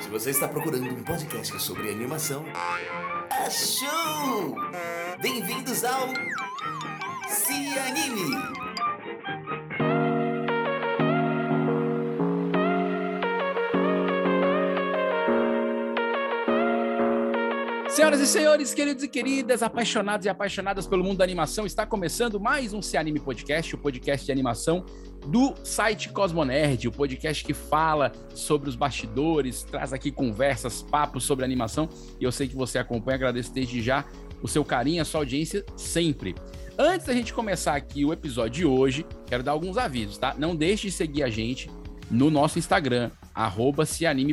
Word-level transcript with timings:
Se 0.00 0.08
você 0.08 0.30
está 0.30 0.48
procurando 0.48 0.88
um 0.94 1.02
podcast 1.02 1.60
sobre 1.60 1.90
animação, 1.90 2.44
achou! 3.30 4.56
Bem-vindos 5.20 5.84
ao 5.84 6.08
Se 7.28 7.78
Anime! 7.78 8.67
Senhoras 18.08 18.26
e 18.26 18.32
senhores, 18.32 18.72
queridos 18.72 19.04
e 19.04 19.08
queridas, 19.08 19.62
apaixonados 19.62 20.24
e 20.24 20.30
apaixonadas 20.30 20.86
pelo 20.86 21.04
mundo 21.04 21.18
da 21.18 21.24
animação, 21.24 21.66
está 21.66 21.84
começando 21.84 22.40
mais 22.40 22.72
um 22.72 22.80
Se 22.80 22.96
Anime 22.96 23.20
Podcast, 23.20 23.74
o 23.74 23.78
podcast 23.78 24.24
de 24.24 24.32
animação 24.32 24.86
do 25.26 25.54
site 25.62 26.08
Cosmonerd, 26.08 26.88
o 26.88 26.90
podcast 26.90 27.44
que 27.44 27.52
fala 27.52 28.10
sobre 28.34 28.70
os 28.70 28.76
bastidores, 28.76 29.62
traz 29.62 29.92
aqui 29.92 30.10
conversas, 30.10 30.82
papos 30.82 31.24
sobre 31.24 31.44
animação, 31.44 31.86
e 32.18 32.24
eu 32.24 32.32
sei 32.32 32.48
que 32.48 32.56
você 32.56 32.78
acompanha, 32.78 33.16
agradeço 33.16 33.52
desde 33.52 33.82
já 33.82 34.06
o 34.40 34.48
seu 34.48 34.64
carinho, 34.64 35.02
a 35.02 35.04
sua 35.04 35.20
audiência 35.20 35.62
sempre. 35.76 36.34
Antes 36.78 37.06
da 37.06 37.12
gente 37.12 37.34
começar 37.34 37.76
aqui 37.76 38.06
o 38.06 38.12
episódio 38.14 38.52
de 38.52 38.64
hoje, 38.64 39.04
quero 39.26 39.42
dar 39.42 39.52
alguns 39.52 39.76
avisos, 39.76 40.16
tá? 40.16 40.34
Não 40.38 40.56
deixe 40.56 40.86
de 40.86 40.94
seguir 40.94 41.24
a 41.24 41.28
gente 41.28 41.70
no 42.10 42.30
nosso 42.30 42.58
Instagram, 42.58 43.10
arroba 43.34 43.84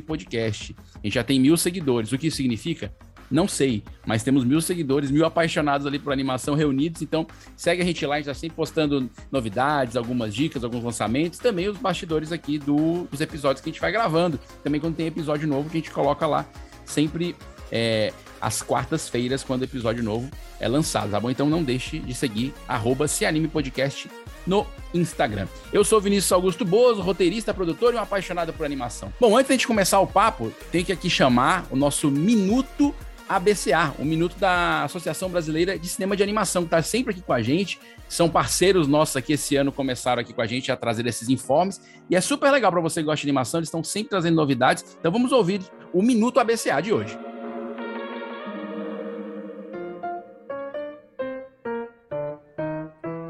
Podcast. 0.07 0.73
A 0.96 0.99
gente 1.04 1.13
já 1.16 1.26
tem 1.26 1.41
mil 1.41 1.57
seguidores. 1.57 2.13
O 2.13 2.18
que 2.18 2.32
significa? 2.32 2.94
Não 3.29 3.47
sei, 3.47 3.84
mas 4.05 4.23
temos 4.23 4.43
mil 4.43 4.61
seguidores, 4.61 5.09
mil 5.09 5.25
apaixonados 5.25 5.88
ali 5.88 5.97
por 5.97 6.13
animação 6.13 6.55
reunidos. 6.55 7.02
Então, 7.02 7.25
segue 7.55 7.81
a 7.81 7.85
gente 7.85 8.05
lá, 8.05 8.15
a 8.15 8.17
gente 8.17 8.27
tá 8.27 8.34
sempre 8.34 8.55
postando 8.55 9.09
novidades, 9.31 9.95
algumas 9.95 10.34
dicas, 10.34 10.63
alguns 10.63 10.84
lançamentos, 10.84 11.39
também 11.39 11.67
os 11.67 11.77
bastidores 11.77 12.31
aqui 12.31 12.57
do, 12.57 13.07
dos 13.11 13.21
episódios 13.21 13.61
que 13.61 13.70
a 13.70 13.71
gente 13.71 13.81
vai 13.81 13.91
gravando. 13.91 14.39
Também 14.63 14.79
quando 14.79 14.95
tem 14.95 15.07
episódio 15.07 15.48
novo 15.48 15.70
que 15.70 15.77
a 15.77 15.79
gente 15.79 15.91
coloca 15.91 16.27
lá 16.27 16.45
sempre 16.85 17.35
é, 17.71 18.13
às 18.40 18.62
quartas-feiras, 18.62 19.43
quando 19.43 19.62
o 19.62 19.65
episódio 19.65 20.04
novo 20.04 20.29
é 20.60 20.67
lançado, 20.67 21.12
tá 21.12 21.20
bom? 21.20 21.29
Então 21.29 21.49
não 21.49 21.63
deixe 21.63 21.99
de 21.99 22.13
seguir, 22.13 22.54
arroba 22.67 23.05
Podcast 23.51 24.10
no 24.45 24.65
Instagram. 24.93 25.48
Eu 25.73 25.84
sou 25.84 25.99
Vinícius 25.99 26.32
Augusto 26.32 26.63
Bozo, 26.63 27.01
roteirista, 27.01 27.54
produtor 27.54 27.93
e 27.93 27.98
um 27.98 28.01
apaixonado 28.01 28.54
por 28.54 28.65
animação. 28.65 29.12
Bom, 29.20 29.35
antes 29.35 29.57
de 29.57 29.67
começar 29.67 29.99
o 29.99 30.07
papo, 30.07 30.54
tem 30.71 30.84
que 30.84 30.91
aqui 30.91 31.10
chamar 31.10 31.65
o 31.71 31.76
nosso 31.76 32.12
Minuto 32.12 32.93
ABCA, 33.27 33.95
o 33.98 34.05
Minuto 34.05 34.37
da 34.37 34.84
Associação 34.84 35.29
Brasileira 35.29 35.79
de 35.79 35.90
Cinema 35.90 36.15
de 36.15 36.21
Animação, 36.21 36.62
que 36.62 36.68
está 36.68 36.81
sempre 36.81 37.12
aqui 37.12 37.21
com 37.21 37.34
a 37.34 37.41
gente. 37.41 37.79
São 38.07 38.29
parceiros 38.29 38.87
nossos 38.87 39.17
aqui 39.17 39.34
esse 39.34 39.55
ano, 39.55 39.71
começaram 39.71 40.21
aqui 40.21 40.32
com 40.32 40.41
a 40.41 40.45
gente 40.45 40.71
a 40.71 40.77
trazer 40.77 41.07
esses 41.07 41.27
informes. 41.27 41.82
E 42.09 42.15
é 42.15 42.21
super 42.21 42.51
legal 42.51 42.71
para 42.71 42.82
você 42.82 43.01
que 43.01 43.05
gosta 43.05 43.21
de 43.21 43.27
animação, 43.27 43.59
eles 43.59 43.67
estão 43.67 43.84
sempre 43.84 44.12
trazendo 44.12 44.35
novidades. 44.35 44.95
Então 44.99 45.12
vamos 45.12 45.32
ouvir 45.32 45.62
o 45.91 46.04
Minuto 46.04 46.40
ABCA 46.40 46.82
de 46.82 46.93
hoje. 46.93 47.17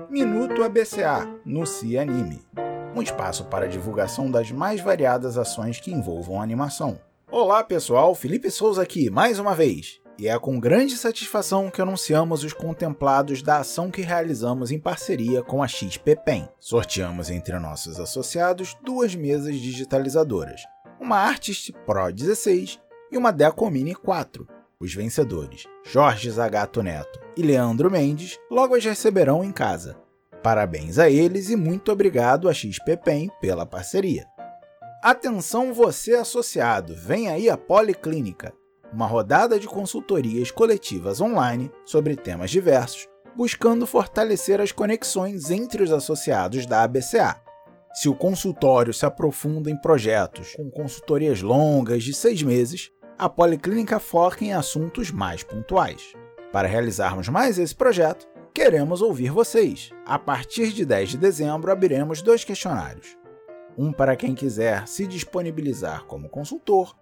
Minuto 0.10 0.64
ABCA 0.64 1.28
no 1.46 1.66
Cianime, 1.66 2.22
Anime. 2.22 2.46
Um 2.96 3.02
espaço 3.02 3.46
para 3.46 3.68
divulgação 3.68 4.32
das 4.32 4.52
mais 4.52 4.80
variadas 4.80 5.38
ações 5.38 5.80
que 5.80 5.92
envolvam 5.92 6.42
animação. 6.42 7.00
Olá 7.38 7.66
pessoal, 7.66 8.16
Felipe 8.16 8.50
Souza 8.50 8.82
aqui 8.82 9.10
mais 9.10 9.40
uma 9.40 9.54
vez. 9.54 10.00
E 10.18 10.26
é 10.26 10.40
com 10.40 10.58
grande 10.58 10.96
satisfação 10.96 11.70
que 11.70 11.82
anunciamos 11.82 12.46
os 12.46 12.54
contemplados 12.54 13.42
da 13.42 13.58
ação 13.58 13.92
que 13.92 14.02
realizamos 14.02 14.72
em 14.72 14.80
parceria 14.80 15.44
com 15.44 15.62
a 15.62 15.68
XPPEN. 15.68 16.48
Sorteamos 16.62 17.30
entre 17.30 17.60
nossos 17.60 18.00
associados 18.00 18.78
duas 18.82 19.14
mesas 19.16 19.58
digitalizadoras, 19.58 20.62
uma 20.98 21.18
Artist 21.18 21.74
Pro 21.86 22.10
16 22.10 22.80
e 23.12 23.18
uma 23.18 23.34
Deco 23.34 23.70
Mini 23.70 23.94
4. 23.94 24.48
Os 24.80 24.94
vencedores, 24.94 25.66
Jorge 25.84 26.32
Zagato 26.32 26.82
Neto 26.82 27.20
e 27.36 27.42
Leandro 27.42 27.92
Mendes, 27.92 28.40
logo 28.50 28.76
as 28.76 28.86
receberão 28.86 29.44
em 29.44 29.52
casa. 29.52 29.98
Parabéns 30.42 30.98
a 30.98 31.10
eles 31.10 31.50
e 31.50 31.58
muito 31.58 31.92
obrigado 31.92 32.48
a 32.48 32.54
XPPEN 32.54 33.30
pela 33.42 33.66
parceria. 33.66 34.26
Atenção 35.06 35.72
você 35.72 36.16
associado, 36.16 36.96
vem 36.96 37.30
aí 37.30 37.48
a 37.48 37.56
Policlínica, 37.56 38.52
uma 38.92 39.06
rodada 39.06 39.60
de 39.60 39.68
consultorias 39.68 40.50
coletivas 40.50 41.22
online 41.22 41.72
sobre 41.86 42.16
temas 42.16 42.50
diversos, 42.50 43.08
buscando 43.36 43.86
fortalecer 43.86 44.60
as 44.60 44.72
conexões 44.72 45.52
entre 45.52 45.84
os 45.84 45.92
associados 45.92 46.66
da 46.66 46.82
ABCA. 46.82 47.40
Se 47.94 48.10
o 48.10 48.16
consultório 48.16 48.92
se 48.96 49.06
aprofunda 49.06 49.70
em 49.70 49.80
projetos 49.80 50.56
com 50.56 50.72
consultorias 50.72 51.40
longas 51.40 52.04
de 52.04 52.12
seis 52.12 52.42
meses, 52.42 52.90
a 53.16 53.30
Policlínica 53.30 54.00
foca 54.00 54.44
em 54.44 54.54
assuntos 54.54 55.12
mais 55.12 55.44
pontuais. 55.44 56.16
Para 56.52 56.68
realizarmos 56.68 57.30
mais 57.30 57.60
esse 57.60 57.76
projeto, 57.76 58.28
queremos 58.52 59.04
ouvir 59.04 59.30
vocês. 59.30 59.92
A 60.04 60.18
partir 60.18 60.74
de 60.74 60.84
10 60.84 61.10
de 61.10 61.18
dezembro, 61.20 61.72
abriremos 61.72 62.24
dois 62.24 62.44
questionários 62.44 63.16
um 63.78 63.92
para 63.92 64.16
quem 64.16 64.34
quiser 64.34 64.88
se 64.88 65.06
disponibilizar 65.06 66.06
como 66.06 66.30
consultor 66.30 66.96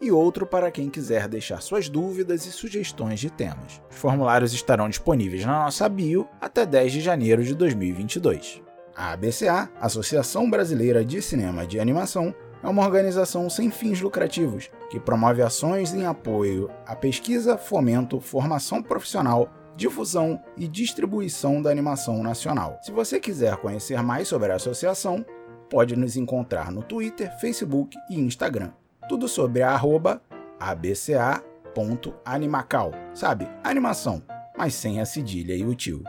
e 0.00 0.10
outro 0.10 0.46
para 0.46 0.70
quem 0.70 0.90
quiser 0.90 1.28
deixar 1.28 1.60
suas 1.60 1.88
dúvidas 1.88 2.46
e 2.46 2.52
sugestões 2.52 3.20
de 3.20 3.30
temas. 3.30 3.80
Os 3.90 3.96
formulários 3.96 4.52
estarão 4.52 4.88
disponíveis 4.88 5.44
na 5.44 5.64
nossa 5.64 5.88
bio 5.88 6.28
até 6.40 6.66
10 6.66 6.92
de 6.92 7.00
janeiro 7.00 7.42
de 7.42 7.54
2022. 7.54 8.62
A 8.94 9.12
ABCA, 9.12 9.70
Associação 9.80 10.48
Brasileira 10.48 11.04
de 11.04 11.20
Cinema 11.20 11.66
de 11.66 11.80
Animação, 11.80 12.34
é 12.62 12.68
uma 12.68 12.82
organização 12.82 13.50
sem 13.50 13.70
fins 13.70 14.00
lucrativos 14.00 14.70
que 14.90 15.00
promove 15.00 15.42
ações 15.42 15.92
em 15.92 16.06
apoio 16.06 16.70
à 16.86 16.94
pesquisa, 16.96 17.58
fomento, 17.58 18.20
formação 18.20 18.82
profissional, 18.82 19.50
difusão 19.76 20.40
e 20.56 20.68
distribuição 20.68 21.60
da 21.60 21.70
animação 21.70 22.22
nacional. 22.22 22.78
Se 22.82 22.92
você 22.92 23.18
quiser 23.18 23.56
conhecer 23.56 24.02
mais 24.02 24.28
sobre 24.28 24.52
a 24.52 24.56
associação, 24.56 25.26
pode 25.70 25.96
nos 25.96 26.16
encontrar 26.16 26.70
no 26.70 26.82
Twitter, 26.82 27.34
Facebook 27.40 27.96
e 28.10 28.20
Instagram. 28.20 28.72
Tudo 29.08 29.26
sobre 29.28 29.62
a 29.62 29.70
arroba 29.70 30.20
abca.animacal, 30.58 32.92
sabe? 33.12 33.48
Animação, 33.62 34.20
mas 34.56 34.74
sem 34.74 35.00
a 35.00 35.06
cedilha 35.06 35.54
e 35.54 35.64
o 35.64 35.74
tio. 35.74 36.02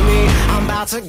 me. 0.08 0.24
I'm 0.48 0.64
about 0.64 0.88
to 0.88 1.00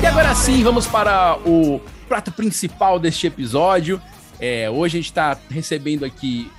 e 0.00 0.06
agora 0.06 0.32
sim, 0.34 0.62
vamos 0.62 0.86
para 0.86 1.38
o 1.44 1.80
prato 2.08 2.30
principal 2.30 3.00
deste 3.00 3.26
episódio. 3.26 4.00
É, 4.38 4.70
hoje 4.70 4.96
a 4.96 5.00
gente 5.00 5.10
está 5.10 5.36
recebendo 5.50 6.04
aqui 6.04 6.50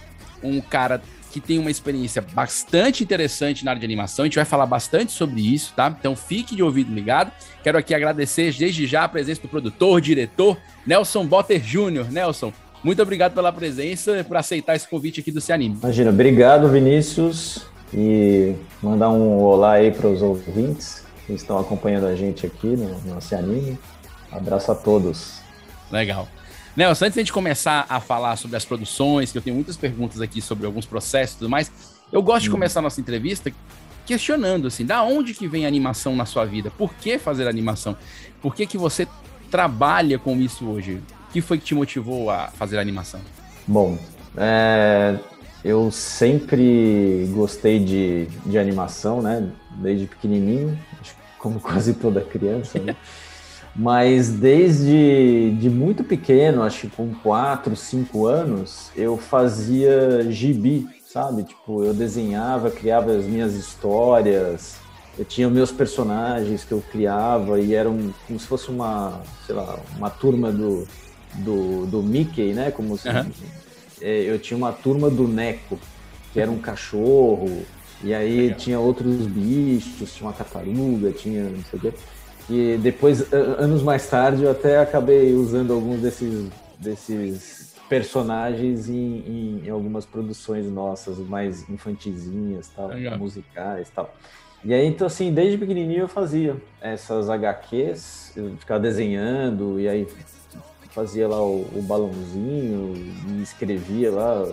um 0.44 0.60
cara 0.60 1.02
que 1.32 1.40
tem 1.40 1.58
uma 1.58 1.72
experiência 1.72 2.22
bastante 2.22 3.04
interessante 3.04 3.64
na 3.64 3.72
área 3.72 3.80
de 3.80 3.86
animação. 3.86 4.24
A 4.24 4.26
gente 4.26 4.36
vai 4.36 4.46
falar 4.46 4.66
bastante 4.66 5.14
sobre 5.14 5.42
isso, 5.42 5.74
tá? 5.74 5.96
Então 5.98 6.16
fique 6.16 6.56
de 6.56 6.62
ouvido 6.62 6.94
ligado. 6.94 7.32
Quero 7.64 7.78
aqui 7.78 7.94
agradecer 7.94 8.54
desde 8.54 8.86
já 8.86 9.06
a 9.06 9.10
presença 9.10 9.42
do 9.42 9.48
produtor, 9.48 10.02
diretor, 10.02 10.58
Nelson 10.86 11.26
Botter 11.26 11.62
Jr. 11.62 12.12
Nelson, 12.12 12.52
muito 12.84 13.02
obrigado 13.02 13.34
pela 13.34 13.52
presença, 13.52 14.24
por 14.26 14.38
aceitar 14.38 14.76
esse 14.76 14.88
convite 14.88 15.20
aqui 15.20 15.32
do 15.32 15.42
Se 15.42 15.52
Anime. 15.52 15.78
Imagina, 15.82 16.10
obrigado, 16.10 16.70
Vinícius. 16.70 17.66
E 17.94 18.54
mandar 18.82 19.10
um 19.10 19.40
olá 19.40 19.74
aí 19.74 19.92
para 19.92 20.08
os 20.08 20.22
ouvintes 20.22 21.09
que 21.30 21.36
estão 21.36 21.60
acompanhando 21.60 22.08
a 22.08 22.16
gente 22.16 22.44
aqui 22.44 22.68
no, 22.68 23.00
no 23.02 23.20
Anime. 23.38 23.78
Abraço 24.32 24.72
a 24.72 24.76
todos. 24.76 25.42
Legal. 25.92 26.28
Nelson, 26.76 27.06
antes 27.06 27.14
de 27.14 27.20
a 27.20 27.24
gente 27.24 27.34
começar 27.34 27.86
a 27.88 28.00
falar 28.00 28.36
sobre 28.36 28.58
as 28.58 28.66
produções, 28.66 29.32
que 29.32 29.38
eu 29.38 29.42
tenho 29.42 29.56
muitas 29.56 29.78
perguntas 29.78 30.22
aqui 30.22 30.42
sobre 30.42 30.66
alguns 30.66 30.88
processos 30.88 31.36
e 31.36 31.40
tudo 31.40 31.50
mais, 31.50 31.72
eu 32.12 32.22
gosto 32.24 32.42
hum. 32.42 32.44
de 32.46 32.50
começar 32.50 32.80
a 32.80 32.84
nossa 32.84 33.00
entrevista 33.00 33.52
questionando, 34.08 34.66
assim, 34.66 34.84
da 34.84 35.04
onde 35.04 35.36
que 35.36 35.48
vem 35.48 35.66
a 35.66 35.68
animação 35.68 36.16
na 36.16 36.26
sua 36.26 36.46
vida? 36.46 36.72
Por 36.72 36.96
que 36.96 37.20
fazer 37.20 37.48
animação? 37.48 37.96
Por 38.42 38.56
que 38.56 38.66
que 38.66 38.78
você 38.78 39.08
trabalha 39.52 40.18
com 40.18 40.36
isso 40.38 40.68
hoje? 40.68 40.96
O 41.30 41.32
que 41.32 41.42
foi 41.42 41.60
que 41.60 41.66
te 41.66 41.76
motivou 41.76 42.32
a 42.32 42.48
fazer 42.48 42.80
animação? 42.80 43.20
Bom, 43.68 44.00
é, 44.36 45.16
eu 45.64 45.92
sempre 45.92 47.30
gostei 47.34 47.78
de, 47.78 48.26
de 48.48 48.58
animação, 48.58 49.22
né? 49.22 49.48
Desde 49.78 50.08
pequenininho 50.08 50.76
como 51.40 51.60
quase 51.62 51.96
toda 51.96 52.22
criança, 52.22 52.78
né? 52.78 52.96
Mas 53.76 54.30
desde 54.30 55.52
de 55.52 55.70
muito 55.70 56.04
pequeno, 56.04 56.64
acho 56.64 56.82
que 56.82 56.96
com 56.96 57.14
4, 57.14 57.76
5 57.76 58.26
anos, 58.26 58.92
eu 58.96 59.16
fazia 59.18 60.30
gibi, 60.30 60.88
sabe? 61.06 61.44
Tipo, 61.44 61.84
eu 61.84 61.94
desenhava, 61.94 62.72
criava 62.72 63.12
as 63.12 63.26
minhas 63.26 63.54
histórias, 63.54 64.76
eu 65.18 65.24
tinha 65.24 65.50
meus 65.50 65.72
personagens 65.72 66.64
que 66.64 66.72
eu 66.72 66.84
criava 66.92 67.60
e 67.60 67.74
eram 67.74 68.14
como 68.26 68.40
se 68.40 68.48
fosse 68.48 68.70
uma, 68.70 69.22
sei 69.46 69.56
lá, 69.56 69.80
uma 69.98 70.10
turma 70.10 70.52
do, 70.52 70.88
do, 71.36 71.86
do 71.86 72.02
Mickey, 72.02 72.54
né? 72.54 72.72
Como 72.72 72.98
se, 72.98 73.08
uhum. 73.08 73.32
eu 74.02 74.40
tinha 74.40 74.58
uma 74.58 74.72
turma 74.72 75.10
do 75.10 75.28
Neco, 75.28 75.80
que 76.34 76.40
era 76.40 76.50
um 76.50 76.60
cachorro, 76.60 77.66
e 78.04 78.14
aí 78.14 78.42
Legal. 78.42 78.58
tinha 78.58 78.80
outros 78.80 79.28
bichos, 79.28 80.14
tinha 80.14 80.28
uma 80.28 80.34
tartaruga, 80.34 81.12
tinha 81.12 81.44
não 81.44 81.64
sei 81.64 81.80
o 81.80 81.82
quê. 81.82 81.94
E 82.50 82.78
depois, 82.78 83.32
anos 83.32 83.84
mais 83.84 84.08
tarde, 84.10 84.44
eu 84.44 84.52
até 84.52 84.80
acabei 84.80 85.34
usando 85.34 85.72
alguns 85.72 86.02
desses, 86.02 86.50
desses 86.80 87.76
personagens 87.88 88.90
em, 88.90 89.64
em 89.66 89.70
algumas 89.70 90.06
produções 90.06 90.66
nossas, 90.66 91.18
mais 91.20 91.70
infantizinhas, 91.70 92.70
tal, 92.70 92.90
musicais 93.18 93.90
tal. 93.94 94.14
E 94.64 94.74
aí, 94.74 94.86
então, 94.86 95.08
assim, 95.08 95.32
desde 95.32 95.58
pequenininho 95.58 96.02
eu 96.02 96.08
fazia 96.08 96.58
essas 96.82 97.30
HQs, 97.30 98.34
eu 98.36 98.58
ficava 98.58 98.80
desenhando, 98.80 99.80
e 99.80 99.88
aí 99.88 100.08
fazia 100.90 101.28
lá 101.28 101.42
o, 101.42 101.62
o 101.76 101.82
balãozinho, 101.82 102.94
e 103.28 103.42
escrevia 103.42 104.12
lá 104.12 104.44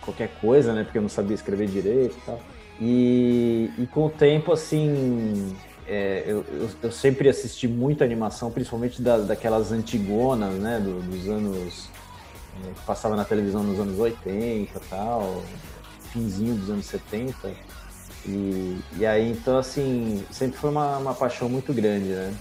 qualquer 0.00 0.30
coisa, 0.40 0.72
né? 0.72 0.84
Porque 0.84 0.98
eu 0.98 1.02
não 1.02 1.08
sabia 1.08 1.34
escrever 1.34 1.66
direito 1.66 2.16
e 2.16 2.20
tal. 2.24 2.40
E, 2.80 3.70
e 3.78 3.86
com 3.86 4.06
o 4.06 4.10
tempo, 4.10 4.52
assim, 4.52 5.54
é, 5.86 6.24
eu, 6.26 6.44
eu, 6.48 6.70
eu, 6.84 6.92
sempre 6.92 7.28
assisti 7.28 7.68
muita 7.68 8.04
animação, 8.04 8.50
principalmente 8.50 9.02
da, 9.02 9.18
daquelas 9.18 9.70
antigonas, 9.70 10.54
né? 10.54 10.80
Do, 10.80 11.00
dos 11.02 11.28
anos. 11.28 11.90
É, 12.64 12.72
que 12.72 12.80
passava 12.86 13.16
na 13.16 13.24
televisão 13.24 13.62
nos 13.62 13.78
anos 13.78 13.98
80 13.98 14.32
e 14.32 14.66
tal, 14.88 15.42
finzinho 16.12 16.54
dos 16.54 16.70
anos 16.70 16.86
70. 16.86 17.52
E, 18.26 18.78
e 18.98 19.06
aí, 19.06 19.30
então, 19.30 19.58
assim, 19.58 20.24
sempre 20.30 20.58
foi 20.58 20.70
uma, 20.70 20.98
uma 20.98 21.14
paixão 21.14 21.48
muito 21.48 21.72
grande, 21.72 22.08
né? 22.08 22.34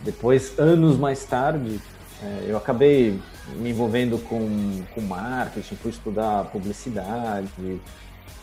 Depois, 0.00 0.58
anos 0.58 0.96
mais 0.96 1.24
tarde, 1.24 1.80
é, 2.22 2.46
eu 2.46 2.56
acabei 2.56 3.18
me 3.56 3.70
envolvendo 3.70 4.18
com, 4.18 4.82
com 4.94 5.00
marketing, 5.00 5.76
fui 5.76 5.90
estudar 5.90 6.44
publicidade. 6.46 7.80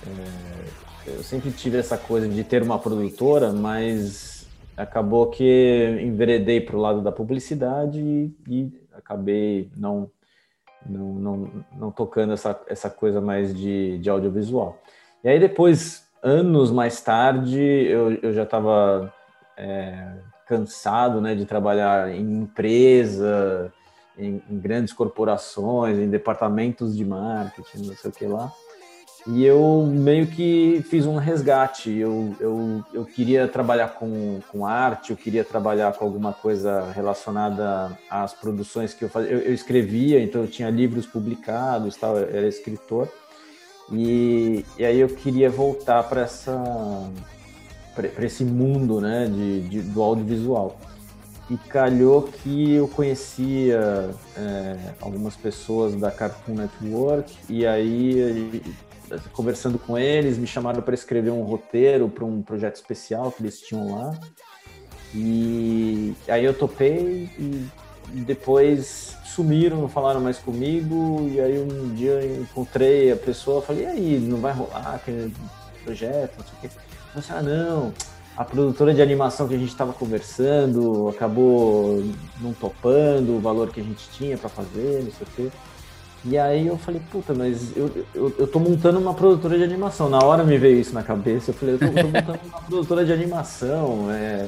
É, 0.06 0.89
eu 1.16 1.24
sempre 1.24 1.52
tive 1.52 1.78
essa 1.78 1.98
coisa 1.98 2.28
de 2.28 2.44
ter 2.44 2.62
uma 2.62 2.80
produtora, 2.80 3.52
mas 3.52 4.48
acabou 4.78 5.28
que 5.28 6.00
enveredei 6.02 6.62
para 6.62 6.76
o 6.76 6.80
lado 6.80 7.02
da 7.02 7.12
publicidade 7.12 8.00
e, 8.00 8.34
e 8.48 8.82
acabei 8.94 9.70
não, 9.76 10.10
não, 10.86 11.14
não, 11.14 11.66
não, 11.78 11.92
tocando 11.92 12.34
essa, 12.34 12.60
essa 12.68 12.90
coisa 12.90 13.20
mais 13.20 13.54
de, 13.54 13.98
de 13.98 14.10
audiovisual. 14.10 14.82
E 15.24 15.30
aí 15.30 15.40
depois 15.40 16.08
anos 16.24 16.72
mais 16.72 17.02
tarde, 17.02 17.60
eu, 17.60 18.14
eu 18.22 18.34
já 18.34 18.44
estava 18.44 19.14
é, 19.58 20.14
cansado 20.48 21.20
né, 21.22 21.36
de 21.36 21.46
trabalhar 21.46 22.12
em 22.12 22.42
empresa, 22.42 23.72
em, 24.18 24.42
em, 24.50 24.60
grandes 24.60 24.94
corporações, 24.94 25.98
em 25.98 26.10
departamentos 26.10 26.96
de 26.96 27.06
marketing, 27.06 27.86
não 27.88 27.96
sei 27.96 28.10
o 28.10 28.14
que 28.14 28.26
lá. 28.26 28.52
E 29.28 29.46
eu 29.46 29.86
meio 29.86 30.28
que 30.28 30.84
fiz 30.90 31.06
um 31.06 31.18
resgate. 31.18 31.92
Eu, 31.92 32.36
eu, 32.40 32.84
eu 32.94 33.06
queria 33.06 33.48
trabalhar 33.48 33.90
com, 33.90 34.40
com 34.52 34.66
arte, 34.66 35.12
eu 35.12 35.18
queria 35.18 35.44
trabalhar 35.44 35.94
com 35.94 36.06
alguma 36.06 36.34
coisa 36.34 36.92
relacionada 36.92 37.98
às 38.10 38.34
produções 38.34 38.94
que 38.94 39.04
eu 39.06 39.10
fazia. 39.10 39.32
Eu, 39.32 39.40
eu 39.40 39.54
escrevia, 39.54 40.22
então 40.22 40.42
eu 40.42 40.48
tinha 40.48 40.70
livros 40.70 41.06
publicados, 41.06 41.96
tal, 41.96 42.18
eu 42.18 42.30
era 42.36 42.48
escritor. 42.48 43.10
E, 43.92 44.66
e 44.78 44.86
aí 44.86 45.00
eu 45.00 45.10
queria 45.10 45.50
voltar 45.50 46.04
para 46.04 46.22
essa 46.22 46.64
para 47.96 48.26
esse 48.26 48.46
mundo 48.46 49.02
né, 49.02 49.26
de, 49.26 49.62
de, 49.62 49.82
do 49.82 50.02
audiovisual. 50.02 50.80
E 51.50 51.58
calhou 51.58 52.24
que 52.24 52.74
eu 52.74 52.88
conhecia 52.88 54.12
é, 54.38 54.78
algumas 55.02 55.36
pessoas 55.36 55.96
da 55.96 56.12
Cartoon 56.12 56.54
Network, 56.54 57.36
e 57.50 57.66
aí, 57.66 58.62
conversando 59.34 59.78
com 59.80 59.98
eles, 59.98 60.38
me 60.38 60.48
chamaram 60.48 60.82
para 60.82 60.94
escrever 60.94 61.32
um 61.32 61.44
roteiro 61.44 62.10
para 62.10 62.26
um 62.26 62.42
projeto 62.42 62.76
especial 62.76 63.32
que 63.32 63.42
eles 63.42 63.62
tinham 63.62 63.96
lá. 63.96 64.20
E 65.14 66.14
aí 66.28 66.46
eu 66.46 66.54
topei 66.54 67.30
e 67.38 68.22
depois 68.22 69.18
sumiram, 69.26 69.82
não 69.82 69.90
falaram 69.90 70.20
mais 70.20 70.38
comigo, 70.38 71.30
e 71.32 71.40
aí 71.40 71.60
um 71.60 71.94
dia 71.94 72.12
eu 72.12 72.42
encontrei 72.42 73.12
a 73.12 73.16
pessoa, 73.16 73.62
falei, 73.62 73.84
e 73.84 73.88
aí, 73.88 74.20
não 74.20 74.40
vai 74.40 74.52
rolar 74.52 74.96
aquele 74.96 75.34
projeto, 75.84 76.38
não 76.38 76.46
sei 76.46 76.54
o 76.54 76.62
quê. 76.62 76.70
Eu 77.16 77.22
disse, 77.22 77.32
ah, 77.32 77.42
não, 77.42 77.94
a 78.36 78.44
produtora 78.44 78.94
de 78.94 79.02
animação 79.02 79.48
que 79.48 79.54
a 79.54 79.58
gente 79.58 79.70
estava 79.70 79.94
conversando 79.94 81.10
acabou 81.10 82.04
não 82.40 82.54
topando 82.54 83.38
o 83.38 83.40
valor 83.40 83.70
que 83.72 83.82
a 83.82 83.84
gente 83.84 84.10
tinha 84.12 84.38
para 84.38 84.50
fazer, 84.50 85.04
não 85.04 85.12
sei 85.12 85.28
o 85.28 85.30
quê. 85.36 85.58
E 86.26 86.38
aí 86.38 86.68
eu 86.68 86.78
falei, 86.78 87.02
puta, 87.12 87.34
mas 87.34 87.76
eu, 87.78 87.90
eu, 88.14 88.36
eu 88.38 88.48
tô 88.48 88.60
montando 88.60 89.00
uma 89.00 89.14
produtora 89.14 89.58
de 89.58 89.64
animação. 89.64 90.10
Na 90.10 90.20
hora 90.20 90.44
me 90.44 90.58
veio 90.58 90.80
isso 90.80 90.94
na 90.94 91.04
cabeça, 91.04 91.52
eu 91.52 91.56
falei, 91.56 91.76
eu 91.76 91.80
tô, 91.80 91.86
tô 91.86 92.08
montando 92.08 92.40
uma 92.44 92.62
produtora 92.62 93.06
de 93.06 93.14
animação, 93.14 94.12
é 94.12 94.48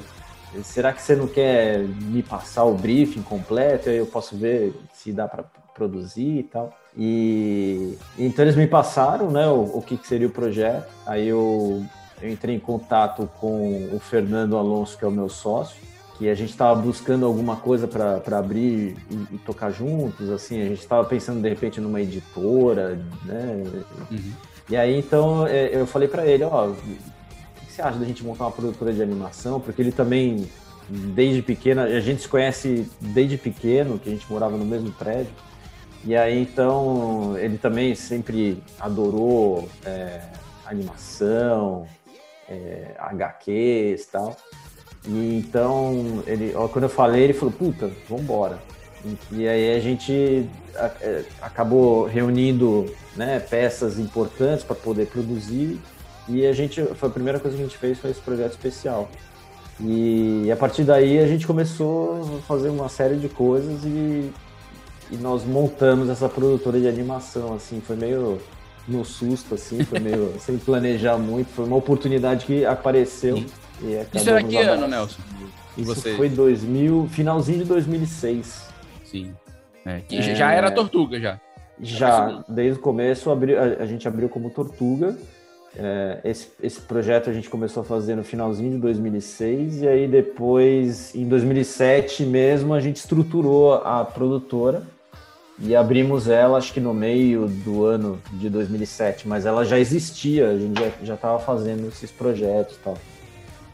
será 0.64 0.92
que 0.92 1.02
você 1.02 1.16
não 1.16 1.28
quer 1.28 1.80
me 1.80 2.22
passar 2.22 2.66
o 2.66 2.74
briefing 2.74 3.22
completo? 3.22 3.90
Aí 3.90 3.98
eu 3.98 4.06
posso 4.06 4.36
ver 4.36 4.74
se 4.94 5.12
dá 5.12 5.28
para 5.28 5.44
produzir 5.74 6.40
e 6.40 6.44
tal. 6.44 6.78
E 6.98 7.98
então 8.18 8.44
eles 8.44 8.56
me 8.56 8.68
passaram, 8.68 9.32
né, 9.32 9.48
o, 9.48 9.78
o 9.78 9.82
que, 9.82 9.96
que 9.98 10.08
seria 10.08 10.28
o 10.28 10.32
projeto. 10.32 10.92
Aí 11.06 11.28
eu, 11.28 11.84
eu 12.22 12.30
entrei 12.30 12.56
em 12.56 12.60
contato 12.60 13.30
com 13.40 13.90
o 13.94 14.00
Fernando 14.00 14.58
Alonso, 14.58 14.98
que 14.98 15.06
é 15.06 15.08
o 15.08 15.12
meu 15.12 15.30
sócio, 15.30 15.78
que 16.22 16.30
a 16.30 16.36
gente 16.36 16.52
estava 16.52 16.80
buscando 16.80 17.26
alguma 17.26 17.56
coisa 17.56 17.88
para 17.88 18.38
abrir 18.38 18.96
e, 19.10 19.16
e, 19.32 19.38
tocar 19.40 19.72
juntos, 19.72 20.30
assim, 20.30 20.62
a 20.62 20.66
gente 20.66 20.78
estava 20.78 21.04
pensando 21.04 21.42
de 21.42 21.50
repente 21.50 21.82
numa 21.82 22.00
editora, 22.00 23.04
né? 23.26 23.64
Uhum. 24.12 24.32
E 24.70 24.78
aí 24.78 25.00
então 25.00 25.48
é, 25.48 25.76
eu 25.76 25.88
falei 25.88 26.08
para 26.08 26.24
ele, 26.24 26.44
ó, 26.44 26.74
que 27.66 27.74
você 27.74 27.82
acha 27.82 27.98
da 27.98 28.06
gente 28.06 28.24
montar 28.24 28.44
uma 28.44 28.52
produtora 28.52 28.94
de 28.94 29.02
animação? 29.02 29.60
Porque 29.60 29.82
ele 29.82 29.92
também, 29.92 30.48
desde 30.88 31.42
pequeno, 31.42 31.82
a 31.82 32.00
gente 32.00 32.22
se 32.22 32.28
conhece 32.28 32.88
desde 33.00 33.36
pequeno, 33.36 33.98
que 33.98 34.08
a 34.08 34.12
gente 34.12 34.32
morava 34.32 34.56
no 34.56 34.64
mesmo 34.64 34.92
prédio. 34.92 35.34
E 36.06 36.16
aí, 36.16 36.40
então, 36.40 37.36
ele 37.40 37.58
também 37.58 37.96
sempre 37.96 38.62
adorou 38.80 39.68
é, 39.84 40.22
animação, 40.68 41.88
é, 42.48 42.94
HQs 43.00 44.04
e 44.04 44.08
tal. 44.12 44.38
E 45.08 45.38
então, 45.38 46.24
ele, 46.28 46.54
ó, 46.56 46.68
quando 46.68 46.84
eu 46.84 46.90
falei, 46.90 47.24
ele 47.24 47.34
falou, 47.34 47.54
puta, 47.54 47.92
vambora. 48.08 48.60
E, 49.32 49.48
aí 49.48 49.76
a 49.76 49.80
gente 49.80 50.48
é, 50.76 51.24
acabou 51.42 52.06
reunindo 52.06 52.86
né, 53.16 53.40
peças 53.40 53.98
importantes 53.98 54.64
para 54.64 54.76
poder 54.76 55.08
produzir 55.08 55.80
e 56.30 56.46
a 56.46 56.54
gente, 56.54 56.84
foi 56.96 57.10
a 57.10 57.12
primeira 57.12 57.40
coisa 57.40 57.58
que 57.58 57.64
a 57.64 57.66
gente 57.66 57.78
fez 57.78 57.98
foi 57.98 58.12
esse 58.12 58.22
projeto 58.22 58.52
especial. 58.52 59.10
E, 59.80 60.44
e 60.46 60.52
a 60.52 60.56
partir 60.56 60.84
daí 60.84 61.18
a 61.18 61.26
gente 61.26 61.48
começou 61.48 62.38
a 62.38 62.42
fazer 62.48 62.70
uma 62.70 62.88
série 62.88 63.16
de 63.16 63.28
coisas 63.28 63.84
e, 63.84 64.32
e 65.10 65.18
nós 65.20 65.44
montamos 65.44 66.10
essa 66.10 66.30
produtora 66.30 66.80
de 66.80 66.88
animação, 66.88 67.56
assim, 67.56 67.82
foi 67.82 67.96
meio 67.96 68.40
no 68.88 69.04
susto, 69.04 69.56
assim, 69.56 69.84
foi 69.84 70.00
meio 70.00 70.34
sem 70.40 70.58
planejar 70.58 71.18
muito, 71.18 71.50
foi 71.50 71.66
uma 71.66 71.78
oportunidade 71.78 72.46
que 72.46 72.66
apareceu. 72.66 73.44
E 73.82 74.18
Isso 74.18 74.30
era 74.30 74.44
que 74.44 74.58
ano, 74.58 74.88
Nelson? 74.88 75.22
E 75.78 75.84
você? 75.84 76.10
Isso 76.10 76.18
foi 76.18 76.30
2000, 76.30 77.08
finalzinho 77.12 77.60
de 77.60 77.66
2006. 77.66 78.68
Sim. 79.04 79.34
É, 79.86 80.00
que 80.02 80.18
é... 80.18 80.36
já 80.36 80.52
era 80.52 80.70
Tortuga, 80.72 81.20
já. 81.20 81.40
Já, 81.80 82.44
desde 82.48 82.80
o 82.80 82.82
começo 82.82 83.32
abri, 83.32 83.56
a, 83.56 83.64
a 83.80 83.86
gente 83.88 84.08
abriu 84.08 84.30
como 84.30 84.52
Tortuga 84.52 85.18
é, 85.76 86.20
esse, 86.26 86.50
esse 86.62 86.82
projeto 86.82 87.30
a 87.30 87.34
gente 87.34 87.50
começou 87.50 87.82
a 87.82 87.84
fazer 87.86 88.16
no 88.16 88.24
finalzinho 88.24 88.72
de 88.72 88.78
2006 88.78 89.82
e 89.82 89.88
aí 89.88 90.08
depois, 90.08 91.16
em 91.16 91.28
2007 91.28 92.24
mesmo, 92.24 92.74
a 92.74 92.80
gente 92.80 92.98
estruturou 92.98 93.76
a 93.76 94.04
produtora 94.04 94.84
e 95.60 95.76
abrimos 95.76 96.28
ela, 96.28 96.58
acho 96.58 96.74
que 96.74 96.80
no 96.80 96.94
meio 96.94 97.48
do 97.48 97.86
ano 97.86 98.22
de 98.34 98.50
2007, 98.50 99.28
mas 99.28 99.46
ela 99.46 99.64
já 99.64 99.80
existia, 99.80 100.50
a 100.50 100.58
gente 100.58 100.82
já 101.04 101.14
estava 101.14 101.40
fazendo 101.40 101.88
esses 101.88 102.12
projetos 102.12 102.76
e 102.76 102.80
tal. 102.80 102.98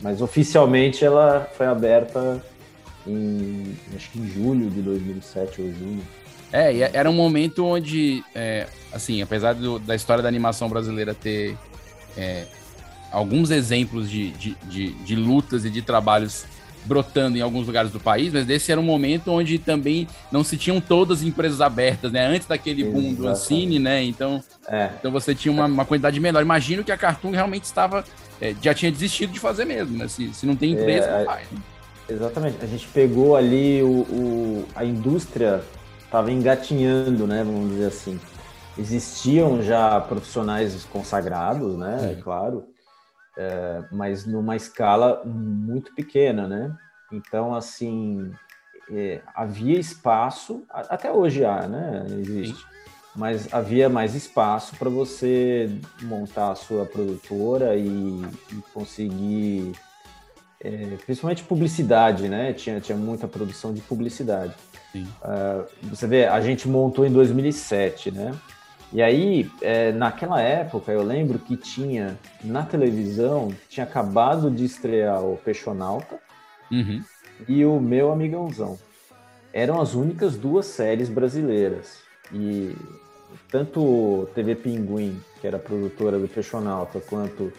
Mas 0.01 0.21
oficialmente 0.21 1.03
ela 1.03 1.49
foi 1.57 1.65
aberta 1.65 2.43
em, 3.05 3.75
acho 3.95 4.11
que 4.11 4.19
em 4.19 4.27
julho 4.27 4.69
de 4.69 4.81
2007 4.81 5.61
ou 5.61 5.73
junho. 5.73 6.01
É, 6.51 6.79
era 6.93 7.09
um 7.09 7.13
momento 7.13 7.65
onde, 7.65 8.23
é, 8.33 8.67
assim, 8.91 9.21
apesar 9.21 9.53
do, 9.53 9.79
da 9.79 9.95
história 9.95 10.21
da 10.21 10.29
animação 10.29 10.69
brasileira 10.69 11.13
ter 11.13 11.57
é, 12.15 12.45
alguns 13.11 13.51
exemplos 13.51 14.09
de, 14.09 14.31
de, 14.31 14.55
de, 14.63 14.93
de, 14.93 15.15
lutas 15.15 15.65
e 15.65 15.69
de 15.69 15.81
trabalhos 15.81 16.45
brotando 16.87 17.37
em 17.37 17.41
alguns 17.41 17.67
lugares 17.67 17.91
do 17.91 17.99
país, 17.99 18.31
mas 18.33 18.49
esse 18.49 18.71
era 18.71 18.79
um 18.79 18.83
momento 18.83 19.31
onde 19.31 19.59
também 19.59 20.07
não 20.31 20.43
se 20.43 20.57
tinham 20.57 20.79
todas 20.79 21.19
as 21.19 21.25
empresas 21.25 21.61
abertas, 21.61 22.11
né? 22.11 22.25
Antes 22.25 22.47
daquele 22.47 22.83
boom 22.83 22.91
Exatamente. 22.91 23.21
do 23.21 23.27
Ancine, 23.27 23.79
né? 23.79 24.03
Então, 24.03 24.43
é. 24.67 24.89
então 24.97 25.11
você 25.11 25.35
tinha 25.35 25.51
uma, 25.51 25.65
uma, 25.65 25.85
quantidade 25.85 26.19
menor. 26.19 26.41
Imagino 26.41 26.83
que 26.83 26.91
a 26.91 26.97
Cartoon 26.97 27.31
realmente 27.31 27.65
estava, 27.65 28.03
é, 28.41 28.55
já 28.61 28.73
tinha 28.73 28.91
desistido 28.91 29.33
de 29.33 29.39
fazer 29.39 29.65
mesmo, 29.65 29.97
né? 29.97 30.07
Se, 30.07 30.33
se 30.33 30.45
não 30.45 30.55
tem 30.55 30.71
empresa, 30.71 31.07
é, 31.07 31.19
não 31.19 31.25
faz. 31.25 31.51
Né? 31.51 31.59
Exatamente. 32.09 32.57
A 32.61 32.67
gente 32.67 32.87
pegou 32.87 33.35
ali 33.35 33.83
o, 33.83 33.87
o 33.87 34.65
a 34.73 34.85
indústria 34.85 35.61
estava 36.03 36.31
engatinhando, 36.31 37.27
né? 37.27 37.43
Vamos 37.43 37.71
dizer 37.71 37.87
assim. 37.87 38.19
Existiam 38.79 39.61
já 39.61 39.99
profissionais 39.99 40.85
consagrados, 40.85 41.75
né? 41.77 42.15
É 42.17 42.21
claro 42.21 42.63
é, 43.37 43.83
mas 43.91 44.25
numa 44.25 44.55
escala 44.55 45.23
muito 45.23 45.93
pequena, 45.93 46.47
né? 46.47 46.75
Então, 47.11 47.53
assim, 47.53 48.31
é, 48.91 49.21
havia 49.35 49.79
espaço, 49.79 50.65
até 50.69 51.11
hoje 51.11 51.45
há, 51.45 51.67
né? 51.67 52.05
Existe. 52.19 52.65
Mas 53.15 53.51
havia 53.51 53.89
mais 53.89 54.13
espaço 54.13 54.75
para 54.75 54.89
você 54.89 55.69
montar 56.03 56.51
a 56.51 56.55
sua 56.55 56.85
produtora 56.85 57.75
e, 57.75 57.87
e 57.87 58.55
conseguir, 58.73 59.71
é, 60.59 60.97
principalmente 61.05 61.43
publicidade, 61.43 62.29
né? 62.29 62.53
Tinha, 62.53 62.79
tinha 62.79 62.97
muita 62.97 63.27
produção 63.27 63.73
de 63.73 63.81
publicidade. 63.81 64.53
Uh, 64.95 65.89
você 65.89 66.07
vê, 66.07 66.25
a 66.25 66.41
gente 66.41 66.67
montou 66.67 67.05
em 67.05 67.11
2007, 67.11 68.11
né? 68.11 68.33
E 68.93 69.01
aí, 69.01 69.49
é, 69.61 69.91
naquela 69.91 70.41
época, 70.41 70.91
eu 70.91 71.03
lembro 71.03 71.39
que 71.39 71.57
tinha 71.57 72.17
na 72.43 72.63
televisão, 72.63 73.53
tinha 73.67 73.85
acabado 73.85 74.49
de 74.49 74.63
estrear 74.63 75.23
o 75.23 75.37
Peixonauta 75.37 76.17
uhum. 76.71 77.03
e 77.47 77.65
o 77.65 77.79
Meu 77.81 78.11
Amigãozão. 78.11 78.79
Eram 79.51 79.81
as 79.81 79.93
únicas 79.93 80.37
duas 80.37 80.67
séries 80.67 81.09
brasileiras. 81.09 81.97
E 82.31 82.75
tanto 83.51 84.27
TV 84.33 84.55
Pinguim, 84.55 85.19
que 85.41 85.47
era 85.47 85.59
produtora 85.59 86.17
do 86.17 86.27
Peixonauta, 86.27 87.01
quanto 87.01 87.51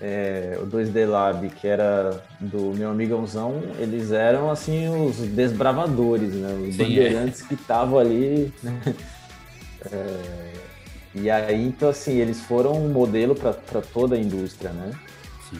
é, 0.00 0.58
o 0.62 0.66
2D 0.66 1.06
Lab, 1.06 1.48
que 1.50 1.66
era 1.66 2.22
do 2.40 2.72
Meu 2.72 2.90
Amigãozão, 2.90 3.62
eles 3.78 4.12
eram, 4.12 4.48
assim, 4.48 4.88
os 4.88 5.16
desbravadores, 5.16 6.34
né? 6.34 6.54
Os 6.54 6.76
Sim, 6.76 6.82
é. 6.82 6.86
bandeirantes 6.86 7.42
é. 7.42 7.46
que 7.48 7.54
estavam 7.54 7.98
ali... 7.98 8.52
Né? 8.62 8.80
É, 9.90 10.51
e 11.14 11.30
aí, 11.30 11.66
então, 11.66 11.90
assim, 11.90 12.18
eles 12.18 12.40
foram 12.40 12.72
um 12.72 12.88
modelo 12.88 13.34
para 13.34 13.82
toda 13.82 14.16
a 14.16 14.18
indústria, 14.18 14.70
né? 14.72 14.92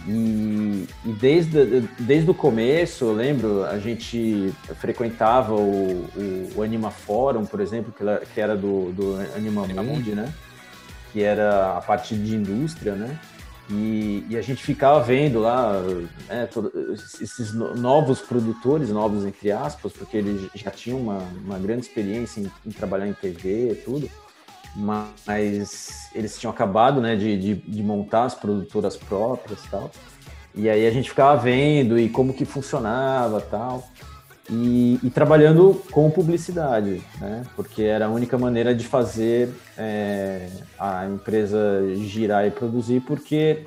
E, 0.09 0.89
e, 1.05 1.13
desde, 1.13 1.83
desde 1.99 2.31
o 2.31 2.35
começo, 2.35 3.05
eu 3.05 3.13
lembro, 3.13 3.65
a 3.65 3.79
gente 3.79 4.53
frequentava 4.81 5.55
o, 5.55 6.09
o, 6.17 6.53
o 6.57 6.63
Anima 6.63 6.91
Forum, 6.91 7.45
por 7.45 7.61
exemplo, 7.61 7.93
que, 7.93 8.03
que 8.33 8.41
era 8.41 8.57
do, 8.57 8.91
do 8.93 9.17
Anima 9.37 9.83
Mundi, 9.83 10.13
né? 10.13 10.33
Que 11.13 11.23
era 11.23 11.77
a 11.77 11.81
parte 11.83 12.15
de 12.15 12.35
indústria, 12.35 12.95
né? 12.95 13.19
E, 13.71 14.25
e, 14.31 14.37
a 14.37 14.43
gente 14.43 14.63
ficava 14.63 15.03
vendo 15.03 15.41
lá 15.41 15.75
né, 16.27 16.47
todo, 16.47 16.73
esses 17.21 17.53
novos 17.53 18.21
produtores, 18.21 18.89
novos 18.89 19.25
entre 19.25 19.53
aspas, 19.53 19.93
porque 19.93 20.17
eles 20.17 20.51
já 20.55 20.71
tinham 20.71 20.99
uma, 20.99 21.19
uma 21.45 21.59
grande 21.59 21.83
experiência 21.83 22.41
em, 22.41 22.51
em 22.67 22.71
trabalhar 22.71 23.07
em 23.07 23.13
TV 23.13 23.73
e 23.73 23.75
tudo 23.75 24.11
mas 24.75 26.11
eles 26.15 26.39
tinham 26.39 26.53
acabado 26.53 27.01
né, 27.01 27.17
de, 27.17 27.37
de, 27.39 27.55
de, 27.55 27.83
montar 27.83 28.25
as 28.25 28.35
produtoras 28.35 28.97
próprias 28.97 29.61
tal. 29.71 29.91
E 30.55 30.69
aí 30.69 30.87
a 30.87 30.91
gente 30.91 31.09
ficava 31.11 31.41
vendo 31.41 31.99
e 31.99 32.09
como 32.09 32.35
que 32.35 32.45
funcionava 32.45 33.41
tal. 33.41 33.89
E, 34.51 34.99
e 35.03 35.09
trabalhando 35.09 35.83
com 35.93 36.11
publicidade, 36.11 37.01
né? 37.21 37.45
Porque 37.55 37.83
era 37.83 38.07
a 38.07 38.09
única 38.09 38.37
maneira 38.37 38.75
de 38.75 38.85
fazer 38.85 39.49
é, 39.79 40.49
a 40.79 41.07
empresa 41.07 41.59
girar 41.97 42.47
e 42.47 42.51
produzir, 42.51 43.01
porque 43.03 43.65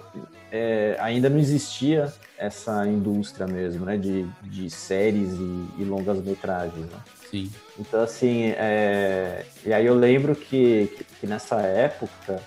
é, 0.52 0.98
ainda 1.00 1.30
não 1.30 1.40
existia 1.40 2.14
essa 2.38 2.86
indústria 2.86 3.48
mesmo, 3.48 3.86
né? 3.86 3.98
De, 3.98 4.28
de 4.44 4.70
séries 4.70 5.32
e, 5.32 5.66
e 5.80 5.84
longas 5.86 6.22
metragens. 6.22 6.86
Né? 6.86 6.98
Sim. 7.36 7.51
Então, 7.77 8.01
assim, 8.01 8.54
é... 8.58 9.46
e 9.65 9.74
aí 9.74 9.86
eu 9.86 9.94
lembro 9.94 10.34
que, 10.36 10.89
que 11.20 11.27
nessa 11.27 11.58
época 11.58 12.39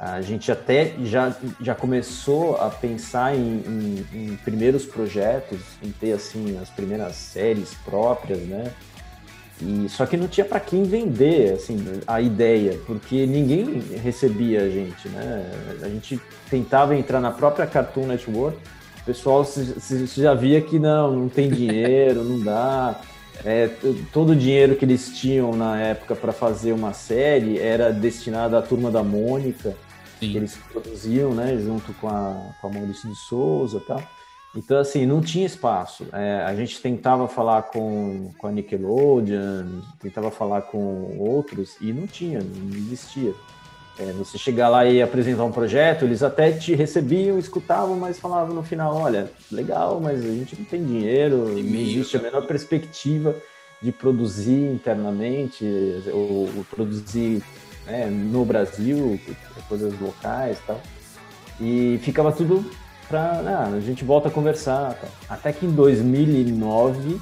a 0.00 0.20
gente 0.20 0.50
até 0.50 0.94
já, 1.04 1.36
já 1.60 1.74
começou 1.74 2.56
a 2.56 2.70
pensar 2.70 3.36
em, 3.36 3.62
em, 3.66 4.06
em, 4.14 4.36
primeiros 4.36 4.84
projetos, 4.84 5.60
em 5.82 5.92
ter 5.92 6.12
assim 6.12 6.58
as 6.60 6.70
primeiras 6.70 7.14
séries 7.14 7.74
próprias, 7.84 8.40
né? 8.40 8.72
E 9.60 9.88
só 9.90 10.06
que 10.06 10.16
não 10.16 10.26
tinha 10.26 10.44
para 10.44 10.58
quem 10.58 10.84
vender 10.84 11.52
assim 11.52 11.76
a 12.06 12.18
ideia, 12.20 12.80
porque 12.86 13.26
ninguém 13.26 13.78
recebia 14.02 14.62
a 14.62 14.70
gente, 14.70 15.06
né? 15.10 15.52
A 15.82 15.88
gente 15.88 16.18
tentava 16.48 16.96
entrar 16.96 17.20
na 17.20 17.30
própria 17.30 17.66
Cartoon 17.66 18.06
Network, 18.06 18.56
o 19.02 19.04
pessoal 19.04 19.44
se, 19.44 19.78
se, 19.80 20.22
já 20.22 20.32
via 20.32 20.62
que 20.62 20.78
não, 20.78 21.14
não 21.14 21.28
tem 21.28 21.50
dinheiro, 21.50 22.24
não 22.24 22.40
dá. 22.40 22.98
É, 23.44 23.70
todo 24.12 24.30
o 24.30 24.36
dinheiro 24.36 24.76
que 24.76 24.84
eles 24.84 25.18
tinham 25.18 25.52
na 25.52 25.78
época 25.78 26.14
para 26.14 26.32
fazer 26.32 26.72
uma 26.72 26.92
série 26.92 27.58
era 27.58 27.92
destinado 27.92 28.56
à 28.56 28.62
turma 28.62 28.90
da 28.90 29.02
Mônica, 29.02 29.74
Sim. 30.18 30.30
que 30.32 30.36
eles 30.36 30.58
produziam, 30.70 31.32
né, 31.32 31.58
junto 31.58 31.92
com 31.94 32.08
a, 32.08 32.52
com 32.60 32.66
a 32.66 32.70
Maurício 32.70 33.08
de 33.08 33.16
Souza 33.16 33.78
e 33.78 33.80
tal. 33.80 34.02
Então, 34.54 34.78
assim, 34.78 35.06
não 35.06 35.20
tinha 35.20 35.46
espaço. 35.46 36.06
É, 36.12 36.42
a 36.44 36.54
gente 36.56 36.80
tentava 36.80 37.28
falar 37.28 37.62
com, 37.62 38.32
com 38.36 38.46
a 38.48 38.50
Nickelodeon, 38.50 39.80
tentava 40.00 40.30
falar 40.30 40.62
com 40.62 41.16
outros 41.18 41.76
e 41.80 41.92
não 41.92 42.06
tinha, 42.06 42.40
não 42.40 42.76
existia. 42.76 43.32
É, 43.98 44.12
você 44.12 44.38
chegar 44.38 44.68
lá 44.68 44.86
e 44.86 45.02
apresentar 45.02 45.44
um 45.44 45.52
projeto, 45.52 46.04
eles 46.04 46.22
até 46.22 46.52
te 46.52 46.74
recebiam, 46.74 47.38
escutavam, 47.38 47.96
mas 47.96 48.18
falavam 48.18 48.54
no 48.54 48.62
final, 48.62 48.96
olha, 48.96 49.30
legal, 49.52 50.00
mas 50.00 50.24
a 50.24 50.28
gente 50.28 50.58
não 50.58 50.64
tem 50.64 50.82
dinheiro, 50.82 51.48
não 51.48 51.58
existe 51.58 52.16
a 52.16 52.22
menor 52.22 52.46
perspectiva 52.46 53.34
de 53.82 53.92
produzir 53.92 54.72
internamente, 54.72 55.64
ou, 56.12 56.48
ou 56.56 56.66
produzir 56.70 57.42
né, 57.86 58.06
no 58.06 58.44
Brasil, 58.44 59.20
coisas 59.68 59.98
locais 60.00 60.58
e 60.58 60.62
tal. 60.66 60.80
E 61.60 62.00
ficava 62.02 62.32
tudo 62.32 62.64
para 63.08 63.42
ah, 63.46 63.74
a 63.74 63.80
gente 63.80 64.04
volta 64.04 64.28
a 64.28 64.30
conversar. 64.30 64.94
Tá? 64.94 65.08
Até 65.28 65.52
que 65.52 65.66
em 65.66 65.70
2009 65.70 67.20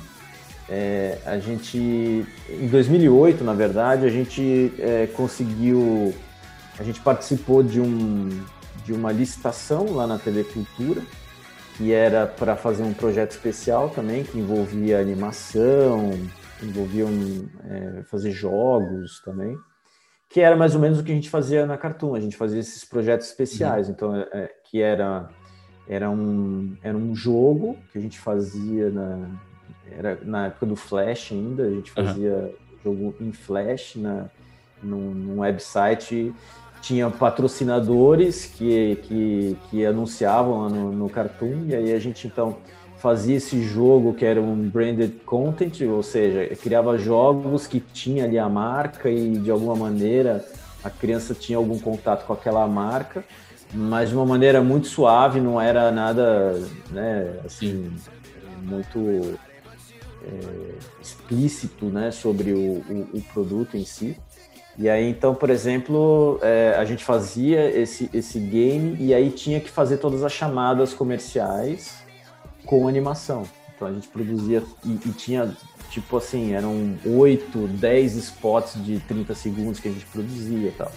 é, 0.69 1.19
a 1.25 1.39
gente, 1.39 1.79
em 1.79 2.69
2008 2.69 3.43
na 3.43 3.55
verdade, 3.55 4.05
a 4.05 4.11
gente 4.11 4.73
é, 4.79 5.09
conseguiu 5.15 6.15
a 6.79 6.83
gente 6.83 7.01
participou 7.01 7.63
de, 7.63 7.81
um, 7.81 8.29
de 8.85 8.93
uma 8.93 9.11
licitação 9.11 9.93
lá 9.93 10.07
na 10.07 10.19
TV 10.19 10.45
Cultura, 10.45 11.03
que 11.77 11.93
era 11.93 12.27
para 12.27 12.57
fazer 12.57 12.83
um 12.83 12.95
projeto 12.95 13.33
especial 13.33 13.91
também, 13.91 14.25
que 14.25 14.39
envolvia 14.39 15.01
animação, 15.01 16.13
envolvia 16.63 17.07
um, 17.07 17.49
é, 17.65 18.03
fazer 18.05 18.31
jogos 18.31 19.21
também, 19.25 19.57
que 20.29 20.41
era 20.41 20.57
mais 20.57 20.75
ou 20.75 20.81
menos 20.81 20.99
o 20.99 21.05
que 21.05 21.11
a 21.11 21.15
gente 21.15 21.31
fazia 21.31 21.67
na 21.67 21.77
Cartoon, 21.77 22.15
a 22.15 22.21
gente 22.21 22.37
fazia 22.37 22.61
esses 22.61 22.85
projetos 22.85 23.29
especiais, 23.29 23.89
uhum. 23.89 23.95
então, 23.95 24.17
é 24.17 24.51
que 24.65 24.81
era, 24.81 25.29
era, 25.89 26.11
um, 26.11 26.77
era 26.83 26.97
um 26.97 27.15
jogo 27.15 27.77
que 27.91 27.99
a 27.99 28.01
gente 28.01 28.19
fazia 28.19 28.91
na, 28.91 29.31
era 29.91 30.19
na 30.23 30.47
época 30.47 30.67
do 30.67 30.77
Flash 30.77 31.33
ainda, 31.33 31.65
a 31.65 31.71
gente 31.71 31.91
fazia 31.91 32.33
uhum. 32.33 32.55
jogo 32.85 33.15
em 33.21 33.33
Flash 33.33 33.97
na, 33.97 34.29
num, 34.83 35.15
num 35.15 35.41
website 35.41 36.35
tinha 36.81 37.11
patrocinadores 37.11 38.47
que, 38.47 38.97
que, 39.03 39.57
que 39.71 39.87
anunciavam 39.87 40.69
no, 40.69 40.93
no 40.93 41.09
Cartoon, 41.09 41.67
e 41.67 41.75
aí 41.75 41.93
a 41.93 41.99
gente 41.99 42.27
então 42.27 42.57
fazia 42.99 43.37
esse 43.37 43.63
jogo 43.63 44.13
que 44.13 44.25
era 44.25 44.41
um 44.41 44.69
branded 44.69 45.21
content, 45.25 45.81
ou 45.83 46.03
seja, 46.03 46.55
criava 46.57 46.99
jogos 46.99 47.67
que 47.67 47.81
tinha 47.81 48.25
ali 48.25 48.39
a 48.39 48.49
marca 48.49 49.09
e 49.09 49.39
de 49.39 49.51
alguma 49.51 49.77
maneira 49.77 50.45
a 50.83 50.91
criança 50.91 51.35
tinha 51.35 51.59
algum 51.59 51.79
contato 51.79 52.27
com 52.27 52.33
aquela 52.33 52.67
marca, 52.67 53.25
mas 53.73 54.09
de 54.09 54.15
uma 54.15 54.27
maneira 54.27 54.63
muito 54.63 54.87
suave, 54.87 55.41
não 55.41 55.61
era 55.61 55.91
nada, 55.91 56.59
né, 56.91 57.41
assim, 57.45 57.93
muito 58.63 59.39
é, 60.25 60.75
explícito, 61.01 61.87
né, 61.87 62.11
sobre 62.11 62.53
o, 62.53 62.83
o, 62.89 63.09
o 63.15 63.23
produto 63.33 63.77
em 63.77 63.85
si. 63.85 64.17
E 64.79 64.89
aí, 64.89 65.11
então, 65.11 65.35
por 65.35 65.51
exemplo, 65.51 66.39
é, 66.41 66.77
a 66.79 66.85
gente 66.85 67.05
fazia 67.05 67.69
esse, 67.77 68.09
esse 68.15 68.39
game 68.39 68.97
e 69.01 69.13
aí 69.13 69.29
tinha 69.31 69.59
que 69.59 69.69
fazer 69.69 69.97
todas 69.97 70.23
as 70.23 70.33
chamadas 70.33 70.95
comerciais 70.95 71.97
com 72.65 72.87
animação. 72.87 73.43
Então 73.75 73.89
a 73.89 73.93
gente 73.93 74.07
produzia 74.07 74.63
e, 74.85 74.93
e 74.93 75.13
tinha, 75.13 75.53
tipo 75.91 76.17
assim, 76.17 76.53
eram 76.53 76.97
8, 77.05 77.67
10 77.67 78.17
spots 78.17 78.85
de 78.85 79.01
30 79.01 79.35
segundos 79.35 79.81
que 79.81 79.89
a 79.89 79.91
gente 79.91 80.07
produzia 80.07 80.69
e 80.69 80.73
tal. 80.73 80.93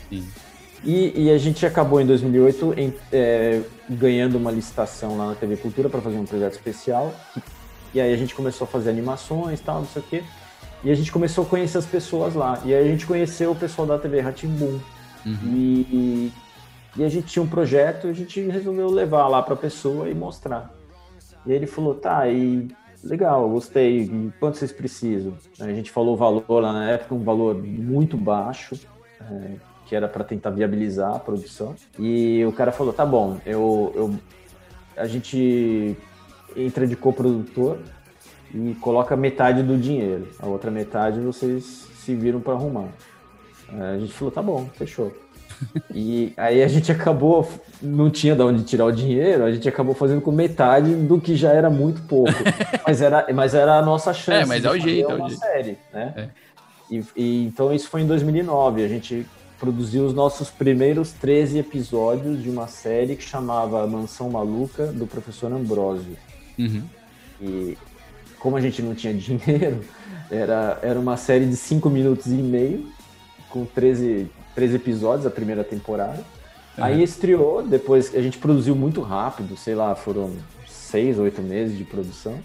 E, 0.84 1.26
e, 1.26 1.32
a 1.32 1.38
gente 1.38 1.66
acabou 1.66 2.02
em 2.02 2.06
2008 2.06 2.74
em, 2.78 2.94
é, 3.12 3.62
ganhando 3.90 4.38
uma 4.38 4.52
licitação 4.52 5.18
lá 5.18 5.28
na 5.28 5.36
TV 5.36 5.58
Cultura 5.58 5.90
para 5.90 6.02
fazer 6.02 6.18
um 6.18 6.26
projeto 6.26 6.54
especial 6.54 7.14
E 7.94 8.02
aí 8.02 8.12
a 8.12 8.18
gente 8.18 8.34
começou 8.34 8.66
a 8.66 8.68
fazer 8.68 8.90
animações 8.90 9.60
e 9.60 9.64
tal, 9.64 9.82
não 9.82 9.88
sei 9.88 10.02
o 10.02 10.06
quê. 10.06 10.24
E 10.84 10.92
a 10.92 10.96
gente 10.96 11.12
começou 11.12 11.44
a 11.44 11.48
conhecer 11.48 11.78
as 11.78 11.86
pessoas 11.86 12.34
lá. 12.34 12.60
E 12.66 12.74
aí 12.74 12.86
a 12.86 12.88
gente 12.88 13.06
conheceu 13.06 13.52
o 13.52 13.56
pessoal 13.56 13.88
da 13.88 13.98
TV 13.98 14.20
Ratimbum. 14.20 14.80
Uhum. 15.26 15.38
E, 15.46 16.32
e 16.96 17.04
a 17.04 17.10
gente 17.10 17.28
tinha 17.28 17.44
um 17.44 17.48
projeto 17.48 18.08
e 18.08 18.10
a 18.10 18.14
gente 18.14 18.42
resolveu 18.42 18.90
levar 18.90 19.28
lá 19.28 19.42
para 19.44 19.54
a 19.54 19.58
pessoa 19.58 20.10
e 20.10 20.16
mostrar. 20.16 20.74
E 21.46 21.52
aí 21.52 21.56
ele 21.56 21.68
falou, 21.68 21.94
tá, 21.96 22.28
e 22.28 22.68
legal, 23.04 23.50
gostei, 23.50 24.02
e 24.02 24.34
quanto 24.40 24.58
vocês 24.58 24.72
precisam? 24.72 25.34
A 25.60 25.68
gente 25.68 25.90
falou 25.90 26.14
o 26.14 26.18
valor 26.18 26.60
lá 26.60 26.74
na 26.74 26.90
época, 26.90 27.16
um 27.16 27.24
valor 27.24 27.56
muito 27.56 28.18
baixo, 28.18 28.80
é, 29.20 29.52
que 29.86 29.96
era 29.96 30.08
para 30.08 30.24
tentar 30.24 30.52
viabilizar 30.52 31.16
a 31.16 31.20
produção. 31.20 31.76
E 31.98 32.44
o 32.46 32.52
cara 32.52 32.72
falou, 32.72 32.94
tá 32.94 33.06
bom, 33.06 33.40
eu, 33.46 33.92
eu 33.96 34.16
a 34.96 35.08
gente 35.08 35.96
entra 36.56 36.86
de 36.86 36.96
coprodutor 36.96 37.78
e 38.54 38.76
coloca 38.82 39.16
metade 39.16 39.64
do 39.64 39.78
dinheiro. 39.78 40.28
A 40.40 40.48
outra 40.48 40.70
metade 40.70 41.20
vocês 41.20 41.88
se 41.96 42.16
viram 42.16 42.40
para 42.40 42.54
arrumar. 42.54 42.90
A 43.72 43.98
gente 43.98 44.14
falou, 44.14 44.32
tá 44.32 44.42
bom, 44.42 44.70
fechou. 44.76 45.12
E 45.94 46.34
aí 46.38 46.64
a 46.64 46.68
gente 46.68 46.92
acabou, 46.92 47.48
não 47.80 48.10
tinha 48.10 48.36
de 48.36 48.42
onde 48.42 48.64
tirar 48.64 48.86
o 48.86 48.92
dinheiro, 48.92 49.44
a 49.44 49.52
gente 49.52 49.70
acabou 49.70 49.94
fazendo 49.94 50.20
com 50.20 50.32
metade 50.32 50.96
do 50.96 51.22
que 51.22 51.36
já 51.36 51.54
era 51.54 51.70
muito 51.70 52.02
pouco. 52.08 52.32
Mas 52.88 53.00
era, 53.00 53.28
mas 53.32 53.54
era 53.54 53.78
a 53.78 53.82
nossa 53.82 54.12
chance. 54.12 54.42
É, 54.42 54.46
mas 54.46 54.66
é 54.66 54.72
o 54.72 54.80
jeito, 54.80 55.12
é 55.12 55.14
uma 55.14 55.30
jeito. 55.30 55.40
série, 55.40 55.78
né? 55.94 56.14
É. 56.18 56.30
E, 56.90 57.04
e, 57.16 57.46
então 57.46 57.72
isso 57.72 57.88
foi 57.88 58.02
em 58.02 58.08
2009. 58.08 58.84
A 58.84 58.88
gente 58.88 59.26
produziu 59.60 60.04
os 60.04 60.14
nossos 60.16 60.50
primeiros 60.50 61.12
13 61.12 61.60
episódios 61.60 62.42
de 62.42 62.50
uma 62.50 62.68
série 62.68 63.16
que 63.16 63.24
chamava 63.24 63.86
Mansão 63.86 64.32
Maluca, 64.32 64.88
do 64.88 65.06
professor 65.06 65.54
Ambrosio. 65.54 66.18
Uhum. 66.58 66.84
E 67.40 67.78
como 68.42 68.58
a 68.58 68.62
gente 68.62 68.82
não 68.82 68.96
tinha 68.96 69.14
dinheiro, 69.16 69.82
era, 70.30 70.80
era 70.82 71.00
uma 71.00 71.16
série 71.16 71.46
de 71.46 71.56
5 71.56 71.90
minutos 71.90 72.28
e 72.28 72.36
meio, 72.36 72.88
com 73.50 73.66
13, 73.66 74.30
13 74.56 74.76
episódios, 74.76 75.26
a 75.26 75.32
primeira 75.32 75.64
temporada. 75.64 76.24
Uhum. 76.78 76.84
Aí 76.84 77.04
estreou, 77.04 77.62
depois 77.62 78.16
a 78.16 78.22
gente 78.22 78.38
produziu 78.38 78.76
muito 78.76 79.02
rápido, 79.02 79.56
sei 79.56 79.76
lá, 79.76 79.94
foram 79.94 80.32
6, 80.68 81.20
8 81.20 81.42
meses 81.42 81.78
de 81.78 81.84
produção. 81.84 82.40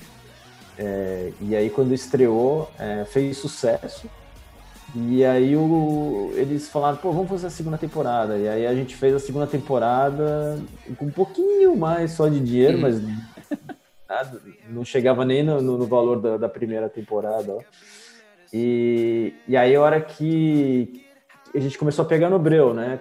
É, 0.78 1.32
e 1.40 1.56
aí 1.56 1.70
quando 1.70 1.94
estreou, 1.94 2.70
é, 2.78 3.04
fez 3.04 3.38
sucesso. 3.38 4.08
E 4.94 5.24
aí 5.24 5.56
o, 5.56 6.32
eles 6.34 6.68
falaram, 6.68 6.96
pô, 6.96 7.12
vamos 7.12 7.28
fazer 7.28 7.46
a 7.46 7.50
segunda 7.50 7.78
temporada. 7.78 8.36
E 8.36 8.48
aí 8.48 8.66
a 8.66 8.74
gente 8.74 8.94
fez 8.94 9.14
a 9.14 9.18
segunda 9.18 9.46
temporada 9.46 10.58
com 10.96 11.06
um 11.06 11.10
pouquinho 11.10 11.76
mais 11.76 12.12
só 12.12 12.28
de 12.28 12.40
dinheiro, 12.40 12.78
mas 12.78 13.00
nada, 14.08 14.40
não 14.68 14.84
chegava 14.84 15.24
nem 15.24 15.42
no, 15.42 15.60
no 15.60 15.86
valor 15.86 16.20
da, 16.20 16.36
da, 16.36 16.48
primeira 16.48 16.88
temporada. 16.88 17.54
Ó. 17.54 17.60
E, 18.52 19.34
e 19.48 19.56
aí 19.56 19.74
a 19.74 19.80
hora 19.80 20.00
que 20.00 21.04
a 21.54 21.58
gente 21.58 21.78
começou 21.78 22.04
a 22.04 22.08
pegar 22.08 22.28
no 22.28 22.38
breu, 22.38 22.74
né? 22.74 23.00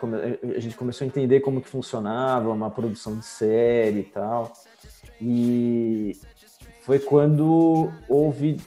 A 0.56 0.60
gente 0.60 0.76
começou 0.76 1.06
a 1.06 1.08
entender 1.08 1.42
como 1.42 1.62
que 1.62 1.70
funcionava 1.70 2.50
uma 2.52 2.72
produção 2.72 3.18
de 3.18 3.26
série 3.26 4.00
e 4.00 4.04
tal. 4.04 4.54
E 5.22 6.18
foi 6.82 7.00
quando 7.00 7.92
houve 8.08 8.58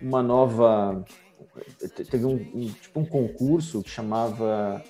uma 0.00 0.22
nova 0.22 1.04
teve 2.10 2.24
um, 2.24 2.34
um, 2.54 2.68
tipo 2.68 3.00
um 3.00 3.04
concurso 3.04 3.82
que 3.82 3.90
chamava 3.90 4.82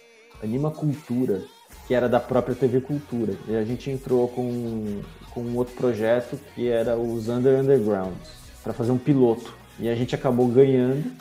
Anima 0.43 0.71
Cultura, 0.71 1.43
que 1.87 1.95
era 1.95 2.09
da 2.09 2.21
própria 2.21 2.55
TV 2.55 2.81
Cultura. 2.81 3.35
E 3.47 3.57
a 3.57 3.65
gente 3.65 3.91
entrou 3.91 4.29
com, 4.29 5.01
com 5.39 5.51
um 5.51 5.57
outro 5.57 5.75
projeto 5.75 6.39
que 6.55 6.69
era 6.69 6.97
os 6.97 7.29
Under 7.29 7.61
Undergrounds, 7.61 8.31
para 8.63 8.73
fazer 8.73 8.91
um 8.91 8.99
piloto. 8.99 9.55
E 9.79 9.89
a 9.89 9.95
gente 9.95 10.15
acabou 10.15 10.49
ganhando 10.49 11.13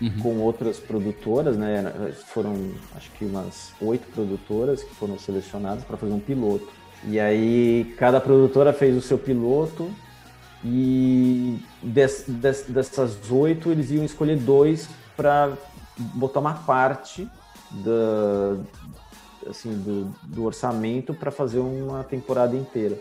uhum. 0.00 0.20
com 0.22 0.36
outras 0.38 0.78
produtoras, 0.78 1.56
né? 1.56 1.92
Foram 2.26 2.54
acho 2.94 3.10
que 3.12 3.24
umas 3.24 3.72
oito 3.80 4.06
produtoras 4.12 4.82
que 4.84 4.94
foram 4.94 5.18
selecionadas 5.18 5.84
para 5.84 5.96
fazer 5.96 6.12
um 6.12 6.20
piloto. 6.20 6.68
E 7.04 7.18
aí 7.18 7.94
cada 7.98 8.20
produtora 8.20 8.72
fez 8.72 8.96
o 8.96 9.00
seu 9.00 9.18
piloto 9.18 9.90
e 10.64 11.58
des, 11.82 12.24
des, 12.28 12.62
dessas 12.62 13.30
oito, 13.30 13.70
eles 13.70 13.90
iam 13.90 14.04
escolher 14.04 14.36
dois 14.36 14.88
para 15.16 15.52
botar 15.96 16.38
uma 16.40 16.54
parte 16.54 17.28
da, 17.70 18.56
assim, 19.48 19.72
do, 19.72 20.12
do 20.22 20.44
orçamento 20.44 21.12
para 21.12 21.30
fazer 21.30 21.58
uma 21.58 22.04
temporada 22.04 22.56
inteira. 22.56 22.98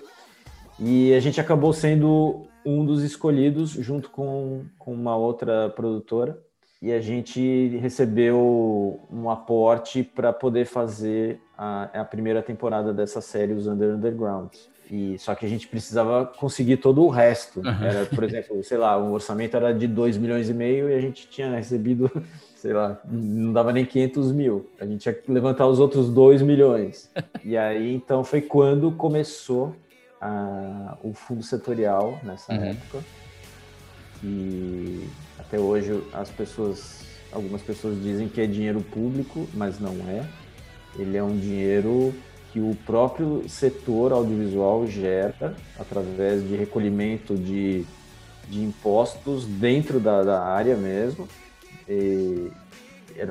E 0.79 1.13
a 1.13 1.19
gente 1.19 1.41
acabou 1.41 1.73
sendo 1.73 2.47
um 2.65 2.85
dos 2.85 3.03
escolhidos 3.03 3.71
junto 3.71 4.09
com, 4.09 4.65
com 4.77 4.93
uma 4.93 5.15
outra 5.15 5.69
produtora. 5.69 6.37
E 6.79 6.91
a 6.91 7.01
gente 7.01 7.75
recebeu 7.77 8.99
um 9.11 9.29
aporte 9.29 10.03
para 10.03 10.31
poder 10.31 10.65
fazer 10.65 11.39
a, 11.57 12.01
a 12.01 12.05
primeira 12.05 12.43
temporada 12.43 12.93
dessa 12.93 13.19
série, 13.19 13.53
os 13.53 13.65
Under 13.65 13.95
Undergrounds. 13.95 14.69
E, 14.89 15.17
só 15.17 15.33
que 15.33 15.45
a 15.45 15.49
gente 15.49 15.67
precisava 15.67 16.25
conseguir 16.25 16.77
todo 16.77 17.03
o 17.03 17.09
resto. 17.09 17.61
Era, 17.65 18.05
por 18.05 18.23
exemplo, 18.23 18.63
sei 18.63 18.77
lá, 18.77 18.95
o 18.97 19.11
orçamento 19.11 19.57
era 19.57 19.73
de 19.73 19.87
2 19.87 20.17
milhões 20.17 20.49
e 20.49 20.53
meio 20.53 20.89
e 20.89 20.93
a 20.93 21.01
gente 21.01 21.27
tinha 21.27 21.49
recebido, 21.55 22.09
sei 22.55 22.73
lá, 22.73 23.01
não 23.09 23.51
dava 23.51 23.73
nem 23.73 23.83
500 23.83 24.31
mil. 24.31 24.69
A 24.79 24.85
gente 24.85 25.01
tinha 25.01 25.13
que 25.13 25.31
levantar 25.31 25.67
os 25.67 25.79
outros 25.79 26.09
2 26.09 26.43
milhões. 26.43 27.11
E 27.43 27.57
aí, 27.57 27.93
então, 27.93 28.23
foi 28.23 28.39
quando 28.39 28.91
começou 28.91 29.75
a, 30.21 30.97
o 31.01 31.13
fundo 31.13 31.43
setorial 31.43 32.19
nessa 32.23 32.53
uhum. 32.53 32.63
época. 32.63 32.99
E 34.23 35.07
até 35.37 35.59
hoje 35.59 36.03
as 36.13 36.29
pessoas, 36.29 37.05
algumas 37.31 37.61
pessoas 37.61 38.01
dizem 38.01 38.27
que 38.27 38.41
é 38.41 38.47
dinheiro 38.47 38.81
público, 38.81 39.47
mas 39.53 39.79
não 39.79 39.93
é. 40.09 40.27
Ele 40.97 41.17
é 41.17 41.23
um 41.23 41.37
dinheiro 41.37 42.13
que 42.51 42.59
o 42.59 42.75
próprio 42.85 43.47
setor 43.47 44.11
audiovisual 44.11 44.87
gera 44.87 45.55
através 45.77 46.47
de 46.47 46.55
recolhimento 46.55 47.35
de, 47.35 47.85
de 48.49 48.63
impostos 48.63 49.45
dentro 49.45 49.99
da, 49.99 50.23
da 50.23 50.43
área 50.43 50.75
mesmo. 50.75 51.27
E 51.87 52.51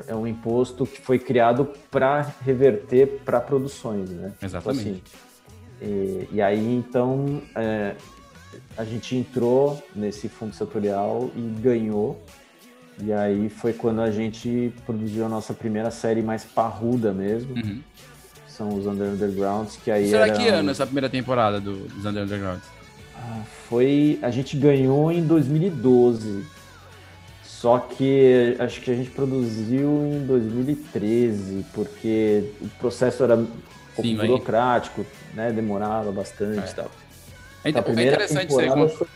é 0.07 0.15
um 0.15 0.27
imposto 0.27 0.85
que 0.85 1.01
foi 1.01 1.19
criado 1.19 1.69
para 1.89 2.33
reverter 2.43 3.21
para 3.23 3.39
produções, 3.39 4.09
né? 4.09 4.33
Exatamente. 4.41 4.81
Então, 4.81 4.93
assim, 4.95 5.26
e, 5.81 6.27
e, 6.31 6.41
aí, 6.41 6.75
então, 6.75 7.41
é, 7.55 7.95
a 8.77 8.83
gente 8.83 9.15
entrou 9.15 9.81
nesse 9.95 10.27
fundo 10.27 10.53
setorial 10.53 11.29
e 11.35 11.41
ganhou. 11.61 12.21
E 13.03 13.13
aí 13.13 13.47
foi 13.49 13.73
quando 13.73 14.01
a 14.01 14.09
gente 14.09 14.73
produziu 14.85 15.25
a 15.25 15.29
nossa 15.29 15.53
primeira 15.53 15.91
série 15.91 16.23
mais 16.23 16.43
parruda 16.43 17.13
mesmo, 17.13 17.55
uhum 17.55 17.81
são 18.57 18.69
os 18.69 18.87
Under 18.87 19.09
Undergrounds, 19.09 19.77
que 19.77 19.91
aí 19.91 20.09
Será 20.09 20.27
era... 20.27 20.35
que 20.35 20.47
ano 20.47 20.71
essa 20.71 20.85
primeira 20.85 21.07
temporada 21.07 21.61
do, 21.61 21.87
dos 21.87 22.03
Under 22.03 22.23
Undergrounds? 22.23 22.67
Ah, 23.15 23.41
foi... 23.69 24.17
A 24.23 24.31
gente 24.31 24.57
ganhou 24.57 25.11
em 25.11 25.23
2012. 25.23 26.43
Só 27.43 27.79
que 27.79 28.55
acho 28.59 28.81
que 28.81 28.91
a 28.91 28.95
gente 28.95 29.09
produziu 29.11 29.87
em 30.05 30.25
2013, 30.25 31.65
porque 31.73 32.51
o 32.61 32.67
processo 32.79 33.23
era 33.23 33.35
um 33.35 33.45
pouco 33.95 34.03
Sim, 34.03 34.15
burocrático, 34.15 35.05
né? 35.37 35.51
Demorava 35.51 36.11
bastante 36.11 36.67
é. 36.67 36.71
e 36.71 36.75
tal. 36.75 36.91
É, 37.63 37.69
então, 37.69 37.81
a 37.81 37.83
primeira 37.83 38.11
é 38.11 38.13
interessante 38.15 38.47
temporada 38.47 38.89
foi 38.89 39.07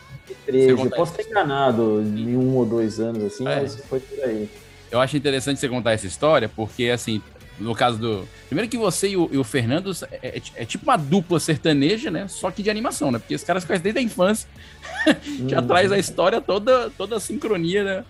2013. 0.46 0.68
Eu 0.68 0.90
posso 0.90 1.14
ter 1.14 1.26
enganado 1.26 2.00
em 2.00 2.36
um 2.36 2.56
ou 2.56 2.64
dois 2.64 3.00
anos, 3.00 3.24
assim, 3.24 3.46
é. 3.46 3.60
mas 3.60 3.76
foi 3.84 4.00
por 4.00 4.24
aí. 4.24 4.48
Eu 4.90 5.00
acho 5.00 5.16
interessante 5.16 5.58
você 5.58 5.68
contar 5.68 5.92
essa 5.92 6.06
história, 6.06 6.48
porque, 6.48 6.84
assim, 6.90 7.20
no 7.58 7.74
caso 7.74 7.98
do. 7.98 8.28
Primeiro 8.46 8.70
que 8.70 8.76
você 8.76 9.08
e 9.08 9.16
o, 9.16 9.28
e 9.32 9.38
o 9.38 9.44
Fernando 9.44 9.90
é, 10.10 10.28
é, 10.28 10.42
é, 10.56 10.64
tipo 10.64 10.84
uma 10.84 10.96
dupla 10.96 11.40
sertaneja, 11.40 12.10
né? 12.10 12.28
Só 12.28 12.50
que 12.50 12.62
de 12.62 12.70
animação, 12.70 13.10
né? 13.10 13.18
Porque 13.18 13.34
os 13.34 13.42
caras 13.42 13.64
conhecem 13.64 13.82
desde 13.82 14.00
a 14.00 14.02
infância. 14.02 14.48
Já 15.48 15.60
uhum. 15.60 15.66
traz 15.66 15.90
a 15.90 15.98
história 15.98 16.40
toda, 16.40 16.90
toda 16.90 17.16
a 17.16 17.20
sincronia 17.20 17.84
né? 17.84 18.04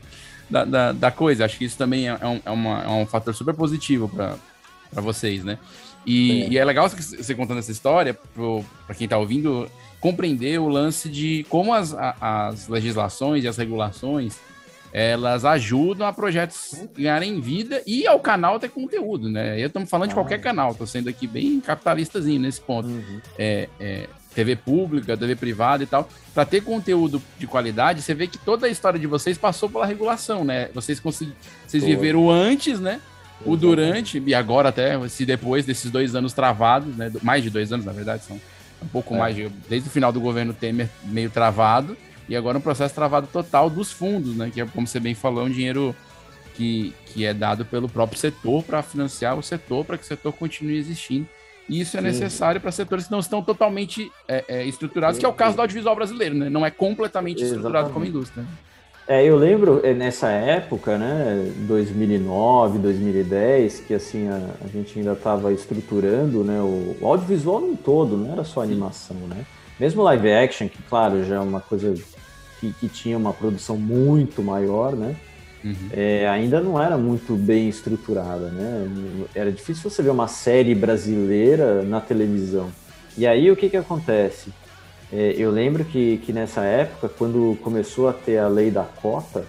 da, 0.50 0.64
da, 0.64 0.92
da, 0.92 1.10
coisa. 1.10 1.44
Acho 1.44 1.56
que 1.56 1.64
isso 1.64 1.78
também 1.78 2.08
é, 2.08 2.18
é 2.20 2.26
um, 2.26 2.40
é, 2.44 2.50
uma, 2.50 2.82
é 2.82 2.88
um 2.88 3.06
fator 3.06 3.34
super 3.34 3.54
positivo 3.54 4.08
para 4.08 4.36
vocês, 5.00 5.44
né? 5.44 5.58
E 6.04 6.42
é. 6.42 6.48
e 6.50 6.58
é 6.58 6.64
legal 6.64 6.88
você 6.88 7.34
contando 7.34 7.58
essa 7.58 7.72
história, 7.72 8.18
para 8.86 8.94
quem 8.94 9.04
está 9.04 9.18
ouvindo, 9.18 9.70
compreender 10.00 10.58
o 10.58 10.68
lance 10.68 11.08
de 11.08 11.46
como 11.48 11.72
as, 11.72 11.94
as 12.20 12.68
legislações 12.68 13.44
e 13.44 13.48
as 13.48 13.56
regulações 13.56 14.36
elas 14.92 15.44
ajudam 15.44 16.06
a 16.06 16.12
projetos 16.12 16.74
ganharem 16.94 17.40
vida 17.40 17.82
e 17.86 18.06
ao 18.06 18.20
canal 18.20 18.60
ter 18.60 18.68
conteúdo, 18.68 19.30
né? 19.30 19.58
Eu 19.58 19.68
estamos 19.68 19.88
falando 19.88 20.08
ah. 20.08 20.08
de 20.08 20.14
qualquer 20.14 20.38
canal, 20.38 20.72
estou 20.72 20.86
sendo 20.86 21.08
aqui 21.08 21.26
bem 21.26 21.60
capitalistazinho 21.60 22.40
nesse 22.40 22.60
ponto. 22.60 22.88
Uhum. 22.88 23.20
É, 23.38 23.68
é, 23.80 24.08
TV 24.34 24.56
pública, 24.56 25.16
TV 25.16 25.36
privada 25.36 25.82
e 25.82 25.86
tal. 25.86 26.08
Para 26.34 26.44
ter 26.44 26.62
conteúdo 26.62 27.22
de 27.38 27.46
qualidade, 27.46 28.02
você 28.02 28.14
vê 28.14 28.26
que 28.26 28.38
toda 28.38 28.66
a 28.66 28.70
história 28.70 28.98
de 28.98 29.06
vocês 29.06 29.36
passou 29.36 29.68
pela 29.68 29.86
regulação, 29.86 30.44
né? 30.44 30.68
Vocês 30.74 31.00
conseguiram, 31.00 31.36
vocês 31.66 31.84
viveram 31.84 32.30
antes, 32.30 32.80
né? 32.80 33.00
O 33.44 33.56
durante 33.56 34.22
e 34.24 34.34
agora 34.34 34.68
até, 34.68 35.08
se 35.08 35.26
depois 35.26 35.64
desses 35.64 35.90
dois 35.90 36.14
anos 36.14 36.32
travados, 36.32 36.96
né? 36.96 37.10
Mais 37.22 37.42
de 37.42 37.50
dois 37.50 37.72
anos, 37.72 37.84
na 37.84 37.92
verdade, 37.92 38.24
são 38.24 38.40
um 38.82 38.88
pouco 38.88 39.14
é. 39.14 39.18
mais 39.18 39.36
de, 39.36 39.48
desde 39.68 39.88
o 39.88 39.92
final 39.92 40.12
do 40.12 40.20
governo 40.20 40.52
Temer 40.52 40.88
meio 41.04 41.30
travado 41.30 41.96
e 42.28 42.36
agora 42.36 42.58
um 42.58 42.60
processo 42.60 42.94
travado 42.94 43.26
total 43.26 43.68
dos 43.68 43.92
fundos, 43.92 44.36
né? 44.36 44.50
Que 44.52 44.60
é, 44.60 44.66
como 44.66 44.86
você 44.86 45.00
bem 45.00 45.14
falou, 45.14 45.44
um 45.44 45.50
dinheiro 45.50 45.94
que, 46.54 46.94
que 47.06 47.24
é 47.24 47.34
dado 47.34 47.64
pelo 47.64 47.88
próprio 47.88 48.18
setor 48.18 48.62
para 48.62 48.82
financiar 48.82 49.38
o 49.38 49.42
setor, 49.42 49.84
para 49.84 49.98
que 49.98 50.04
o 50.04 50.06
setor 50.06 50.32
continue 50.32 50.76
existindo. 50.76 51.26
E 51.68 51.80
isso 51.80 51.96
é 51.96 52.00
Sim. 52.00 52.06
necessário 52.06 52.60
para 52.60 52.72
setores 52.72 53.06
que 53.06 53.12
não 53.12 53.20
estão 53.20 53.42
totalmente 53.42 54.10
é, 54.26 54.44
é, 54.48 54.64
estruturados, 54.64 55.18
que 55.18 55.24
é 55.24 55.28
o 55.28 55.32
caso 55.32 55.56
do 55.56 55.62
audiovisual 55.62 55.94
brasileiro, 55.94 56.34
né? 56.34 56.50
Não 56.50 56.66
é 56.66 56.70
completamente 56.70 57.38
Exatamente. 57.38 57.56
estruturado 57.56 57.90
como 57.90 58.04
indústria. 58.04 58.44
É, 59.06 59.24
eu 59.24 59.36
lembro 59.36 59.80
é, 59.82 59.92
nessa 59.92 60.28
época, 60.28 60.96
né, 60.96 61.52
2009, 61.66 62.78
2010, 62.78 63.80
que 63.80 63.94
assim 63.94 64.28
a, 64.28 64.40
a 64.64 64.68
gente 64.68 64.98
ainda 64.98 65.12
estava 65.12 65.52
estruturando, 65.52 66.44
né, 66.44 66.60
o, 66.60 66.96
o, 67.00 67.06
audiovisual 67.06 67.60
no 67.60 67.76
todo, 67.76 68.16
não 68.16 68.32
era 68.32 68.44
só 68.44 68.62
animação, 68.62 69.16
né? 69.28 69.44
Mesmo 69.78 70.02
live 70.02 70.30
action, 70.32 70.68
que 70.68 70.80
claro 70.84 71.24
já 71.24 71.36
é 71.36 71.40
uma 71.40 71.60
coisa 71.60 71.94
que, 72.60 72.72
que 72.72 72.88
tinha 72.88 73.18
uma 73.18 73.32
produção 73.32 73.76
muito 73.76 74.42
maior, 74.42 74.94
né? 74.94 75.16
Uhum. 75.64 75.88
É, 75.92 76.28
ainda 76.28 76.60
não 76.60 76.80
era 76.80 76.96
muito 76.96 77.34
bem 77.34 77.68
estruturada, 77.68 78.50
né? 78.50 78.88
Era 79.34 79.50
difícil 79.50 79.90
você 79.90 80.02
ver 80.02 80.10
uma 80.10 80.28
série 80.28 80.74
brasileira 80.74 81.82
na 81.82 82.00
televisão. 82.00 82.70
E 83.16 83.26
aí 83.26 83.50
o 83.50 83.56
que 83.56 83.68
que 83.68 83.76
acontece? 83.76 84.52
É, 85.12 85.34
eu 85.36 85.50
lembro 85.50 85.84
que, 85.84 86.18
que 86.18 86.32
nessa 86.32 86.62
época, 86.62 87.08
quando 87.08 87.58
começou 87.62 88.08
a 88.08 88.14
ter 88.14 88.38
a 88.38 88.48
lei 88.48 88.70
da 88.70 88.84
cota, 88.84 89.44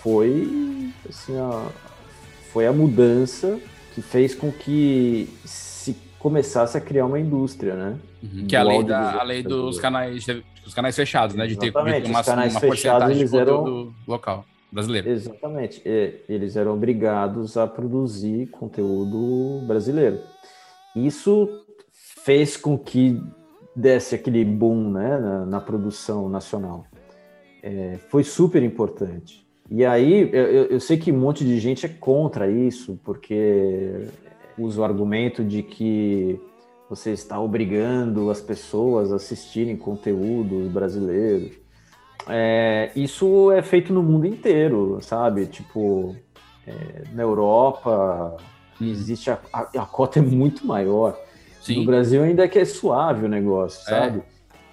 foi 0.00 0.92
assim, 1.08 1.36
a, 1.36 1.68
foi 2.52 2.66
a 2.66 2.72
mudança 2.72 3.58
que 3.94 4.00
fez 4.00 4.32
com 4.32 4.52
que 4.52 5.28
se 5.44 5.96
começasse 6.20 6.78
a 6.78 6.80
criar 6.80 7.06
uma 7.06 7.18
indústria, 7.18 7.74
né? 7.74 7.98
Uhum. 8.22 8.46
Que 8.46 8.54
é 8.54 8.60
a 8.60 8.62
lei, 8.62 8.84
da, 8.84 9.20
a 9.20 9.22
lei 9.24 9.42
dos 9.42 9.80
canais, 9.80 10.24
dos 10.64 10.72
canais 10.72 10.94
fechados, 10.94 11.34
né? 11.34 11.48
De 11.48 11.56
ter 11.56 11.70
uma, 11.70 11.82
uma 11.82 12.60
fechados, 12.60 13.10
eles 13.10 13.32
eram 13.32 13.92
local 14.06 14.44
brasileiro. 14.70 15.08
Exatamente. 15.08 15.82
Eles 16.28 16.54
eram 16.54 16.74
obrigados 16.74 17.56
a 17.56 17.66
produzir 17.66 18.46
conteúdo 18.48 19.66
brasileiro. 19.66 20.20
Isso 20.94 21.48
fez 22.24 22.56
com 22.56 22.78
que 22.78 23.20
desse 23.78 24.16
aquele 24.16 24.44
boom 24.44 24.90
né, 24.90 25.18
na, 25.18 25.46
na 25.46 25.60
produção 25.60 26.28
nacional. 26.28 26.84
É, 27.62 27.98
foi 28.08 28.24
super 28.24 28.62
importante. 28.62 29.46
E 29.70 29.84
aí, 29.84 30.28
eu, 30.32 30.66
eu, 30.66 30.80
sei 30.80 30.96
que 30.96 31.12
um 31.12 31.18
monte 31.18 31.44
de 31.44 31.58
gente 31.60 31.86
é 31.86 31.88
contra 31.88 32.50
isso, 32.50 32.98
porque 33.04 34.08
usa 34.56 34.80
o 34.80 34.84
argumento 34.84 35.44
de 35.44 35.62
que 35.62 36.40
você 36.88 37.12
está 37.12 37.38
obrigando 37.38 38.30
as 38.30 38.40
pessoas 38.40 39.12
a 39.12 39.16
assistirem 39.16 39.76
conteúdos 39.76 40.68
brasileiros. 40.68 41.52
É, 42.26 42.90
isso 42.96 43.52
é 43.52 43.62
feito 43.62 43.92
no 43.92 44.02
mundo 44.02 44.26
inteiro, 44.26 44.98
sabe? 45.02 45.46
Tipo, 45.46 46.16
é, 46.66 47.04
na 47.12 47.22
Europa 47.22 48.36
existe 48.80 49.30
a, 49.30 49.38
a, 49.52 49.60
a, 49.60 49.86
cota 49.86 50.18
é 50.18 50.22
muito 50.22 50.66
maior. 50.66 51.18
Sim. 51.60 51.80
No 51.80 51.86
Brasil 51.86 52.22
ainda 52.22 52.44
é 52.44 52.48
que 52.48 52.58
é 52.58 52.64
suave 52.64 53.26
o 53.26 53.28
negócio, 53.28 53.80
é. 53.82 54.00
sabe? 54.00 54.22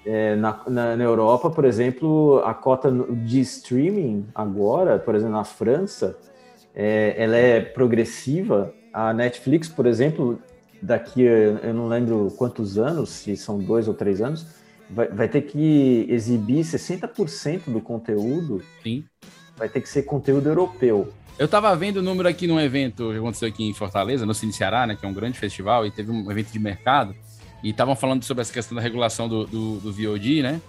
É, 0.06 0.36
na, 0.36 0.62
na, 0.68 0.96
na, 0.96 1.04
Europa, 1.04 1.50
por 1.50 1.66
exemplo, 1.66 2.40
a 2.46 2.54
cota 2.54 2.92
de 2.92 3.40
streaming 3.40 4.28
agora, 4.36 5.00
por 5.00 5.16
exemplo, 5.16 5.34
na 5.34 5.44
França, 5.44 6.16
é, 6.76 7.16
ela 7.18 7.36
é 7.36 7.60
progressiva. 7.60 8.72
A 8.94 9.14
Netflix, 9.14 9.68
por 9.68 9.88
exemplo, 9.88 10.40
daqui 10.80 11.24
eu 11.24 11.74
não 11.74 11.88
lembro 11.88 12.32
quantos 12.38 12.78
anos, 12.78 13.10
se 13.10 13.36
são 13.36 13.58
dois 13.58 13.88
ou 13.88 13.96
três 13.96 14.22
anos, 14.22 14.46
vai, 14.90 15.08
vai 15.08 15.28
ter 15.28 15.42
que 15.42 16.06
exibir 16.08 16.64
60% 16.64 17.64
do 17.68 17.82
conteúdo. 17.82 18.62
Sim. 18.84 19.04
Vai 19.58 19.70
ter 19.70 19.82
que 19.82 19.90
ser 19.90 20.04
conteúdo 20.04 20.48
europeu. 20.50 21.08
Eu 21.38 21.48
tava 21.48 21.76
vendo 21.76 21.98
o 21.98 22.02
número 22.02 22.30
aqui 22.30 22.48
num 22.48 22.60
evento 22.60 23.12
que 23.12 23.18
aconteceu 23.18 23.48
aqui 23.48 23.64
em 23.64 23.74
Fortaleza, 23.74 24.26
no 24.26 24.34
Cine 24.34 24.54
Ceará, 24.54 24.88
né, 24.88 24.96
que 24.96 25.06
é 25.06 25.10
um 25.10 25.14
grande 25.14 25.38
festival, 25.38 25.86
e 25.86 25.92
teve 25.92 26.10
um 26.10 26.32
evento 26.32 26.52
de 26.52 26.60
mercado, 26.60 27.14
e 27.62 27.72
estavam 27.72 27.96
falando 27.96 28.24
sobre 28.24 28.42
essa 28.42 28.54
questão 28.54 28.76
da 28.76 28.82
regulação 28.82 29.28
do, 29.28 29.46
do, 29.46 29.78
do 29.80 29.92
VOD, 29.92 30.42
né? 30.42 30.62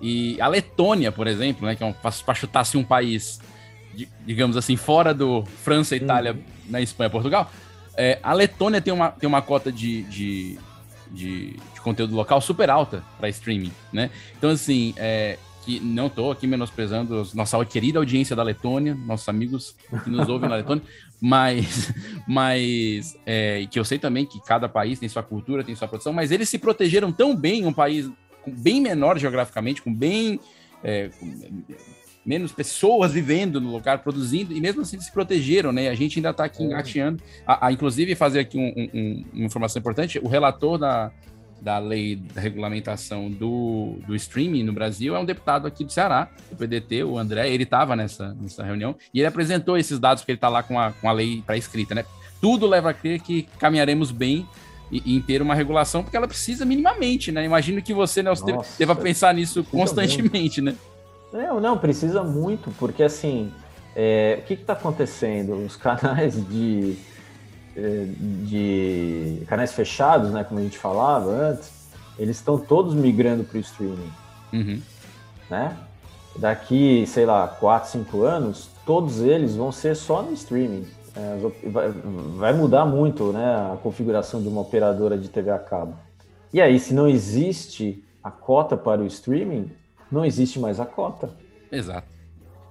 E 0.00 0.40
a 0.40 0.46
Letônia, 0.46 1.10
por 1.10 1.26
exemplo, 1.26 1.66
né, 1.66 1.74
que 1.74 1.82
é 1.82 1.86
um, 1.86 1.92
para 1.92 2.34
chutar 2.34 2.60
assim, 2.60 2.76
um 2.76 2.84
país, 2.84 3.40
digamos 4.26 4.56
assim, 4.56 4.76
fora 4.76 5.14
do 5.14 5.42
França, 5.44 5.96
Itália, 5.96 6.32
uhum. 6.32 6.42
na 6.68 6.80
Espanha, 6.82 7.08
Portugal, 7.08 7.50
é, 7.96 8.18
a 8.22 8.32
Letônia 8.32 8.80
tem 8.80 8.92
uma, 8.92 9.10
tem 9.10 9.28
uma 9.28 9.42
cota 9.42 9.72
de, 9.72 10.02
de, 10.04 10.58
de, 11.10 11.50
de 11.74 11.80
conteúdo 11.82 12.14
local 12.14 12.40
super 12.40 12.68
alta 12.68 13.02
para 13.18 13.28
streaming, 13.30 13.72
né? 13.92 14.10
Então, 14.36 14.50
assim, 14.50 14.94
é, 14.96 15.38
que 15.70 15.80
não 15.80 16.08
estou 16.08 16.32
aqui 16.32 16.46
menosprezando 16.46 17.26
nossa 17.34 17.64
querida 17.64 17.98
audiência 17.98 18.34
da 18.34 18.42
Letônia, 18.42 18.94
nossos 18.94 19.28
amigos 19.28 19.76
que 20.02 20.10
nos 20.10 20.28
ouvem 20.28 20.48
na 20.48 20.56
Letônia, 20.56 20.82
mas, 21.20 21.92
mas 22.26 23.16
é, 23.24 23.66
que 23.70 23.78
eu 23.78 23.84
sei 23.84 23.98
também 23.98 24.26
que 24.26 24.42
cada 24.44 24.68
país 24.68 24.98
tem 24.98 25.08
sua 25.08 25.22
cultura, 25.22 25.62
tem 25.62 25.76
sua 25.76 25.86
produção, 25.86 26.12
mas 26.12 26.32
eles 26.32 26.48
se 26.48 26.58
protegeram 26.58 27.12
tão 27.12 27.36
bem, 27.36 27.66
um 27.66 27.72
país 27.72 28.10
bem 28.46 28.80
menor 28.80 29.16
geograficamente, 29.18 29.80
com 29.80 29.94
bem 29.94 30.40
é, 30.82 31.10
com 31.20 31.62
menos 32.24 32.52
pessoas 32.52 33.12
vivendo 33.12 33.60
no 33.60 33.70
lugar, 33.70 34.02
produzindo, 34.02 34.52
e 34.52 34.60
mesmo 34.60 34.82
assim 34.82 35.00
se 35.00 35.12
protegeram, 35.12 35.72
né? 35.72 35.88
A 35.88 35.94
gente 35.94 36.18
ainda 36.18 36.30
está 36.30 36.44
aqui 36.44 36.62
é. 36.62 36.66
engateando. 36.66 37.22
A, 37.46 37.68
a, 37.68 37.72
inclusive, 37.72 38.14
fazer 38.14 38.40
aqui 38.40 38.58
um, 38.58 38.88
um, 38.92 39.24
uma 39.32 39.46
informação 39.46 39.78
importante: 39.80 40.18
o 40.18 40.28
relator 40.28 40.78
da, 40.78 41.10
da 41.60 41.78
lei 41.78 42.16
da 42.16 42.40
regulamentação 42.40 43.30
do, 43.30 43.96
do 44.06 44.14
streaming 44.14 44.62
no 44.62 44.72
Brasil 44.72 45.14
é 45.14 45.18
um 45.18 45.24
deputado 45.24 45.66
aqui 45.66 45.84
do 45.84 45.92
Ceará, 45.92 46.28
do 46.50 46.56
PDT, 46.56 47.04
o 47.04 47.18
André, 47.18 47.50
ele 47.50 47.64
estava 47.64 47.94
nessa, 47.94 48.34
nessa 48.40 48.64
reunião 48.64 48.96
e 49.12 49.20
ele 49.20 49.26
apresentou 49.26 49.76
esses 49.76 49.98
dados 49.98 50.22
porque 50.22 50.32
ele 50.32 50.36
está 50.36 50.48
lá 50.48 50.62
com 50.62 50.78
a, 50.78 50.92
com 50.92 51.08
a 51.08 51.12
lei 51.12 51.42
para 51.44 51.56
escrita, 51.56 51.94
né? 51.94 52.04
Tudo 52.40 52.66
leva 52.66 52.90
a 52.90 52.94
crer 52.94 53.20
que 53.20 53.42
caminharemos 53.58 54.10
bem 54.10 54.46
em 54.92 55.20
ter 55.20 55.40
uma 55.40 55.54
regulação, 55.54 56.02
porque 56.02 56.16
ela 56.16 56.26
precisa 56.26 56.64
minimamente, 56.64 57.30
né? 57.30 57.44
Imagino 57.44 57.80
que 57.80 57.94
você, 57.94 58.22
Nelson, 58.22 58.46
Nossa, 58.46 58.78
deva 58.78 58.96
pensar 58.96 59.32
nisso 59.32 59.62
constantemente, 59.64 60.60
muito. 60.60 60.76
né? 61.32 61.46
Não, 61.46 61.60
não, 61.60 61.78
precisa 61.78 62.24
muito, 62.24 62.72
porque 62.76 63.04
assim, 63.04 63.52
é, 63.94 64.40
o 64.42 64.46
que 64.46 64.54
está 64.54 64.72
acontecendo? 64.72 65.54
Os 65.54 65.76
canais 65.76 66.44
de 66.48 66.96
é, 67.09 67.09
de 68.44 69.42
canais 69.46 69.72
fechados, 69.72 70.30
né, 70.30 70.44
como 70.44 70.60
a 70.60 70.62
gente 70.62 70.78
falava 70.78 71.30
antes, 71.30 71.70
eles 72.18 72.36
estão 72.36 72.58
todos 72.58 72.94
migrando 72.94 73.44
para 73.44 73.56
o 73.56 73.60
streaming, 73.60 74.12
uhum. 74.52 74.82
né? 75.48 75.76
Daqui, 76.36 77.04
sei 77.06 77.26
lá, 77.26 77.48
4, 77.48 77.90
5 77.90 78.22
anos, 78.22 78.70
todos 78.86 79.20
eles 79.20 79.56
vão 79.56 79.72
ser 79.72 79.96
só 79.96 80.22
no 80.22 80.32
streaming. 80.32 80.86
É, 81.16 81.36
vai, 82.36 82.52
mudar 82.52 82.84
muito, 82.84 83.32
né, 83.32 83.72
a 83.72 83.76
configuração 83.82 84.40
de 84.40 84.48
uma 84.48 84.60
operadora 84.60 85.18
de 85.18 85.28
TV 85.28 85.50
a 85.50 85.58
cabo. 85.58 85.94
E 86.52 86.60
aí, 86.60 86.78
se 86.78 86.94
não 86.94 87.08
existe 87.08 88.04
a 88.22 88.30
cota 88.30 88.76
para 88.76 89.00
o 89.00 89.06
streaming, 89.06 89.70
não 90.10 90.24
existe 90.24 90.58
mais 90.60 90.78
a 90.78 90.86
cota. 90.86 91.30
Exato. 91.70 92.06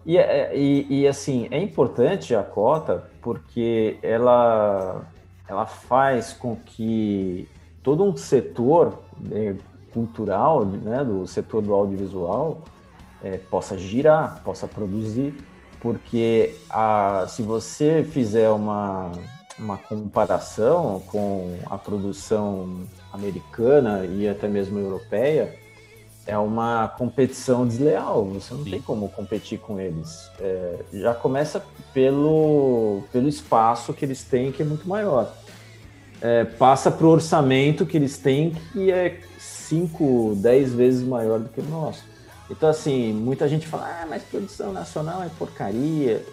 E, 0.05 0.17
é, 0.17 0.57
e, 0.57 1.01
e, 1.01 1.07
assim, 1.07 1.47
é 1.51 1.61
importante 1.61 2.33
a 2.33 2.43
cota 2.43 3.08
porque 3.21 3.97
ela, 4.01 5.03
ela 5.47 5.65
faz 5.65 6.33
com 6.33 6.55
que 6.55 7.47
todo 7.83 8.03
um 8.03 8.15
setor 8.15 8.99
né, 9.19 9.57
cultural, 9.93 10.65
né, 10.65 11.03
do 11.03 11.25
setor 11.27 11.61
do 11.61 11.73
audiovisual, 11.73 12.61
é, 13.23 13.37
possa 13.37 13.77
girar, 13.77 14.41
possa 14.43 14.67
produzir, 14.67 15.35
porque 15.81 16.55
a, 16.69 17.25
se 17.27 17.41
você 17.41 18.03
fizer 18.03 18.49
uma, 18.49 19.11
uma 19.57 19.77
comparação 19.77 21.01
com 21.07 21.57
a 21.65 21.77
produção 21.77 22.81
americana 23.11 24.05
e 24.05 24.27
até 24.27 24.47
mesmo 24.47 24.79
europeia, 24.79 25.58
é 26.29 26.37
uma 26.37 26.87
competição 26.87 27.67
desleal, 27.67 28.25
você 28.25 28.53
não 28.53 28.63
Sim. 28.63 28.69
tem 28.69 28.81
como 28.81 29.09
competir 29.09 29.57
com 29.57 29.79
eles. 29.79 30.29
É, 30.39 30.79
já 30.93 31.13
começa 31.13 31.63
pelo, 31.91 33.01
pelo 33.11 33.27
espaço 33.27 33.93
que 33.93 34.05
eles 34.05 34.23
têm, 34.23 34.51
que 34.51 34.61
é 34.61 34.65
muito 34.65 34.87
maior. 34.87 35.33
É, 36.21 36.43
passa 36.43 36.91
para 36.91 37.07
o 37.07 37.09
orçamento 37.09 37.83
que 37.85 37.97
eles 37.97 38.17
têm, 38.17 38.51
que 38.71 38.91
é 38.91 39.19
5, 39.39 40.35
10 40.35 40.73
vezes 40.73 41.07
maior 41.07 41.39
do 41.39 41.49
que 41.49 41.61
o 41.61 41.63
nosso. 41.63 42.03
Então, 42.49 42.69
assim, 42.69 43.11
muita 43.11 43.47
gente 43.47 43.67
fala, 43.67 44.01
ah, 44.01 44.05
mas 44.07 44.21
produção 44.21 44.71
nacional 44.71 45.23
é 45.23 45.29
porcaria, 45.29 46.23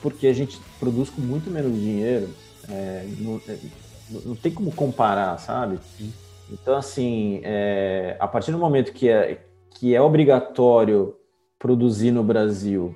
porque 0.00 0.28
a 0.28 0.32
gente 0.32 0.60
produz 0.78 1.10
com 1.10 1.20
muito 1.20 1.50
menos 1.50 1.74
dinheiro. 1.74 2.28
É, 2.68 3.04
não, 3.18 3.40
é, 3.48 3.56
não, 4.24 4.36
tem 4.36 4.52
como 4.52 4.70
comparar, 4.70 5.38
sabe? 5.38 5.78
Sim. 5.96 6.12
Então, 6.50 6.76
assim, 6.76 7.40
é, 7.44 8.16
a 8.18 8.26
partir 8.26 8.52
do 8.52 8.58
momento 8.58 8.92
que 8.92 9.08
é, 9.08 9.44
que 9.70 9.94
é 9.94 10.00
obrigatório 10.00 11.14
produzir 11.58 12.10
no 12.10 12.22
Brasil, 12.22 12.94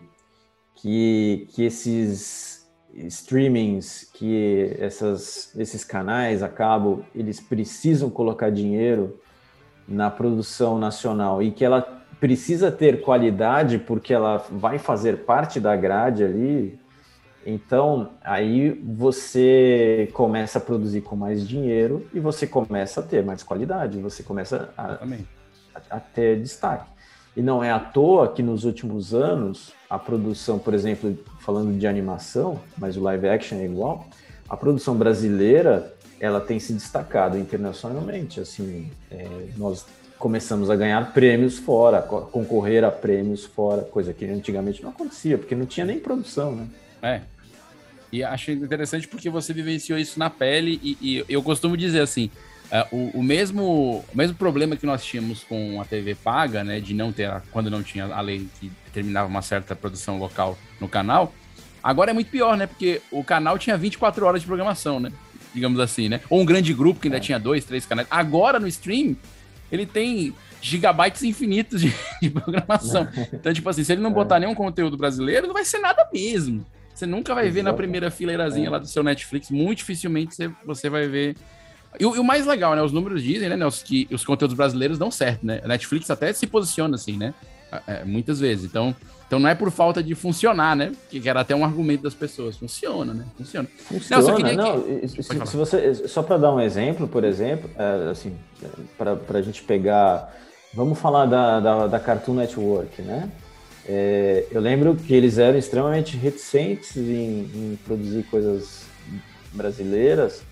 que, 0.75 1.47
que 1.55 1.65
esses 1.65 2.69
streamings, 2.95 4.11
que 4.13 4.75
essas, 4.79 5.55
esses 5.57 5.85
canais 5.85 6.43
acabam, 6.43 7.05
eles 7.15 7.41
precisam 7.41 8.11
colocar 8.11 8.51
dinheiro 8.51 9.19
na 9.87 10.11
produção 10.11 10.79
nacional 10.79 11.43
e 11.43 11.51
que 11.51 11.65
ela 11.65 11.81
precisa 12.21 12.71
ter 12.71 13.01
qualidade 13.01 13.79
porque 13.79 14.15
ela 14.15 14.45
vai 14.51 14.79
fazer 14.79 15.25
parte 15.25 15.59
da 15.59 15.75
grade 15.75 16.23
ali. 16.23 16.79
Então, 17.45 18.11
aí 18.23 18.71
você 18.71 20.09
começa 20.13 20.59
a 20.59 20.61
produzir 20.61 21.01
com 21.01 21.17
mais 21.17 21.47
dinheiro 21.47 22.07
e 22.15 22.21
você 22.21 22.47
começa 22.47 23.01
a 23.01 23.03
ter 23.03 23.25
mais 23.25 23.43
qualidade, 23.43 23.99
você 23.99 24.23
começa 24.23 24.71
a, 24.77 24.93
a, 24.95 25.97
a 25.97 26.01
ter 26.01 26.41
destaque. 26.41 26.91
E 27.37 27.43
não 27.43 27.65
é 27.65 27.71
à 27.71 27.81
toa 27.81 28.29
que 28.29 28.43
nos 28.43 28.65
últimos 28.65 29.15
anos 29.15 29.73
a 29.89 29.99
produção, 29.99 30.59
por 30.59 30.75
exemplo, 30.75 31.19
falando 31.41 31.77
de 31.77 31.87
animação, 31.87 32.61
mas 32.77 32.97
o 32.97 33.03
live 33.03 33.29
action 33.29 33.59
é 33.59 33.65
igual, 33.65 34.07
a 34.49 34.57
produção 34.57 34.95
brasileira 34.95 35.95
ela 36.21 36.41
tem 36.41 36.61
se 36.61 36.73
destacado 36.73 37.37
internacionalmente. 37.37 38.39
Assim, 38.39 38.91
é, 39.11 39.27
nós 39.57 39.85
começamos 40.19 40.71
a 40.71 40.77
ganhar 40.77 41.13
prêmios 41.13 41.59
fora, 41.59 42.01
concorrer 42.01 42.85
a 42.85 42.93
prêmios 42.93 43.45
fora, 43.45 43.83
coisa 43.83 44.13
que 44.13 44.25
antigamente 44.27 44.81
não 44.81 44.91
acontecia, 44.91 45.37
porque 45.37 45.57
não 45.57 45.67
tinha 45.67 45.85
nem 45.85 45.99
produção, 45.99 46.55
né? 46.55 46.69
É. 47.03 47.21
E 48.13 48.23
acho 48.23 48.51
interessante 48.51 49.09
porque 49.09 49.31
você 49.31 49.55
vivenciou 49.55 49.99
isso 49.99 50.19
na 50.19 50.29
pele 50.29 50.79
e, 50.83 50.99
e 51.01 51.25
eu 51.27 51.43
costumo 51.43 51.79
dizer 51.79 52.01
assim, 52.01 52.31
uh, 52.71 52.95
o, 52.95 53.21
o, 53.21 53.23
mesmo, 53.23 54.05
o 54.13 54.17
mesmo 54.17 54.37
problema 54.37 54.77
que 54.77 54.85
nós 54.85 55.03
tínhamos 55.03 55.43
com 55.43 55.81
a 55.81 55.85
TV 55.87 56.15
paga, 56.15 56.63
né, 56.63 56.79
de 56.79 56.93
não 56.93 57.11
ter, 57.11 57.43
quando 57.51 57.71
não 57.71 57.83
tinha 57.83 58.05
a 58.05 58.21
lei 58.21 58.47
que 58.61 58.71
determinava 58.85 59.29
uma 59.29 59.41
certa 59.41 59.75
produção 59.75 60.19
local 60.19 60.59
no 60.79 60.87
canal, 60.89 61.33
agora 61.83 62.11
é 62.11 62.15
muito 62.15 62.31
pior, 62.31 62.55
né, 62.55 62.67
porque 62.67 63.01
o 63.11 63.25
canal 63.25 63.59
tinha 63.59 63.79
24 63.79 64.27
horas 64.27 64.43
de 64.43 64.47
programação, 64.47 65.01
né, 65.01 65.11
digamos 65.55 65.81
assim, 65.81 66.11
né, 66.11 66.21
ou 66.29 66.43
um 66.43 66.45
grande 66.45 66.75
grupo 66.75 67.01
que 67.01 67.09
ainda 67.09 67.17
é. 67.17 67.21
tinha 67.21 67.39
dois, 67.39 67.65
três 67.65 67.87
canais. 67.87 68.07
Agora 68.11 68.61
no 68.61 68.69
stream, 68.69 69.17
ele 69.71 69.87
tem 69.87 70.35
gigabytes 70.61 71.23
infinitos 71.23 71.81
de, 71.81 71.95
de 72.21 72.29
programação. 72.29 73.09
Então, 73.33 73.55
tipo 73.55 73.69
assim, 73.71 73.83
se 73.83 73.91
ele 73.91 74.03
não 74.03 74.13
botar 74.13 74.37
é. 74.37 74.41
nenhum 74.41 74.55
conteúdo 74.55 74.99
brasileiro, 74.99 75.47
não 75.47 75.55
vai 75.55 75.65
ser 75.65 75.79
nada 75.79 76.07
mesmo. 76.13 76.65
Você 76.95 77.07
nunca 77.07 77.35
vai 77.35 77.51
ver 77.51 77.63
na 77.63 77.73
primeira 77.73 78.11
fileirazinha 78.11 78.69
é. 78.69 78.71
lá 78.71 78.79
do 78.79 78.87
seu 78.87 79.03
Netflix. 79.03 79.51
Muito 79.51 79.79
dificilmente 79.79 80.35
você, 80.35 80.51
você 80.65 80.91
vai 80.91 81.09
ver. 81.09 81.37
E, 81.99 82.03
e, 82.03 82.07
o 82.07 82.25
mais 82.25 82.47
legal, 82.47 82.75
né? 82.75 82.83
Os 82.83 82.93
números 82.93 83.23
dizem, 83.23 83.49
né, 83.49 83.57
Nelson, 83.57 83.85
que 83.85 84.09
os 84.11 84.25
conteúdos 84.25 84.57
brasileiros 84.57 84.99
dão 84.99 85.11
certo, 85.11 85.45
né? 85.45 85.61
A 85.65 85.69
Netflix 85.69 86.11
até 86.11 86.33
se 86.33 86.47
posiciona 86.47 86.95
assim, 86.95 87.17
né? 87.17 87.35
É, 87.87 88.05
muitas 88.05 88.39
vezes. 88.39 88.67
Então, 88.67 88.95
então 89.27 89.41
não 89.41 89.49
é 89.49 89.55
por 89.55 89.71
falta 89.71 90.03
de 90.03 90.15
funcionar, 90.15 90.77
né? 90.77 90.93
Que 91.09 91.27
era 91.27 91.41
até 91.41 91.57
um 91.57 91.65
argumento 91.65 92.03
das 92.03 92.15
pessoas. 92.15 92.57
Funciona, 92.57 93.15
né? 93.15 93.25
Funciona. 93.37 93.69
Funciona. 93.79 94.23
Não, 94.23 94.37
queria... 94.37 94.53
não 94.55 95.09
se, 95.09 95.23
se, 95.23 95.57
você, 95.57 95.95
só 96.07 96.23
para 96.23 96.37
dar 96.37 96.55
um 96.55 96.61
exemplo, 96.61 97.09
por 97.09 97.25
exemplo, 97.25 97.71
é, 97.79 98.11
assim, 98.11 98.37
para 98.99 99.39
a 99.39 99.43
gente 99.43 99.63
pegar. 99.63 100.35
Vamos 100.75 100.99
falar 100.99 101.27
da, 101.27 101.61
da, 101.61 101.87
da 101.87 102.01
Cartoon 102.01 102.35
Network, 102.35 103.01
né? 103.03 103.31
É, 103.89 104.47
eu 104.51 104.61
lembro 104.61 104.95
que 104.95 105.13
eles 105.13 105.39
eram 105.39 105.59
extremamente 105.59 106.17
reticentes 106.17 106.97
em, 106.97 107.51
em, 107.55 107.79
produzir 107.85 108.23
coisas 108.25 108.85
brasileiras, 109.53 110.43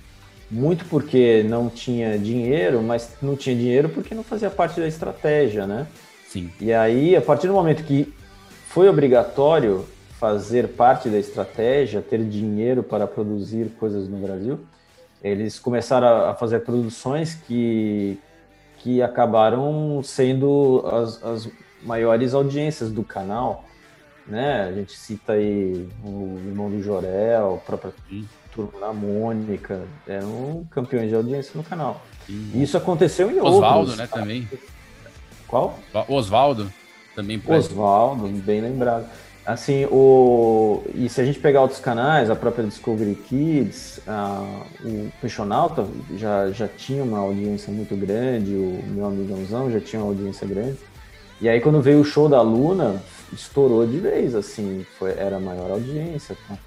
muito 0.51 0.85
porque 0.87 1.45
não 1.45 1.71
tinha 1.71 2.19
dinheiro, 2.19 2.83
mas 2.83 3.17
não 3.23 3.37
tinha 3.37 3.55
dinheiro 3.55 3.89
porque 3.89 4.15
não 4.15 4.25
fazia 4.25 4.51
parte 4.51 4.81
da 4.81 4.89
estratégia, 4.89 5.67
né? 5.67 5.87
Sim. 6.29 6.51
E 6.61 6.73
aí, 6.73 7.15
a 7.15 7.21
partir 7.21 7.47
do 7.47 7.53
momento 7.53 7.85
que 7.85 8.13
foi 8.67 8.89
obrigatório 8.89 9.87
fazer 10.19 10.69
parte 10.69 11.09
da 11.09 11.19
estratégia, 11.19 12.03
ter 12.03 12.23
dinheiro 12.25 12.83
para 12.83 13.07
produzir 13.07 13.71
coisas 13.79 14.09
no 14.09 14.19
Brasil, 14.19 14.61
eles 15.23 15.59
começaram 15.59 16.29
a 16.29 16.35
fazer 16.35 16.61
produções 16.61 17.35
que, 17.35 18.19
que 18.79 19.01
acabaram 19.01 20.03
sendo 20.03 20.85
as, 20.87 21.23
as 21.23 21.49
maiores 21.83 22.35
audiências 22.35 22.91
do 22.91 23.03
canal. 23.03 23.65
Né? 24.27 24.69
A 24.69 24.73
gente 24.73 24.97
cita 24.97 25.33
aí 25.33 25.89
o 26.05 26.39
irmão 26.47 26.71
do 26.71 26.83
Jorel, 26.83 27.61
a 27.61 27.67
própria 27.67 27.93
turma 28.53 28.79
da 28.79 28.93
Mônica, 28.93 29.83
eram 30.07 30.67
campeões 30.71 31.09
de 31.09 31.15
audiência 31.15 31.53
no 31.55 31.65
canal. 31.65 32.01
Sim. 32.27 32.51
Isso 32.55 32.77
aconteceu 32.77 33.31
em 33.31 33.41
Osvaldo, 33.41 33.57
outros. 33.57 33.95
Oswaldo, 33.95 33.97
né, 33.97 34.07
também. 34.07 34.49
Qual? 35.49 35.79
Oswaldo. 36.09 36.73
Também 37.15 37.43
Oswaldo, 37.47 38.29
bem 38.29 38.61
lembrado. 38.61 39.07
Assim, 39.45 39.85
o... 39.87 40.85
e 40.95 41.09
se 41.09 41.21
a 41.21 41.25
gente 41.25 41.41
pegar 41.41 41.63
outros 41.63 41.81
canais, 41.81 42.31
a 42.31 42.37
própria 42.37 42.65
Discovery 42.65 43.17
Kids, 43.17 44.01
a... 44.07 44.63
o 44.85 45.11
Peixonauta 45.21 45.87
já, 46.17 46.51
já 46.53 46.69
tinha 46.69 47.03
uma 47.03 47.19
audiência 47.19 47.73
muito 47.73 47.97
grande, 47.97 48.55
o 48.55 48.81
meu 48.87 49.07
amigãozão 49.07 49.71
já 49.71 49.81
tinha 49.81 50.01
uma 50.03 50.11
audiência 50.11 50.47
grande. 50.47 50.79
E 51.41 51.49
aí 51.49 51.61
quando 51.61 51.81
veio 51.81 52.01
o 52.01 52.05
show 52.05 52.29
da 52.29 52.43
Luna, 52.43 53.03
estourou 53.33 53.87
de 53.87 53.99
vez, 53.99 54.35
assim, 54.35 54.85
foi, 54.99 55.13
era 55.13 55.37
a 55.37 55.41
maior 55.41 55.71
audiência. 55.71 56.37
Tá? 56.47 56.59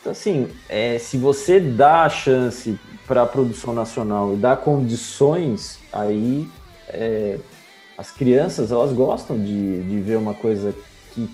Então, 0.00 0.12
assim, 0.12 0.48
é, 0.68 0.98
se 0.98 1.16
você 1.16 1.60
dá 1.60 2.02
a 2.02 2.08
chance 2.08 2.78
para 3.06 3.22
a 3.22 3.26
produção 3.26 3.74
nacional 3.74 4.34
e 4.34 4.36
dá 4.36 4.56
condições, 4.56 5.78
aí 5.92 6.48
é, 6.88 7.38
as 7.96 8.10
crianças 8.10 8.72
elas 8.72 8.92
gostam 8.92 9.38
de, 9.38 9.82
de 9.82 10.00
ver 10.00 10.16
uma 10.16 10.34
coisa 10.34 10.74
que 11.12 11.28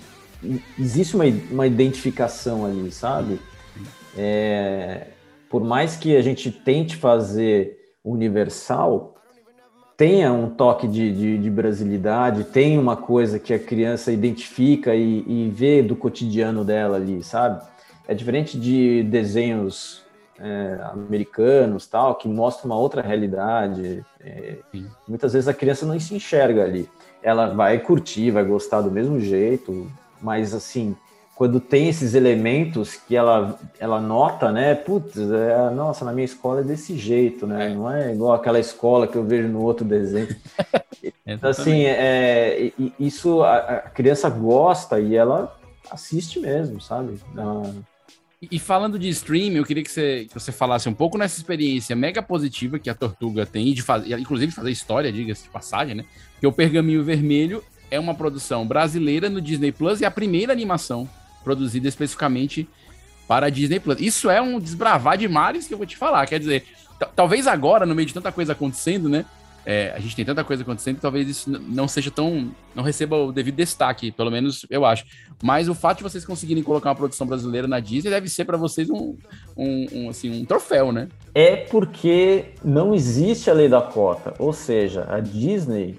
existe 0.79 1.15
uma, 1.15 1.25
uma 1.51 1.67
identificação 1.67 2.65
ali, 2.65 2.91
sabe? 2.91 3.39
É, 4.17 5.07
por 5.49 5.63
mais 5.63 5.95
que 5.95 6.15
a 6.15 6.21
gente 6.21 6.51
tente 6.51 6.95
fazer 6.95 7.77
universal, 8.03 9.15
tenha 10.01 10.33
um 10.33 10.49
toque 10.49 10.87
de, 10.87 11.13
de, 11.13 11.37
de 11.37 11.49
brasilidade, 11.51 12.45
tem 12.45 12.79
uma 12.79 12.97
coisa 12.97 13.37
que 13.37 13.53
a 13.53 13.59
criança 13.59 14.11
identifica 14.11 14.95
e, 14.95 15.23
e 15.27 15.51
vê 15.53 15.83
do 15.83 15.95
cotidiano 15.95 16.65
dela 16.65 16.97
ali, 16.97 17.21
sabe? 17.21 17.63
É 18.07 18.15
diferente 18.15 18.59
de 18.59 19.03
desenhos 19.03 20.01
é, 20.39 20.79
americanos, 20.91 21.85
tal, 21.85 22.15
que 22.15 22.27
mostra 22.27 22.65
uma 22.65 22.75
outra 22.75 23.03
realidade. 23.03 24.03
É, 24.19 24.55
muitas 25.07 25.33
vezes 25.33 25.47
a 25.47 25.53
criança 25.53 25.85
não 25.85 25.99
se 25.99 26.15
enxerga 26.15 26.63
ali. 26.63 26.89
Ela 27.21 27.53
vai 27.53 27.77
curtir, 27.77 28.31
vai 28.31 28.43
gostar 28.43 28.81
do 28.81 28.89
mesmo 28.89 29.19
jeito, 29.19 29.87
mas 30.19 30.55
assim, 30.55 30.95
quando 31.35 31.59
tem 31.59 31.89
esses 31.89 32.13
elementos 32.13 32.95
que 32.95 33.15
ela, 33.15 33.57
ela 33.79 33.99
nota, 33.99 34.51
né? 34.51 34.75
Putz, 34.75 35.17
é, 35.17 35.69
nossa, 35.71 36.05
na 36.05 36.13
minha 36.13 36.25
escola 36.25 36.61
é 36.61 36.63
desse 36.63 36.95
jeito, 36.97 37.47
né? 37.47 37.71
É. 37.71 37.73
Não 37.73 37.91
é 37.91 38.13
igual 38.13 38.33
aquela 38.33 38.59
escola 38.59 39.07
que 39.07 39.15
eu 39.15 39.23
vejo 39.23 39.47
no 39.47 39.61
outro 39.61 39.83
desenho. 39.83 40.35
então, 41.25 41.49
assim, 41.49 41.85
é, 41.85 42.71
isso 42.99 43.41
a, 43.41 43.57
a, 43.57 43.79
criança 43.89 44.29
gosta 44.29 44.99
e 44.99 45.15
ela 45.15 45.57
assiste 45.89 46.39
mesmo, 46.39 46.79
sabe? 46.79 47.19
E 48.51 48.59
falando 48.59 48.99
de 48.99 49.09
streaming, 49.09 49.57
eu 49.57 49.65
queria 49.65 49.83
que 49.83 49.91
você, 49.91 50.25
que 50.25 50.33
você 50.33 50.51
falasse 50.51 50.87
um 50.89 50.93
pouco 50.93 51.17
nessa 51.17 51.37
experiência 51.37 51.95
mega 51.95 52.21
positiva 52.21 52.77
que 52.77 52.89
a 52.89 52.95
Tortuga 52.95 53.45
tem, 53.45 53.73
de 53.73 53.81
fazer, 53.81 54.19
inclusive 54.19 54.49
de 54.49 54.55
fazer 54.55 54.71
história, 54.71 55.11
diga-se 55.11 55.43
de 55.43 55.49
passagem, 55.49 55.95
né? 55.95 56.05
Que 56.39 56.45
o 56.45 56.51
Pergaminho 56.51 57.03
Vermelho 57.03 57.63
é 57.89 57.99
uma 57.99 58.13
produção 58.13 58.65
brasileira 58.67 59.29
no 59.29 59.41
Disney 59.41 59.71
Plus 59.71 60.01
e 60.01 60.05
a 60.05 60.11
primeira 60.11 60.53
animação 60.53 61.09
produzida 61.43 61.87
especificamente 61.87 62.67
para 63.27 63.47
a 63.47 63.49
Disney 63.49 63.79
Plus. 63.79 63.99
Isso 63.99 64.29
é 64.29 64.41
um 64.41 64.59
desbravar 64.59 65.17
de 65.17 65.27
mares 65.27 65.67
que 65.67 65.73
eu 65.73 65.77
vou 65.77 65.87
te 65.87 65.97
falar. 65.97 66.25
Quer 66.27 66.39
dizer, 66.39 66.65
talvez 67.15 67.47
agora, 67.47 67.85
no 67.85 67.95
meio 67.95 68.07
de 68.07 68.13
tanta 68.13 68.31
coisa 68.31 68.53
acontecendo, 68.53 69.07
né? 69.07 69.25
É, 69.63 69.93
a 69.95 69.99
gente 69.99 70.15
tem 70.15 70.25
tanta 70.25 70.43
coisa 70.43 70.63
acontecendo 70.63 70.99
talvez 70.99 71.29
isso 71.29 71.47
não 71.49 71.87
seja 71.87 72.09
tão. 72.09 72.51
não 72.73 72.83
receba 72.83 73.15
o 73.15 73.31
devido 73.31 73.55
destaque, 73.55 74.11
pelo 74.11 74.31
menos 74.31 74.65
eu 74.69 74.83
acho. 74.85 75.05
Mas 75.43 75.69
o 75.69 75.75
fato 75.75 75.97
de 75.97 76.03
vocês 76.03 76.25
conseguirem 76.25 76.63
colocar 76.63 76.89
uma 76.89 76.95
produção 76.95 77.27
brasileira 77.27 77.67
na 77.67 77.79
Disney 77.79 78.09
deve 78.09 78.27
ser 78.27 78.45
para 78.45 78.57
vocês 78.57 78.89
um, 78.89 79.15
um, 79.55 79.87
um, 79.93 80.09
assim, 80.09 80.41
um 80.41 80.45
troféu, 80.45 80.91
né? 80.91 81.09
É 81.33 81.55
porque 81.55 82.53
não 82.63 82.93
existe 82.93 83.49
a 83.49 83.53
lei 83.53 83.69
da 83.69 83.81
cota. 83.81 84.33
Ou 84.39 84.51
seja, 84.51 85.05
a 85.07 85.19
Disney 85.19 85.97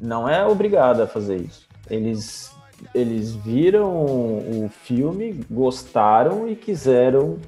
não 0.00 0.28
é 0.28 0.44
obrigada 0.44 1.04
a 1.04 1.06
fazer 1.06 1.40
isso. 1.40 1.66
Eles, 1.88 2.50
eles 2.94 3.34
viram 3.34 3.90
o 3.90 4.70
filme, 4.84 5.40
gostaram 5.50 6.48
e 6.48 6.54
quiseram 6.54 7.38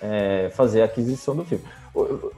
é, 0.00 0.50
fazer 0.54 0.82
a 0.82 0.84
aquisição 0.86 1.36
do 1.36 1.44
filme. 1.44 1.64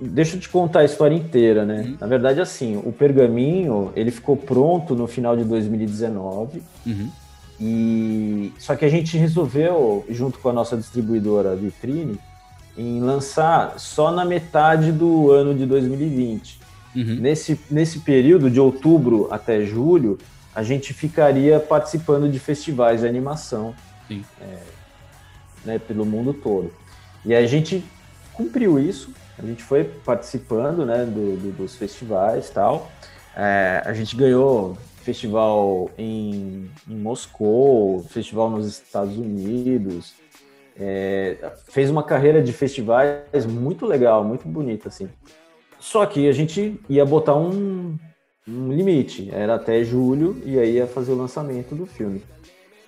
Deixa 0.00 0.36
eu 0.36 0.40
te 0.40 0.48
contar 0.48 0.80
a 0.80 0.84
história 0.84 1.14
inteira, 1.14 1.64
né? 1.64 1.82
Uhum. 1.82 1.96
Na 2.00 2.06
verdade, 2.06 2.40
assim, 2.40 2.76
o 2.76 2.92
pergaminho 2.92 3.92
ele 3.94 4.10
ficou 4.10 4.36
pronto 4.36 4.94
no 4.94 5.06
final 5.06 5.36
de 5.36 5.44
2019. 5.44 6.62
Uhum. 6.86 7.10
E 7.60 8.52
só 8.58 8.74
que 8.74 8.84
a 8.84 8.88
gente 8.88 9.16
resolveu, 9.16 10.04
junto 10.08 10.38
com 10.38 10.48
a 10.48 10.52
nossa 10.52 10.76
distribuidora 10.76 11.54
Vitrine, 11.54 12.18
em 12.76 13.00
lançar 13.00 13.78
só 13.78 14.10
na 14.10 14.24
metade 14.24 14.90
do 14.90 15.30
ano 15.30 15.54
de 15.54 15.66
2020. 15.66 16.60
Uhum. 16.96 17.16
Nesse, 17.20 17.58
nesse 17.70 18.00
período 18.00 18.50
de 18.50 18.58
outubro 18.58 19.28
até 19.30 19.64
julho, 19.64 20.18
a 20.54 20.62
gente 20.62 20.92
ficaria 20.92 21.58
participando 21.58 22.30
de 22.30 22.38
festivais 22.38 23.00
de 23.00 23.06
animação 23.06 23.74
é, 24.40 24.58
né, 25.64 25.78
pelo 25.78 26.04
mundo 26.04 26.34
todo. 26.34 26.72
E 27.24 27.34
a 27.34 27.46
gente 27.46 27.84
cumpriu 28.32 28.78
isso, 28.78 29.10
a 29.38 29.46
gente 29.46 29.62
foi 29.62 29.84
participando 29.84 30.84
né, 30.84 31.04
do, 31.04 31.36
do, 31.36 31.52
dos 31.52 31.76
festivais 31.76 32.50
tal. 32.50 32.90
É, 33.34 33.82
a 33.84 33.92
gente 33.94 34.14
ganhou 34.14 34.76
festival 35.02 35.90
em, 35.96 36.70
em 36.88 36.94
Moscou, 36.94 38.04
festival 38.04 38.50
nos 38.50 38.66
Estados 38.66 39.16
Unidos. 39.16 40.14
É, 40.78 41.52
fez 41.68 41.90
uma 41.90 42.02
carreira 42.02 42.42
de 42.42 42.52
festivais 42.52 43.46
muito 43.46 43.86
legal, 43.86 44.24
muito 44.24 44.46
bonita, 44.48 44.88
assim. 44.88 45.08
Só 45.78 46.06
que 46.06 46.28
a 46.28 46.32
gente 46.32 46.80
ia 46.88 47.04
botar 47.04 47.34
um, 47.34 47.98
um 48.46 48.72
limite, 48.72 49.28
era 49.32 49.54
até 49.54 49.84
julho, 49.84 50.40
e 50.44 50.58
aí 50.58 50.74
ia 50.74 50.86
fazer 50.86 51.12
o 51.12 51.16
lançamento 51.16 51.74
do 51.74 51.86
filme. 51.86 52.22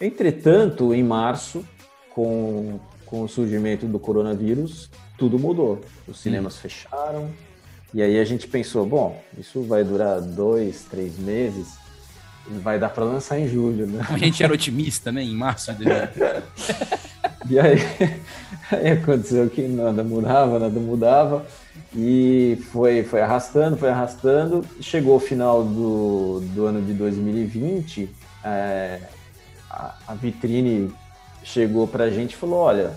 Entretanto, 0.00 0.92
em 0.92 1.02
março, 1.02 1.64
com, 2.10 2.80
com 3.06 3.22
o 3.22 3.28
surgimento 3.28 3.86
do 3.86 3.98
coronavírus, 3.98 4.90
tudo 5.16 5.38
mudou. 5.38 5.80
Os 6.08 6.20
cinemas 6.20 6.56
hum. 6.56 6.58
fecharam, 6.60 7.30
e 7.94 8.02
aí 8.02 8.18
a 8.18 8.24
gente 8.24 8.48
pensou, 8.48 8.84
bom, 8.84 9.22
isso 9.38 9.62
vai 9.62 9.84
durar 9.84 10.20
dois, 10.20 10.84
três 10.90 11.16
meses, 11.16 11.78
vai 12.60 12.76
dar 12.76 12.88
para 12.88 13.04
lançar 13.04 13.38
em 13.38 13.48
julho, 13.48 13.86
né? 13.86 14.04
A 14.10 14.18
gente 14.18 14.42
era 14.42 14.52
otimista, 14.52 15.12
né? 15.12 15.22
Em 15.22 15.34
março. 15.34 15.70
e 17.50 17.58
aí, 17.58 17.78
aí 18.70 18.92
aconteceu 18.92 19.48
que 19.50 19.62
nada 19.62 20.02
mudava, 20.02 20.58
nada 20.58 20.80
mudava. 20.80 21.46
E 21.94 22.58
foi, 22.72 23.04
foi 23.04 23.20
arrastando, 23.20 23.76
foi 23.76 23.90
arrastando. 23.90 24.64
Chegou 24.80 25.16
o 25.16 25.20
final 25.20 25.62
do, 25.62 26.40
do 26.54 26.66
ano 26.66 26.82
de 26.82 26.92
2020, 26.92 28.10
é, 28.44 29.00
a, 29.70 29.94
a, 30.08 30.14
vitrine 30.14 30.92
chegou 31.42 31.86
para 31.86 32.04
a 32.04 32.10
gente 32.10 32.32
e 32.32 32.36
falou: 32.36 32.58
olha, 32.58 32.92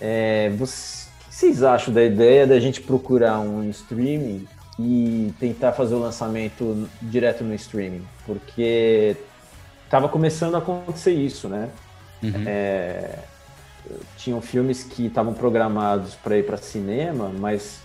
é, 0.00 0.50
você 0.50 1.04
que 1.34 1.38
vocês 1.38 1.64
acham 1.64 1.92
da 1.92 2.04
ideia 2.04 2.46
da 2.46 2.60
gente 2.60 2.80
procurar 2.80 3.40
um 3.40 3.68
streaming 3.70 4.46
e 4.78 5.34
tentar 5.40 5.72
fazer 5.72 5.96
o 5.96 5.98
lançamento 5.98 6.88
direto 7.02 7.42
no 7.42 7.52
streaming? 7.54 8.06
Porque 8.24 9.16
estava 9.84 10.08
começando 10.08 10.54
a 10.54 10.58
acontecer 10.58 11.12
isso, 11.12 11.48
né? 11.48 11.70
Uhum. 12.22 12.44
É, 12.46 13.18
tinham 14.16 14.40
filmes 14.40 14.84
que 14.84 15.06
estavam 15.06 15.34
programados 15.34 16.14
para 16.14 16.38
ir 16.38 16.46
para 16.46 16.56
cinema, 16.56 17.30
mas 17.38 17.82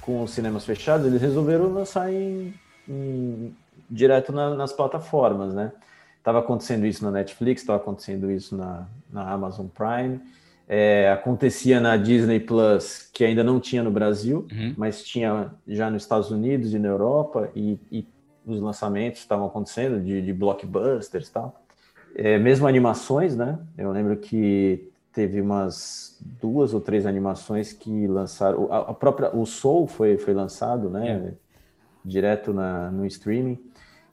com 0.00 0.22
os 0.22 0.32
cinemas 0.32 0.64
fechados, 0.64 1.06
eles 1.06 1.20
resolveram 1.20 1.72
lançar 1.72 2.12
em, 2.12 2.54
em 2.88 3.54
direto 3.90 4.32
na, 4.32 4.54
nas 4.54 4.72
plataformas, 4.72 5.54
né? 5.54 5.72
Tava 6.22 6.38
acontecendo 6.38 6.86
isso 6.86 7.04
na 7.04 7.10
Netflix, 7.10 7.62
estava 7.62 7.78
acontecendo 7.78 8.30
isso 8.30 8.56
na, 8.56 8.86
na 9.12 9.30
Amazon 9.30 9.66
Prime. 9.66 10.20
É, 10.66 11.10
acontecia 11.10 11.78
na 11.80 11.96
Disney 11.96 12.40
Plus, 12.40 13.10
que 13.12 13.24
ainda 13.24 13.44
não 13.44 13.60
tinha 13.60 13.82
no 13.82 13.90
Brasil, 13.90 14.46
uhum. 14.50 14.74
mas 14.76 15.02
tinha 15.02 15.50
já 15.68 15.90
nos 15.90 16.02
Estados 16.02 16.30
Unidos 16.30 16.72
e 16.72 16.78
na 16.78 16.88
Europa, 16.88 17.50
e, 17.54 17.78
e 17.92 18.08
os 18.46 18.60
lançamentos 18.60 19.20
estavam 19.20 19.46
acontecendo 19.46 20.00
de, 20.00 20.22
de 20.22 20.32
blockbusters 20.32 21.28
e 21.28 21.32
tal. 21.32 21.62
É, 22.14 22.38
mesmo 22.38 22.66
animações, 22.66 23.36
né? 23.36 23.58
Eu 23.76 23.90
lembro 23.90 24.16
que 24.16 24.90
teve 25.14 25.40
umas 25.40 26.18
duas 26.40 26.74
ou 26.74 26.80
três 26.80 27.06
animações 27.06 27.72
que 27.72 28.06
lançaram. 28.06 28.70
A, 28.70 28.90
a 28.90 28.94
própria 28.94 29.34
o 29.34 29.46
Soul 29.46 29.86
foi, 29.86 30.18
foi 30.18 30.34
lançado, 30.34 30.90
né? 30.90 31.30
É. 31.30 31.44
Direto 32.04 32.52
na, 32.52 32.90
no 32.90 33.06
streaming. 33.06 33.58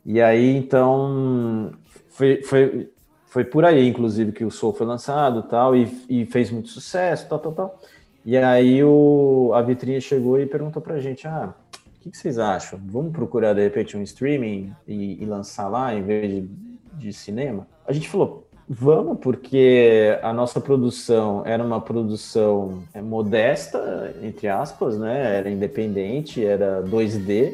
E 0.06 0.22
aí, 0.22 0.56
então, 0.56 1.74
foi, 2.10 2.42
foi, 2.44 2.90
foi 3.26 3.44
por 3.44 3.66
aí, 3.66 3.88
inclusive, 3.88 4.32
que 4.32 4.46
o 4.46 4.52
Soul 4.52 4.74
foi 4.74 4.86
lançado 4.86 5.44
tal, 5.44 5.76
e, 5.76 6.06
e 6.10 6.26
fez 6.26 6.50
muito 6.50 6.70
sucesso, 6.70 7.28
tal, 7.28 7.40
tal, 7.40 7.52
tal. 7.52 7.80
E 8.24 8.38
aí 8.38 8.84
o, 8.84 9.52
a 9.54 9.62
vitrine 9.62 10.00
chegou 10.00 10.40
e 10.40 10.46
perguntou 10.46 10.82
pra 10.82 11.00
gente, 11.00 11.28
ah, 11.28 11.54
o 11.96 12.00
que, 12.00 12.12
que, 12.12 12.18
vocês 12.18 12.40
acham? 12.40 12.80
Vamos 12.86 13.12
procurar, 13.12 13.54
de 13.54 13.62
repente, 13.62 13.98
um 13.98 14.02
streaming 14.02 14.74
e, 14.88 15.22
e 15.22 15.26
lançar 15.26 15.68
lá, 15.68 15.94
em 15.94 16.04
vez 16.04 16.32
de, 16.32 16.50
de 16.94 17.14
cinema? 17.14 17.68
A 17.86 17.92
gente 17.92 18.08
falou, 18.08 18.48
Vamos, 18.70 19.20
porque 19.20 20.18
a 20.22 20.32
nossa 20.32 20.62
produção 20.62 21.44
era 21.46 21.64
uma 21.64 21.82
produção 21.82 22.84
é, 22.94 23.02
modesta, 23.02 24.16
entre 24.22 24.48
aspas, 24.48 24.98
né? 24.98 25.38
Era 25.38 25.50
independente, 25.50 26.46
era 26.46 26.82
2D, 26.82 27.54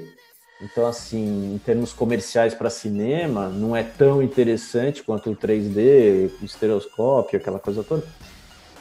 então, 0.62 0.88
assim, 0.88 1.54
em 1.54 1.58
termos 1.60 1.94
comerciais 1.94 2.54
para 2.54 2.70
cinema, 2.70 3.48
não 3.48 3.76
é 3.76 3.84
tão 3.84 4.24
interessante 4.24 5.04
quanto 5.04 5.30
o 5.30 5.36
3D, 5.36 6.32
o 6.42 6.46
estereoscópio, 6.46 7.38
aquela 7.38 7.60
coisa 7.60 7.84
toda. 7.84 8.04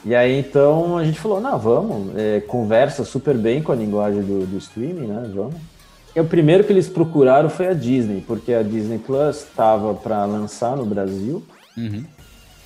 E 0.03 0.15
aí, 0.15 0.39
então, 0.39 0.97
a 0.97 1.03
gente 1.03 1.19
falou, 1.19 1.39
não, 1.39 1.57
vamos, 1.59 2.15
é, 2.15 2.39
conversa 2.41 3.03
super 3.03 3.37
bem 3.37 3.61
com 3.61 3.71
a 3.71 3.75
linguagem 3.75 4.21
do, 4.21 4.45
do 4.47 4.57
streaming, 4.57 5.07
né, 5.07 5.31
vamos. 5.33 5.55
E 6.15 6.19
o 6.19 6.25
primeiro 6.25 6.63
que 6.63 6.73
eles 6.73 6.89
procuraram 6.89 7.47
foi 7.47 7.67
a 7.67 7.73
Disney, 7.73 8.23
porque 8.25 8.53
a 8.53 8.63
Disney 8.63 8.97
Plus 8.97 9.43
estava 9.43 9.93
para 9.93 10.25
lançar 10.25 10.75
no 10.75 10.85
Brasil, 10.85 11.43
uhum. 11.77 12.03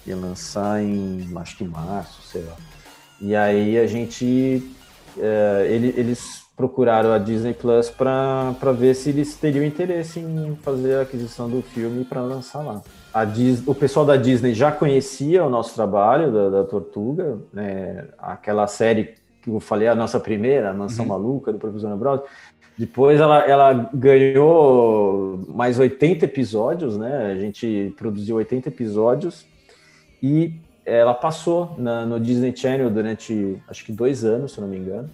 Ia 0.05 0.15
lançar 0.15 0.81
em, 0.81 1.29
acho 1.35 1.57
que 1.57 1.63
março, 1.63 2.21
sei 2.23 2.43
lá. 2.43 2.55
E 3.19 3.35
aí 3.35 3.77
a 3.77 3.85
gente, 3.85 4.63
é, 5.17 5.67
ele, 5.69 5.93
eles 5.95 6.41
procuraram 6.55 7.11
a 7.11 7.17
Disney 7.17 7.53
Plus 7.53 7.89
para 7.89 8.53
ver 8.77 8.93
se 8.93 9.09
eles 9.09 9.35
teriam 9.35 9.65
interesse 9.65 10.19
em 10.19 10.55
fazer 10.61 10.95
a 10.95 11.01
aquisição 11.01 11.49
do 11.49 11.61
filme 11.61 12.03
para 12.03 12.21
lançar 12.21 12.61
lá. 12.61 12.81
A 13.13 13.25
Dis, 13.25 13.63
o 13.67 13.73
pessoal 13.73 14.05
da 14.05 14.15
Disney 14.15 14.53
já 14.53 14.71
conhecia 14.71 15.43
o 15.43 15.49
nosso 15.49 15.73
trabalho 15.75 16.31
da, 16.31 16.49
da 16.49 16.63
Tortuga, 16.63 17.39
né, 17.51 18.05
aquela 18.17 18.67
série 18.67 19.15
que 19.41 19.49
eu 19.49 19.59
falei, 19.59 19.87
a 19.87 19.95
nossa 19.95 20.19
primeira, 20.19 20.69
a 20.69 20.73
Mansão 20.73 21.05
uhum. 21.05 21.09
Maluca, 21.09 21.51
do 21.51 21.57
Professor 21.57 21.91
Ambrosio. 21.91 22.25
Depois 22.77 23.19
ela, 23.19 23.39
ela 23.39 23.89
ganhou 23.93 25.43
mais 25.49 25.77
80 25.77 26.25
episódios, 26.25 26.97
né? 26.97 27.31
A 27.31 27.39
gente 27.39 27.93
produziu 27.97 28.37
80 28.37 28.69
episódios 28.69 29.45
e 30.21 30.59
ela 30.85 31.13
passou 31.13 31.75
na, 31.77 32.05
no 32.05 32.19
Disney 32.19 32.55
Channel 32.55 32.89
durante 32.89 33.61
acho 33.67 33.85
que 33.85 33.91
dois 33.91 34.23
anos, 34.23 34.53
se 34.53 34.61
não 34.61 34.67
me 34.67 34.77
engano. 34.77 35.09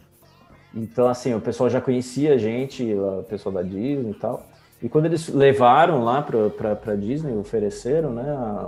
Então, 0.74 1.08
assim, 1.08 1.34
o 1.34 1.41
pessoal 1.41 1.70
já 1.70 1.82
conhecia 1.82 2.34
a 2.34 2.38
gente, 2.38 2.84
o 2.93 3.24
pessoal 3.24 3.54
da 3.54 3.62
Disney 3.62 4.12
e 4.12 4.13
tal. 4.13 4.46
E 4.82 4.88
quando 4.88 5.06
eles 5.06 5.28
levaram 5.30 6.04
lá 6.04 6.22
para 6.22 6.96
Disney, 6.96 7.36
ofereceram 7.36 8.13
né, 8.13 8.24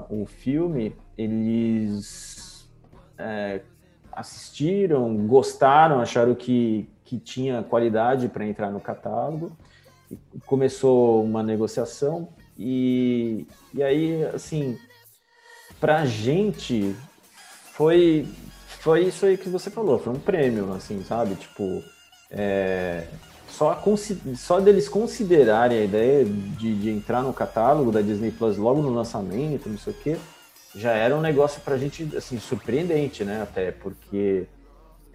o 0.10 0.25
filme, 0.25 0.95
eles 1.17 2.67
é, 3.17 3.62
assistiram, 4.12 5.15
gostaram, 5.28 5.99
acharam 5.99 6.34
que, 6.34 6.89
que 7.04 7.19
tinha 7.19 7.62
qualidade 7.62 8.28
para 8.28 8.45
entrar 8.45 8.71
no 8.71 8.80
catálogo. 8.80 9.52
E 10.10 10.39
começou 10.47 11.23
uma 11.23 11.43
negociação 11.43 12.30
e, 12.58 13.47
e 13.73 13.84
aí, 13.84 14.25
assim, 14.34 14.75
para 15.79 15.99
a 15.99 16.05
gente 16.05 16.95
foi, 17.73 18.27
foi 18.79 19.05
isso 19.05 19.25
aí 19.25 19.37
que 19.37 19.49
você 19.49 19.69
falou, 19.69 19.99
foi 19.99 20.13
um 20.13 20.19
prêmio, 20.19 20.73
assim, 20.73 21.03
sabe? 21.03 21.35
Tipo, 21.35 21.83
é, 22.29 23.07
só, 23.47 23.81
só 24.35 24.59
deles 24.59 24.87
considerarem 24.87 25.79
a 25.79 25.83
ideia 25.83 26.25
de, 26.25 26.75
de, 26.75 26.89
entrar 26.89 27.21
no 27.21 27.33
catálogo 27.33 27.91
da 27.91 28.01
Disney 28.01 28.31
Plus 28.31 28.57
logo 28.57 28.81
no 28.81 28.89
lançamento, 28.89 29.69
não 29.69 29.77
sei 29.77 29.93
o 29.93 29.95
quê, 29.95 30.17
já 30.75 30.91
era 30.91 31.15
um 31.15 31.21
negócio 31.21 31.61
pra 31.61 31.77
gente, 31.77 32.15
assim, 32.15 32.37
surpreendente, 32.39 33.23
né? 33.23 33.41
Até 33.41 33.71
porque 33.71 34.45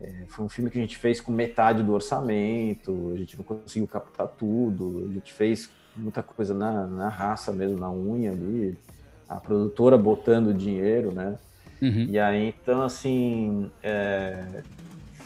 é, 0.01 0.25
foi 0.29 0.45
um 0.45 0.49
filme 0.49 0.71
que 0.71 0.79
a 0.79 0.81
gente 0.81 0.97
fez 0.97 1.21
com 1.21 1.31
metade 1.31 1.83
do 1.83 1.93
orçamento, 1.93 3.13
a 3.15 3.19
gente 3.19 3.37
não 3.37 3.45
conseguiu 3.45 3.87
captar 3.87 4.27
tudo, 4.27 5.07
a 5.09 5.13
gente 5.13 5.33
fez 5.33 5.71
muita 5.97 6.23
coisa 6.23 6.53
na, 6.53 6.87
na 6.87 7.09
raça 7.09 7.53
mesmo, 7.53 7.79
na 7.79 7.91
unha 7.91 8.33
ali, 8.33 8.77
a 9.29 9.37
produtora 9.37 9.97
botando 9.97 10.53
dinheiro, 10.55 11.13
né? 11.13 11.37
Uhum. 11.81 12.07
E 12.11 12.19
aí, 12.19 12.55
então, 12.63 12.83
assim, 12.83 13.71
é, 13.83 14.63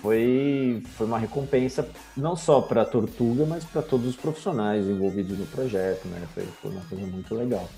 foi, 0.01 0.83
foi 0.97 1.07
uma 1.07 1.19
recompensa 1.19 1.89
não 2.17 2.37
só 2.37 2.61
para 2.61 2.83
a 2.83 2.85
Tortuga, 2.85 3.45
mas 3.47 3.65
para 3.65 3.83
todos 3.83 4.07
os 4.07 4.17
profissionais 4.17 4.87
envolvidos 4.87 5.39
no 5.39 5.47
projeto, 5.47 6.07
né? 6.09 6.27
Foi, 6.35 6.45
foi 6.45 6.71
uma 6.71 6.83
coisa 6.83 7.07
muito 7.07 7.35
legal. 7.35 7.69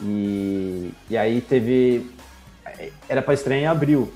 E, 0.00 0.92
e 1.08 1.16
aí 1.16 1.40
teve. 1.40 2.10
Era 3.08 3.22
para 3.22 3.34
estrear 3.34 3.60
em 3.60 3.66
abril. 3.66 4.12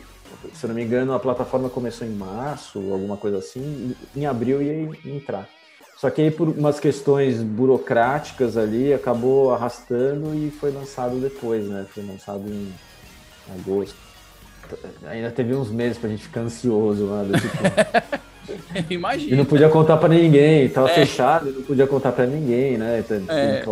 Se 0.53 0.65
eu 0.65 0.69
não 0.69 0.75
me 0.75 0.85
engano, 0.85 1.13
a 1.13 1.19
plataforma 1.19 1.69
começou 1.69 2.07
em 2.07 2.11
março, 2.11 2.79
alguma 2.93 3.17
coisa 3.17 3.39
assim. 3.39 3.95
Em 4.15 4.27
abril 4.27 4.63
ia 4.63 4.91
entrar. 5.05 5.49
Só 5.97 6.11
que 6.11 6.21
aí, 6.21 6.31
por 6.31 6.49
umas 6.49 6.79
questões 6.79 7.43
burocráticas 7.43 8.57
ali, 8.57 8.93
acabou 8.93 9.53
arrastando 9.53 10.35
e 10.35 10.51
foi 10.51 10.71
lançado 10.71 11.19
depois, 11.19 11.67
né? 11.67 11.87
Foi 11.93 12.05
lançado 12.05 12.47
em 12.47 12.73
agosto 13.61 14.07
ainda 15.07 15.31
teve 15.31 15.55
uns 15.55 15.71
meses 15.71 15.99
pra 15.99 16.09
gente 16.09 16.25
ficar 16.25 16.41
ansioso 16.41 17.07
lá. 17.07 17.23
Tipo... 17.25 18.27
Imagina. 18.91 19.35
E 19.35 19.37
não 19.37 19.45
podia 19.45 19.69
contar 19.69 19.97
para 19.97 20.09
ninguém, 20.09 20.69
tava 20.69 20.91
é. 20.91 20.95
fechado, 20.95 21.53
não 21.53 21.63
podia 21.63 21.87
contar 21.87 22.13
para 22.13 22.27
ninguém, 22.27 22.77
né? 22.79 23.01
Então, 23.01 23.23
é. 23.29 23.65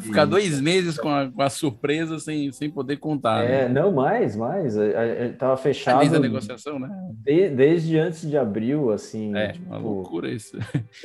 Ficar 0.00 0.24
dois 0.24 0.60
meses 0.60 0.96
com 0.96 1.08
a, 1.08 1.28
com 1.28 1.42
a, 1.42 1.50
surpresa 1.50 2.18
sem, 2.18 2.52
sem 2.52 2.70
poder 2.70 2.98
contar. 2.98 3.44
É, 3.44 3.68
né? 3.68 3.80
não, 3.80 3.92
mais, 3.92 4.36
mais. 4.36 4.74
Tava 5.38 5.56
fechado. 5.56 6.00
Desde 6.00 6.16
a 6.16 6.20
negociação, 6.20 6.78
né? 6.78 6.88
De, 7.24 7.48
desde 7.48 7.98
antes 7.98 8.28
de 8.28 8.36
abril, 8.36 8.90
assim. 8.90 9.36
É, 9.36 9.52
tipo, 9.52 9.66
uma 9.66 9.78
loucura 9.78 10.30
isso. 10.30 10.56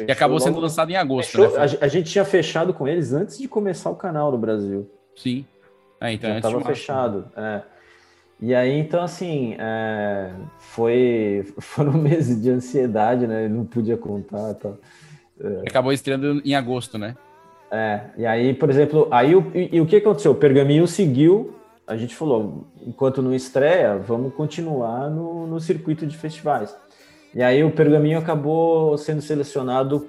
E 0.08 0.12
acabou 0.12 0.40
sendo 0.40 0.60
lançado 0.60 0.92
em 0.92 0.96
agosto, 0.96 1.32
fechou, 1.32 1.52
né? 1.52 1.60
A, 1.60 1.86
a, 1.86 1.88
gente 1.88 2.12
tinha 2.12 2.26
fechado 2.26 2.74
com 2.74 2.88
eles 2.88 3.14
antes 3.14 3.38
de 3.38 3.48
começar 3.48 3.90
o 3.90 3.96
canal 3.96 4.32
no 4.32 4.38
Brasil. 4.38 4.90
Sim. 5.16 5.46
É, 6.00 6.14
então 6.14 6.30
Já 6.34 6.42
tava 6.42 6.62
fechado. 6.62 7.26
É. 7.36 7.62
E 8.46 8.54
aí, 8.54 8.78
então, 8.78 9.02
assim, 9.02 9.56
é, 9.58 10.34
foi, 10.60 11.46
foram 11.60 11.94
meses 11.94 12.42
de 12.42 12.50
ansiedade, 12.50 13.26
né? 13.26 13.48
Não 13.48 13.64
podia 13.64 13.96
contar 13.96 14.54
tal. 14.56 14.78
É. 15.40 15.70
Acabou 15.70 15.94
estreando 15.94 16.42
em 16.44 16.54
agosto, 16.54 16.98
né? 16.98 17.16
É, 17.72 18.02
e 18.18 18.26
aí, 18.26 18.54
por 18.54 18.70
exemplo, 18.70 19.08
aí 19.10 19.34
o, 19.34 19.50
e, 19.56 19.78
e 19.78 19.80
o 19.80 19.86
que 19.86 19.96
aconteceu? 19.96 20.34
O 20.34 20.36
Pergaminho 20.36 20.86
seguiu, 20.86 21.56
a 21.88 21.96
gente 21.96 22.14
falou, 22.14 22.68
enquanto 22.86 23.22
não 23.22 23.34
estreia, 23.34 23.96
vamos 23.96 24.34
continuar 24.34 25.10
no, 25.10 25.48
no 25.48 25.62
circuito 25.62 26.06
de 26.06 26.18
festivais. 26.18 26.76
E 27.34 27.42
aí 27.42 27.64
o 27.64 27.72
Pergaminho 27.72 28.20
acabou 28.20 28.98
sendo 28.98 29.22
selecionado 29.22 30.06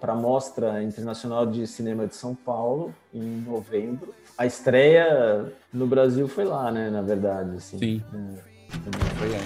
para 0.00 0.12
a 0.12 0.16
Mostra 0.16 0.82
Internacional 0.82 1.46
de 1.46 1.68
Cinema 1.68 2.04
de 2.04 2.16
São 2.16 2.34
Paulo, 2.34 2.92
em 3.14 3.44
novembro. 3.46 4.12
A 4.38 4.46
estreia 4.46 5.52
no 5.72 5.84
Brasil 5.88 6.28
foi 6.28 6.44
lá, 6.44 6.70
né, 6.70 6.88
na 6.90 7.02
verdade. 7.02 7.56
Assim. 7.56 7.76
Sim. 7.76 8.04
É, 8.14 9.16
foi 9.16 9.34
aí. 9.34 9.42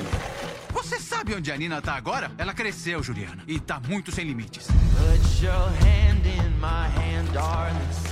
Você 0.70 1.00
sabe 1.00 1.34
onde 1.34 1.50
a 1.50 1.56
Nina 1.56 1.80
tá 1.80 1.94
agora? 1.94 2.30
Ela 2.36 2.52
cresceu, 2.52 3.02
Juliana, 3.02 3.42
e 3.46 3.58
tá 3.58 3.80
muito 3.80 4.12
sem 4.12 4.26
limites. 4.26 4.68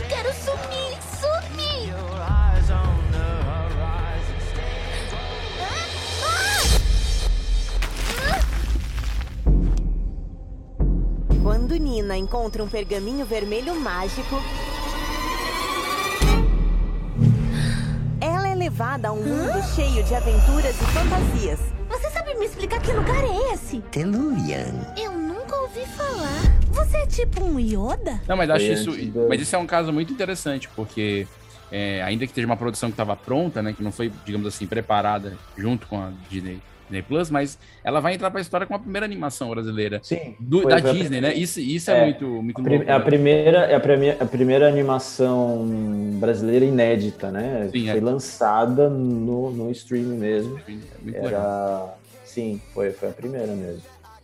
Quero 0.08 0.32
sumir, 0.32 1.02
sumir! 1.02 1.60
Quando 11.42 11.74
Nina 11.74 12.16
encontra 12.16 12.62
um 12.62 12.68
pergaminho 12.68 13.26
vermelho 13.26 13.78
mágico, 13.78 14.36
levada 18.60 19.08
a 19.08 19.12
um 19.12 19.22
mundo 19.22 19.62
cheio 19.74 20.04
de 20.04 20.14
aventuras 20.14 20.78
e 20.78 20.84
fantasias. 20.92 21.58
Você 21.88 22.10
sabe 22.10 22.34
me 22.34 22.44
explicar 22.44 22.78
que 22.82 22.92
lugar 22.92 23.24
é 23.24 23.54
esse? 23.54 23.80
Telurian. 23.90 24.92
Eu 24.98 25.12
nunca 25.12 25.56
ouvi 25.56 25.80
falar. 25.86 26.58
Você 26.70 26.98
é 26.98 27.06
tipo 27.06 27.42
um 27.42 27.58
Yoda? 27.58 28.20
Não, 28.28 28.36
mas 28.36 28.50
acho 28.50 28.66
isso. 28.66 28.90
Mas 29.30 29.40
isso 29.40 29.56
é 29.56 29.58
um 29.58 29.66
caso 29.66 29.90
muito 29.94 30.12
interessante, 30.12 30.68
porque 30.76 31.26
é, 31.72 32.02
ainda 32.02 32.26
que 32.26 32.32
esteja 32.32 32.46
uma 32.46 32.56
produção 32.56 32.90
que 32.90 32.92
estava 32.92 33.16
pronta, 33.16 33.62
né, 33.62 33.72
que 33.72 33.82
não 33.82 33.90
foi, 33.90 34.12
digamos 34.26 34.46
assim, 34.46 34.66
preparada 34.66 35.38
junto 35.56 35.86
com 35.86 35.98
a 35.98 36.10
Disney 36.28 36.60
Disney 36.90 37.02
Plus, 37.02 37.30
mas 37.30 37.56
ela 37.84 38.00
vai 38.00 38.14
entrar 38.14 38.30
para 38.30 38.40
a 38.40 38.42
história 38.42 38.66
com 38.66 38.74
a 38.74 38.78
primeira 38.78 39.06
animação 39.06 39.48
brasileira. 39.50 40.00
Sim. 40.02 40.34
Do, 40.40 40.66
da 40.66 40.80
Disney, 40.80 41.20
né? 41.20 41.32
Isso, 41.32 41.60
isso 41.60 41.90
é, 41.90 42.00
é 42.00 42.04
muito, 42.04 42.26
muito 42.26 42.60
a, 42.60 42.68
louco, 42.68 42.84
né? 42.84 42.92
a 42.92 43.00
primeira 43.00 43.58
É 43.58 43.74
a, 43.74 43.80
primeira, 43.80 44.22
a 44.22 44.26
primeira 44.26 44.68
animação 44.68 45.64
brasileira 46.18 46.64
inédita, 46.64 47.30
né? 47.30 47.68
Sim, 47.72 47.86
foi 47.86 47.98
é. 47.98 48.00
lançada 48.00 48.90
no, 48.90 49.50
no 49.52 49.70
streaming 49.70 50.18
mesmo. 50.18 50.60
É 50.68 51.16
Era... 51.16 51.24
legal. 51.24 51.98
Sim, 52.24 52.60
foi, 52.74 52.90
foi 52.90 53.08
a 53.08 53.12
primeira 53.12 53.54
mesmo. 53.54 53.82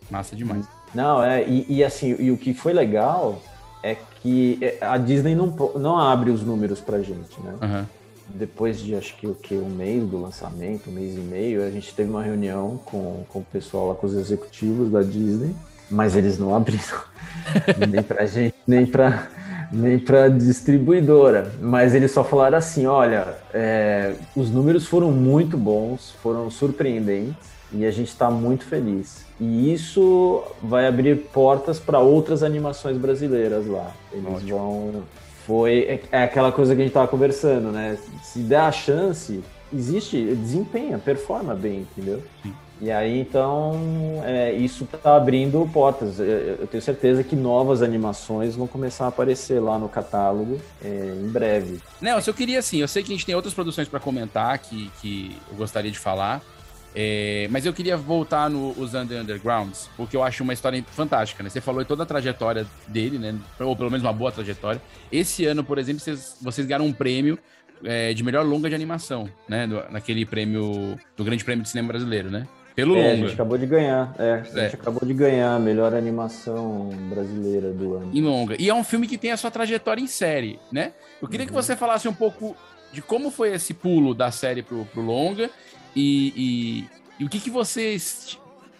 Massa 0.09 0.35
demais. 0.35 0.65
Não, 0.93 1.23
é, 1.23 1.43
e, 1.47 1.65
e 1.69 1.83
assim, 1.83 2.15
e 2.19 2.31
o 2.31 2.37
que 2.37 2.53
foi 2.53 2.73
legal 2.73 3.41
é 3.83 3.95
que 4.21 4.59
a 4.81 4.97
Disney 4.97 5.35
não, 5.35 5.47
não 5.75 5.97
abre 5.97 6.31
os 6.31 6.43
números 6.43 6.79
pra 6.79 6.99
gente, 6.99 7.39
né? 7.41 7.55
Uhum 7.61 7.97
depois 8.29 8.79
de 8.79 8.95
acho 8.95 9.15
que 9.15 9.27
o 9.27 9.33
que 9.33 9.55
um 9.55 9.69
mês 9.69 10.03
do 10.03 10.21
lançamento, 10.21 10.89
um 10.89 10.93
mês 10.93 11.15
e 11.15 11.19
meio, 11.19 11.63
a 11.63 11.69
gente 11.69 11.93
teve 11.93 12.09
uma 12.09 12.23
reunião 12.23 12.79
com, 12.85 13.23
com 13.29 13.39
o 13.39 13.43
pessoal 13.43 13.89
lá, 13.89 13.95
com 13.95 14.07
os 14.07 14.13
executivos 14.13 14.91
da 14.91 15.01
Disney, 15.01 15.55
mas 15.89 16.15
eles 16.15 16.37
não 16.37 16.55
abriram 16.55 17.01
nem 17.89 18.03
pra 18.03 18.25
gente, 18.25 18.55
nem 18.67 18.85
pra, 18.85 19.27
nem 19.71 19.97
pra 19.97 20.27
distribuidora. 20.27 21.51
Mas 21.61 21.95
eles 21.95 22.11
só 22.11 22.23
falaram 22.23 22.57
assim: 22.57 22.85
olha, 22.85 23.35
é, 23.53 24.13
os 24.35 24.51
números 24.51 24.85
foram 24.85 25.11
muito 25.11 25.57
bons, 25.57 26.11
foram 26.21 26.49
surpreendentes 26.51 27.57
e 27.71 27.85
a 27.85 27.91
gente 27.91 28.09
está 28.09 28.29
muito 28.29 28.65
feliz. 28.65 29.25
E 29.39 29.73
isso 29.73 30.43
vai 30.61 30.87
abrir 30.87 31.15
portas 31.15 31.79
para 31.79 31.99
outras 31.99 32.43
animações 32.43 32.97
brasileiras 32.97 33.67
lá. 33.67 33.91
Eles 34.11 34.27
Ótimo. 34.27 34.57
vão 34.57 35.03
foi 35.47 35.79
é, 35.83 36.01
é 36.11 36.23
aquela 36.23 36.51
coisa 36.51 36.75
que 36.75 36.81
a 36.81 36.83
gente 36.83 36.91
estava 36.91 37.07
conversando, 37.07 37.71
né? 37.71 37.97
Se 38.21 38.39
der 38.39 38.59
a 38.59 38.71
chance, 38.71 39.41
existe, 39.73 40.21
desempenha, 40.35 40.99
performa 40.99 41.55
bem, 41.55 41.87
entendeu? 41.95 42.21
Sim. 42.43 42.53
E 42.79 42.91
aí, 42.91 43.21
então, 43.21 43.73
é, 44.23 44.53
isso 44.53 44.83
está 44.83 45.15
abrindo 45.15 45.67
portas. 45.73 46.19
Eu 46.19 46.67
tenho 46.67 46.83
certeza 46.83 47.23
que 47.23 47.35
novas 47.35 47.81
animações 47.81 48.55
vão 48.55 48.67
começar 48.67 49.05
a 49.05 49.07
aparecer 49.07 49.59
lá 49.59 49.79
no 49.79 49.89
catálogo 49.89 50.61
é, 50.83 51.15
em 51.19 51.27
breve. 51.27 51.79
Nelson, 51.99 52.29
eu 52.29 52.35
queria 52.35 52.59
assim, 52.59 52.77
eu 52.77 52.87
sei 52.87 53.01
que 53.01 53.11
a 53.11 53.15
gente 53.15 53.25
tem 53.25 53.33
outras 53.33 53.53
produções 53.53 53.87
para 53.87 53.99
comentar 53.99 54.59
que, 54.59 54.91
que 55.01 55.35
eu 55.49 55.57
gostaria 55.57 55.89
de 55.89 55.97
falar, 55.97 56.43
é, 56.99 57.47
mas 57.51 57.63
eu 57.63 57.71
queria 57.71 57.95
voltar 57.95 58.49
no 58.49 58.71
Under 58.71 59.21
Undergrounds, 59.21 59.87
porque 59.95 60.17
eu 60.17 60.23
acho 60.23 60.41
uma 60.41 60.51
história 60.51 60.83
fantástica, 60.83 61.43
né? 61.43 61.49
Você 61.51 61.61
falou 61.61 61.85
toda 61.85 62.01
a 62.01 62.05
trajetória 62.07 62.65
dele, 62.87 63.19
né? 63.19 63.35
Ou 63.59 63.75
pelo 63.75 63.91
menos 63.91 64.03
uma 64.03 64.11
boa 64.11 64.31
trajetória. 64.31 64.81
Esse 65.11 65.45
ano, 65.45 65.63
por 65.63 65.77
exemplo, 65.77 65.99
vocês, 65.99 66.37
vocês 66.41 66.65
ganharam 66.65 66.87
um 66.87 66.91
prêmio 66.91 67.37
é, 67.83 68.15
de 68.15 68.23
melhor 68.23 68.43
longa 68.43 68.67
de 68.67 68.73
animação, 68.73 69.29
né? 69.47 69.67
Do, 69.67 69.83
naquele 69.91 70.25
prêmio 70.25 70.97
do 71.15 71.23
Grande 71.23 71.43
Prêmio 71.43 71.61
de 71.61 71.69
Cinema 71.69 71.89
Brasileiro, 71.89 72.31
né? 72.31 72.47
Pelo 72.75 72.95
é, 72.95 72.99
longa. 72.99 73.11
A 73.11 73.15
gente 73.27 73.33
acabou 73.33 73.57
de 73.59 73.65
ganhar, 73.67 74.15
é, 74.17 74.33
a 74.33 74.43
gente 74.43 74.57
é. 74.57 74.65
acabou 74.65 75.07
de 75.07 75.13
ganhar 75.13 75.53
a 75.53 75.59
melhor 75.59 75.93
animação 75.93 76.89
brasileira 77.11 77.71
do 77.73 77.93
ano. 77.93 78.09
Em 78.11 78.23
longa. 78.23 78.55
E 78.57 78.69
é 78.69 78.73
um 78.73 78.83
filme 78.83 79.07
que 79.07 79.19
tem 79.19 79.31
a 79.31 79.37
sua 79.37 79.51
trajetória 79.51 80.01
em 80.01 80.07
série, 80.07 80.59
né? 80.71 80.93
Eu 81.21 81.27
queria 81.27 81.43
uhum. 81.43 81.49
que 81.49 81.53
você 81.53 81.75
falasse 81.75 82.07
um 82.07 82.13
pouco 82.13 82.57
de 82.91 83.03
como 83.03 83.29
foi 83.29 83.53
esse 83.53 83.75
pulo 83.75 84.15
da 84.15 84.31
série 84.31 84.63
pro, 84.63 84.83
pro 84.85 85.01
longa 85.03 85.51
e, 85.97 86.33
e, 86.35 86.89
e 87.19 87.25
o 87.25 87.29
que, 87.29 87.39
que 87.39 87.49
vocês 87.49 88.37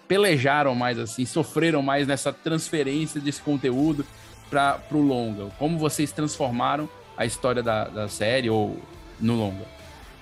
pelejaram 0.08 0.76
mais, 0.76 1.00
assim, 1.00 1.26
sofreram 1.26 1.82
mais 1.82 2.08
nessa 2.08 2.32
transferência 2.32 3.20
desse 3.20 3.42
conteúdo 3.42 4.06
para 4.52 4.80
o 4.92 5.02
longa? 5.02 5.48
Como 5.58 5.80
vocês 5.80 6.12
transformaram 6.12 6.88
a 7.18 7.26
história 7.26 7.64
da, 7.64 7.86
da 7.86 8.08
série 8.08 8.52
ou 8.52 8.78
no 9.20 9.36
longa? 9.36 9.66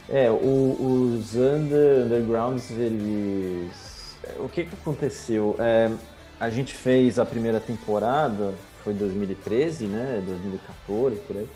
É, 0.08 0.32
o, 0.32 1.18
os 1.18 1.36
under, 1.36 2.06
Undergrounds, 2.06 2.72
eles. 2.72 4.18
O 4.38 4.48
que, 4.48 4.64
que 4.64 4.76
aconteceu? 4.76 5.58
É, 5.60 5.92
a 6.40 6.50
gente 6.50 6.74
fez 6.74 7.20
a 7.20 7.26
primeira 7.26 7.60
temporada, 7.60 8.54
foi 8.86 8.94
2013, 8.94 9.88
né? 9.88 10.24
2014, 10.26 11.18
por 11.28 11.36
aí. 11.36 11.50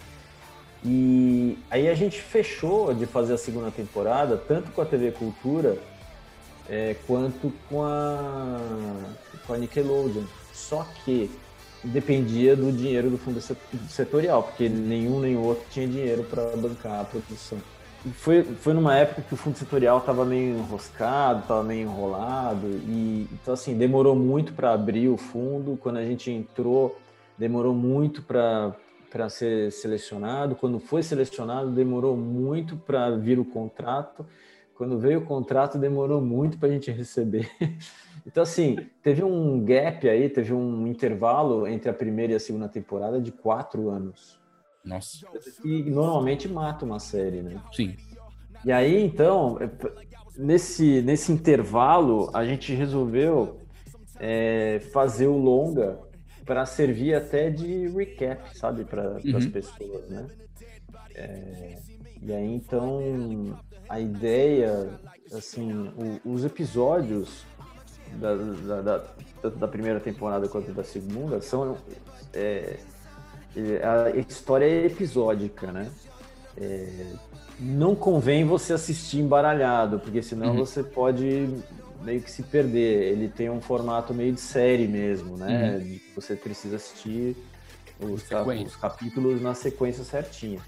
E 0.83 1.57
aí 1.69 1.89
a 1.89 1.93
gente 1.93 2.21
fechou 2.21 2.93
de 2.93 3.05
fazer 3.05 3.33
a 3.33 3.37
segunda 3.37 3.69
temporada, 3.69 4.37
tanto 4.37 4.71
com 4.71 4.81
a 4.81 4.85
TV 4.85 5.11
Cultura 5.11 5.77
é, 6.69 6.95
quanto 7.05 7.51
com 7.67 7.83
a, 7.83 8.59
com 9.45 9.53
a 9.53 9.57
Nickelodeon. 9.57 10.23
Só 10.53 10.85
que 11.03 11.29
dependia 11.83 12.55
do 12.55 12.71
dinheiro 12.71 13.09
do 13.09 13.17
fundo 13.17 13.41
setorial, 13.89 14.43
porque 14.43 14.69
nenhum 14.69 15.19
nem 15.19 15.37
outro 15.37 15.65
tinha 15.71 15.87
dinheiro 15.87 16.23
para 16.23 16.55
bancar 16.55 17.01
a 17.01 17.03
produção. 17.03 17.57
Foi, 18.13 18.43
foi 18.43 18.73
numa 18.73 18.95
época 18.95 19.21
que 19.21 19.33
o 19.33 19.37
fundo 19.37 19.57
setorial 19.57 19.97
estava 19.97 20.23
meio 20.23 20.57
enroscado, 20.57 21.41
estava 21.41 21.63
meio 21.63 21.81
enrolado, 21.81 22.65
e 22.65 23.27
então 23.33 23.53
assim, 23.53 23.77
demorou 23.77 24.15
muito 24.15 24.53
para 24.53 24.71
abrir 24.71 25.09
o 25.09 25.17
fundo. 25.17 25.77
Quando 25.81 25.97
a 25.97 26.05
gente 26.05 26.31
entrou, 26.31 26.97
demorou 27.37 27.73
muito 27.73 28.21
para 28.21 28.73
para 29.09 29.29
ser 29.29 29.71
selecionado. 29.71 30.55
Quando 30.55 30.79
foi 30.79 31.03
selecionado, 31.03 31.71
demorou 31.71 32.15
muito 32.15 32.77
para 32.77 33.11
vir 33.11 33.39
o 33.39 33.45
contrato. 33.45 34.25
Quando 34.75 34.97
veio 34.97 35.19
o 35.19 35.25
contrato, 35.25 35.77
demorou 35.77 36.21
muito 36.21 36.57
para 36.57 36.69
a 36.69 36.71
gente 36.71 36.91
receber. 36.91 37.49
Então, 38.27 38.43
assim, 38.43 38.77
teve 39.01 39.23
um 39.23 39.63
gap 39.63 40.07
aí, 40.07 40.29
teve 40.29 40.53
um 40.53 40.85
intervalo 40.85 41.65
entre 41.65 41.89
a 41.89 41.93
primeira 41.93 42.33
e 42.33 42.35
a 42.35 42.39
segunda 42.39 42.67
temporada 42.67 43.19
de 43.19 43.31
quatro 43.31 43.89
anos. 43.89 44.37
Nossa. 44.83 45.25
E 45.63 45.83
normalmente 45.83 46.47
mata 46.47 46.85
uma 46.85 46.99
série, 46.99 47.41
né? 47.41 47.59
Sim. 47.71 47.95
E 48.63 48.71
aí, 48.71 49.03
então, 49.03 49.57
nesse, 50.37 51.01
nesse 51.01 51.31
intervalo, 51.31 52.29
a 52.33 52.45
gente 52.45 52.73
resolveu 52.73 53.61
é, 54.19 54.79
fazer 54.91 55.27
o 55.27 55.37
longa 55.37 55.97
para 56.49 56.65
servir 56.65 57.13
até 57.13 57.51
de 57.51 57.87
recap, 57.89 58.57
sabe, 58.57 58.83
para 58.83 59.19
uhum. 59.23 59.37
as 59.37 59.45
pessoas, 59.45 60.09
né? 60.09 60.25
É, 61.13 61.77
e 62.23 62.33
aí 62.33 62.55
então 62.55 63.55
a 63.87 63.99
ideia, 63.99 64.89
assim, 65.31 65.71
o, 66.25 66.33
os 66.33 66.43
episódios 66.43 67.45
da, 68.15 68.33
da, 68.33 68.81
da, 68.81 68.99
tanto 69.43 69.59
da 69.59 69.67
primeira 69.67 69.99
temporada 69.99 70.47
quanto 70.47 70.71
da 70.71 70.83
segunda, 70.83 71.39
são. 71.39 71.77
É, 72.33 72.79
a 73.83 74.17
história 74.17 74.65
é 74.65 74.87
episódica, 74.87 75.71
né? 75.71 75.91
É, 76.57 77.13
não 77.59 77.93
convém 77.93 78.43
você 78.43 78.73
assistir 78.73 79.19
embaralhado, 79.19 79.99
porque 79.99 80.23
senão 80.23 80.47
uhum. 80.47 80.65
você 80.65 80.81
pode 80.81 81.47
meio 82.01 82.21
que 82.21 82.31
se 82.31 82.43
perder. 82.43 83.11
Ele 83.11 83.27
tem 83.27 83.49
um 83.49 83.61
formato 83.61 84.13
meio 84.13 84.33
de 84.33 84.41
série 84.41 84.87
mesmo, 84.87 85.37
né? 85.37 85.77
Uhum. 85.77 85.99
Você 86.15 86.35
precisa 86.35 86.77
assistir 86.77 87.35
os, 87.99 88.23
os, 88.65 88.75
capítulos 88.75 89.41
na 89.41 89.53
sequência 89.53 90.03
certinha. 90.03 90.59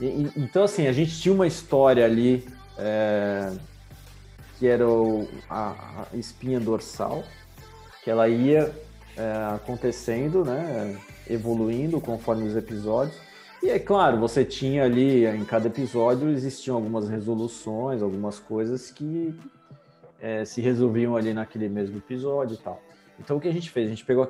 E, 0.00 0.04
e, 0.04 0.32
então, 0.36 0.64
assim, 0.64 0.86
a 0.86 0.92
gente 0.92 1.18
tinha 1.20 1.34
uma 1.34 1.46
história 1.46 2.04
ali 2.04 2.46
é, 2.78 3.52
que 4.58 4.66
era 4.66 4.88
o, 4.88 5.28
a, 5.48 6.06
a, 6.12 6.16
espinha 6.16 6.60
dorsal, 6.60 7.24
que 8.02 8.10
ela 8.10 8.28
ia 8.28 8.72
é, 9.16 9.54
acontecendo, 9.54 10.44
né? 10.44 10.98
Evoluindo 11.28 12.00
conforme 12.00 12.46
os 12.46 12.56
episódios. 12.56 13.16
E 13.62 13.68
é 13.68 13.78
claro, 13.78 14.18
você 14.18 14.42
tinha 14.42 14.84
ali, 14.84 15.26
em 15.26 15.44
cada 15.44 15.66
episódio, 15.66 16.30
existiam 16.30 16.76
algumas 16.76 17.08
resoluções, 17.08 18.00
algumas 18.00 18.38
coisas 18.38 18.90
que 18.90 19.34
é, 20.20 20.44
se 20.44 20.60
resolviam 20.60 21.16
ali 21.16 21.32
naquele 21.32 21.68
mesmo 21.68 21.98
episódio 21.98 22.54
e 22.54 22.58
tal. 22.58 22.80
Então 23.18 23.36
o 23.36 23.40
que 23.40 23.48
a 23.48 23.52
gente 23.52 23.70
fez? 23.70 23.86
A 23.86 23.90
gente 23.90 24.04
pegou 24.04 24.26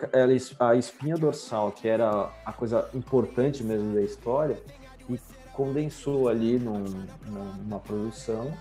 a 0.58 0.74
espinha 0.74 1.16
dorsal, 1.16 1.70
que 1.70 1.88
era 1.88 2.30
a 2.44 2.52
coisa 2.52 2.88
importante 2.92 3.62
mesmo 3.62 3.94
da 3.94 4.02
história, 4.02 4.58
e 5.08 5.18
condensou 5.52 6.28
ali 6.28 6.58
num, 6.58 6.84
numa 7.26 7.78
produção 7.78 8.52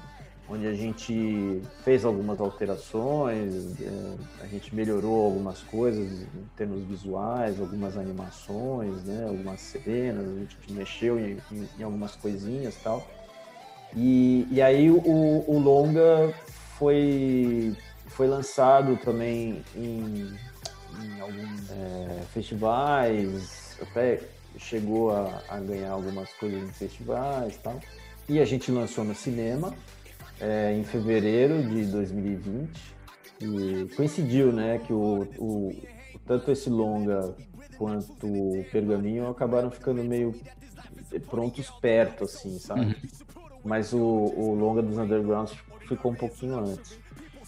onde 0.49 0.65
a 0.65 0.73
gente 0.73 1.61
fez 1.83 2.03
algumas 2.03 2.41
alterações, 2.41 3.79
é, 3.79 4.43
a 4.43 4.47
gente 4.47 4.73
melhorou 4.73 5.25
algumas 5.25 5.59
coisas 5.61 6.23
em 6.23 6.49
termos 6.57 6.83
visuais, 6.85 7.59
algumas 7.59 7.95
animações, 7.95 9.03
né, 9.03 9.25
algumas 9.27 9.61
cenas, 9.61 10.27
a 10.27 10.39
gente 10.39 10.57
mexeu 10.71 11.19
em, 11.19 11.37
em, 11.77 11.83
algumas 11.83 12.15
coisinhas 12.15 12.75
tal. 12.83 13.05
E, 13.95 14.47
e 14.51 14.61
aí 14.61 14.89
o, 14.89 14.99
o 14.99 15.59
longa 15.59 16.33
foi, 16.79 17.75
foi 18.07 18.27
lançado 18.27 18.95
também 18.97 19.61
em, 19.75 20.33
em 21.03 21.19
alguns 21.19 21.69
é, 21.69 22.21
festivais, 22.33 23.77
até 23.81 24.21
chegou 24.57 25.11
a, 25.11 25.43
a, 25.49 25.59
ganhar 25.59 25.91
algumas 25.91 26.31
coisas 26.33 26.63
em 26.63 26.71
festivais 26.71 27.55
e 27.55 27.59
tal. 27.59 27.79
E 28.29 28.39
a 28.39 28.45
gente 28.45 28.71
lançou 28.71 29.03
no 29.03 29.13
cinema 29.13 29.73
é, 30.39 30.73
em 30.73 30.83
fevereiro 30.85 31.61
de 31.61 31.85
2020 31.85 32.95
e 33.41 33.95
coincidiu, 33.95 34.53
né, 34.53 34.79
que 34.79 34.93
o, 34.93 35.27
o 35.37 35.75
tanto 36.25 36.51
esse 36.51 36.69
longa 36.69 37.35
quanto 37.77 38.25
o 38.25 38.65
pergaminho 38.71 39.29
acabaram 39.29 39.69
ficando 39.69 40.03
meio 40.03 40.33
prontos 41.29 41.69
perto, 41.69 42.25
assim, 42.25 42.57
sabe? 42.59 42.81
Uhum. 42.81 42.95
Mas 43.65 43.93
o, 43.93 43.99
o 43.99 44.55
longa 44.55 44.81
dos 44.81 44.97
Undergrounds 44.97 45.57
ficou 45.89 46.11
um 46.11 46.15
pouquinho 46.15 46.59
antes. 46.59 46.97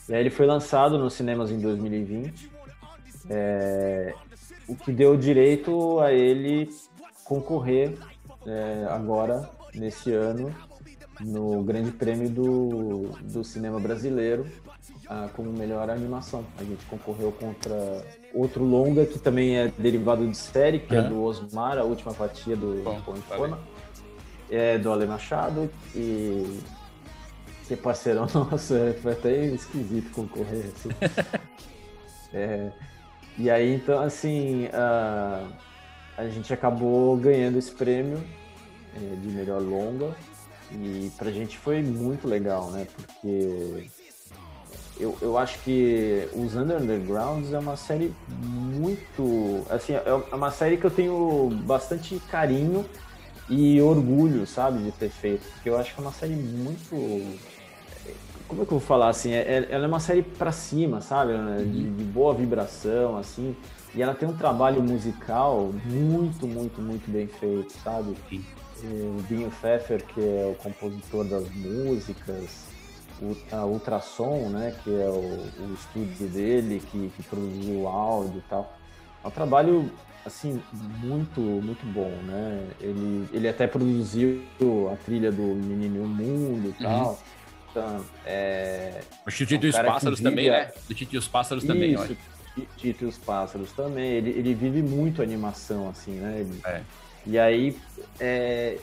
E 0.10 0.14
aí 0.14 0.20
ele 0.20 0.30
foi 0.30 0.46
lançado 0.46 0.98
nos 0.98 1.14
cinemas 1.14 1.52
em 1.52 1.60
2020, 1.60 2.52
é, 3.30 4.14
o 4.68 4.76
que 4.76 4.92
deu 4.92 5.16
direito 5.16 6.00
a 6.00 6.12
ele 6.12 6.70
concorrer 7.24 7.98
é, 8.46 8.86
agora, 8.90 9.50
nesse 9.74 10.12
ano, 10.12 10.54
no 11.20 11.64
Grande 11.64 11.92
Prêmio 11.92 12.30
do, 12.30 13.10
do 13.22 13.44
Cinema 13.44 13.80
Brasileiro 13.80 14.46
ah, 15.12 15.28
como 15.36 15.52
melhor 15.52 15.90
animação. 15.90 16.46
A 16.58 16.64
gente 16.64 16.86
concorreu 16.86 17.34
contra 17.34 18.02
outro 18.34 18.64
longa 18.64 19.06
que 19.06 19.20
também 19.20 19.58
é 19.58 19.68
derivado 19.78 20.26
de 20.26 20.38
série, 20.38 20.80
que 20.80 20.96
é 20.96 21.02
do 21.02 21.22
Osmar, 21.22 21.78
a 21.78 21.84
última 21.84 22.14
fatia 22.14 22.56
do 22.56 22.82
Pão 22.82 23.14
de 23.14 23.22
Forma. 23.24 23.60
É 24.50 24.78
do 24.78 24.90
Ale 24.90 25.06
Machado 25.06 25.70
e 25.94 26.60
que 27.72 27.78
parceirão 27.78 28.28
nosso, 28.34 28.76
é, 28.76 28.94
foi 28.94 29.14
até 29.14 29.46
esquisito 29.46 30.12
concorrer. 30.12 30.66
Assim. 30.76 30.90
é, 32.34 32.72
e 33.38 33.50
aí, 33.50 33.76
então, 33.76 34.02
assim, 34.02 34.68
a, 34.74 35.48
a 36.18 36.28
gente 36.28 36.54
acabou 36.54 37.16
ganhando 37.16 37.58
esse 37.58 37.72
prêmio 37.72 38.22
é, 38.96 39.16
de 39.16 39.28
melhor 39.30 39.62
longa 39.62 40.16
e 40.72 41.12
pra 41.18 41.32
gente 41.32 41.58
foi 41.58 41.82
muito 41.82 42.28
legal, 42.28 42.72
né? 42.72 42.88
Porque 42.96 43.90
eu, 45.00 45.18
eu 45.22 45.38
acho 45.38 45.60
que 45.60 46.28
os 46.34 46.56
Undergrounds 46.56 47.54
é 47.54 47.60
uma 47.60 47.78
série 47.78 48.14
muito. 48.28 49.66
Assim, 49.70 49.94
é 49.94 50.36
uma 50.36 50.52
série 50.52 50.78
que 50.78 50.86
eu 50.86 50.92
tenho 50.92 51.50
bastante 51.64 52.22
carinho 52.30 52.86
e 53.50 53.82
orgulho, 53.82 54.46
sabe, 54.46 54.84
de 54.84 54.92
ter 54.92 55.10
feito. 55.10 55.44
Porque 55.54 55.70
eu 55.70 55.78
acho 55.78 55.94
que 55.94 56.00
é 56.00 56.04
uma 56.04 56.14
série 56.14 56.36
muito. 56.36 56.96
Como 58.52 58.64
é 58.64 58.66
que 58.66 58.74
eu 58.74 58.80
vou 58.80 58.86
falar 58.86 59.08
assim? 59.08 59.32
É, 59.32 59.40
é 59.40 59.68
ela 59.70 59.86
é 59.86 59.88
uma 59.88 60.02
série 60.02 60.22
pra 60.22 60.52
cima, 60.52 61.00
sabe? 61.00 61.32
De, 61.64 61.90
de 61.90 62.04
boa 62.04 62.34
vibração, 62.34 63.18
assim. 63.18 63.56
E 63.96 64.02
ela 64.02 64.14
tem 64.14 64.28
um 64.28 64.36
trabalho 64.36 64.84
musical 64.84 65.72
muito, 65.86 66.46
muito, 66.46 66.82
muito 66.82 67.10
bem 67.10 67.28
feito, 67.28 67.72
sabe? 67.82 68.14
o 68.84 69.22
Binho 69.30 69.50
Pfeffer, 69.52 70.04
que 70.04 70.20
é 70.20 70.52
o 70.52 70.56
compositor 70.62 71.24
das 71.24 71.50
músicas, 71.50 72.66
a 73.54 73.64
Ultrassom, 73.66 74.50
né, 74.50 74.76
que 74.84 74.90
é 74.90 75.08
o, 75.08 75.64
o 75.64 75.74
estúdio 75.74 76.28
dele, 76.28 76.82
que, 76.92 77.10
que 77.16 77.24
produziu 77.24 77.84
o 77.84 77.88
áudio 77.88 78.40
e 78.40 78.50
tal. 78.50 78.76
É 79.24 79.28
um 79.28 79.32
trabalho, 79.32 79.90
assim, 80.26 80.62
muito, 80.74 81.40
muito 81.40 81.86
bom, 81.94 82.10
né? 82.24 82.68
Ele, 82.82 83.30
ele 83.32 83.48
até 83.48 83.66
produziu 83.66 84.42
a 84.92 84.96
trilha 84.98 85.32
do 85.32 85.44
Menino 85.44 86.04
o 86.04 86.08
Mundo 86.08 86.74
e 86.80 86.84
uhum. 86.84 87.16
Então, 87.72 88.06
é... 88.26 89.02
O 89.26 89.32
Tito 89.32 89.66
e 89.66 89.70
os 89.70 89.78
Pássaros 89.78 90.20
também, 90.20 90.50
né? 90.50 90.72
Do 90.88 90.94
Tito 90.94 91.16
e 91.16 91.18
os 91.18 91.28
Pássaros 91.28 91.64
Isso, 91.64 91.74
também, 91.74 91.96
olha. 91.96 92.18
Tito 92.78 93.06
e 93.06 93.08
os 93.08 93.18
Pássaros 93.18 93.72
também. 93.72 94.12
Ele, 94.12 94.30
ele 94.32 94.54
vive 94.54 94.82
muito 94.82 95.22
animação, 95.22 95.90
assim, 95.90 96.12
né? 96.12 96.42
Ele, 96.42 96.62
é. 96.66 96.82
E 97.26 97.40
aí, 97.40 97.78
é, 98.20 98.78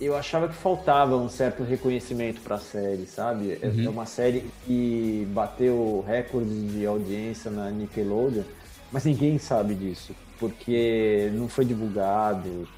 eu 0.00 0.16
achava 0.16 0.48
que 0.48 0.54
faltava 0.54 1.16
um 1.16 1.28
certo 1.28 1.62
reconhecimento 1.62 2.40
para 2.40 2.56
a 2.56 2.58
série, 2.58 3.06
sabe? 3.06 3.58
É, 3.62 3.66
uhum. 3.66 3.86
É 3.86 3.88
uma 3.88 4.06
série 4.06 4.50
que 4.66 5.26
bateu 5.30 6.04
recordes 6.06 6.72
de 6.72 6.84
audiência 6.84 7.50
na 7.50 7.70
Nickelodeon, 7.70 8.42
mas 8.90 9.04
ninguém 9.04 9.38
sabe 9.38 9.74
disso, 9.74 10.14
porque 10.38 11.30
não 11.34 11.48
foi 11.48 11.64
divulgado. 11.64 12.68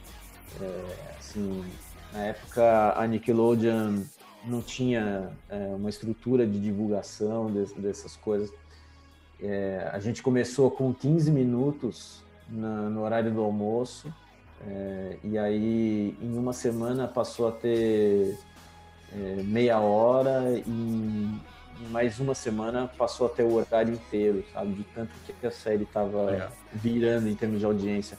É, 0.60 0.84
assim, 1.18 1.64
na 2.12 2.24
época, 2.26 2.94
a 2.96 3.06
Nickelodeon 3.06 4.02
não 4.46 4.62
tinha 4.62 5.30
é, 5.48 5.56
uma 5.74 5.88
estrutura 5.88 6.46
de 6.46 6.60
divulgação 6.60 7.50
de, 7.50 7.64
dessas 7.74 8.16
coisas. 8.16 8.50
É, 9.40 9.90
a 9.92 9.98
gente 9.98 10.22
começou 10.22 10.70
com 10.70 10.92
15 10.92 11.30
minutos 11.30 12.22
na, 12.48 12.88
no 12.88 13.02
horário 13.02 13.32
do 13.32 13.40
almoço 13.40 14.12
é, 14.66 15.16
e 15.22 15.36
aí, 15.36 16.16
em 16.20 16.38
uma 16.38 16.52
semana, 16.52 17.06
passou 17.06 17.48
a 17.48 17.52
ter 17.52 18.38
é, 19.12 19.42
meia 19.42 19.78
hora 19.78 20.62
e 20.66 20.70
em 20.70 21.88
mais 21.90 22.20
uma 22.20 22.34
semana 22.34 22.88
passou 22.96 23.26
a 23.26 23.30
ter 23.30 23.42
o 23.42 23.54
horário 23.54 23.92
inteiro, 23.94 24.44
sabe? 24.52 24.74
De 24.74 24.84
tanto 24.94 25.10
que 25.40 25.46
a 25.46 25.50
série 25.50 25.82
estava 25.82 26.50
virando 26.72 27.28
em 27.28 27.34
termos 27.34 27.58
de 27.58 27.66
audiência. 27.66 28.16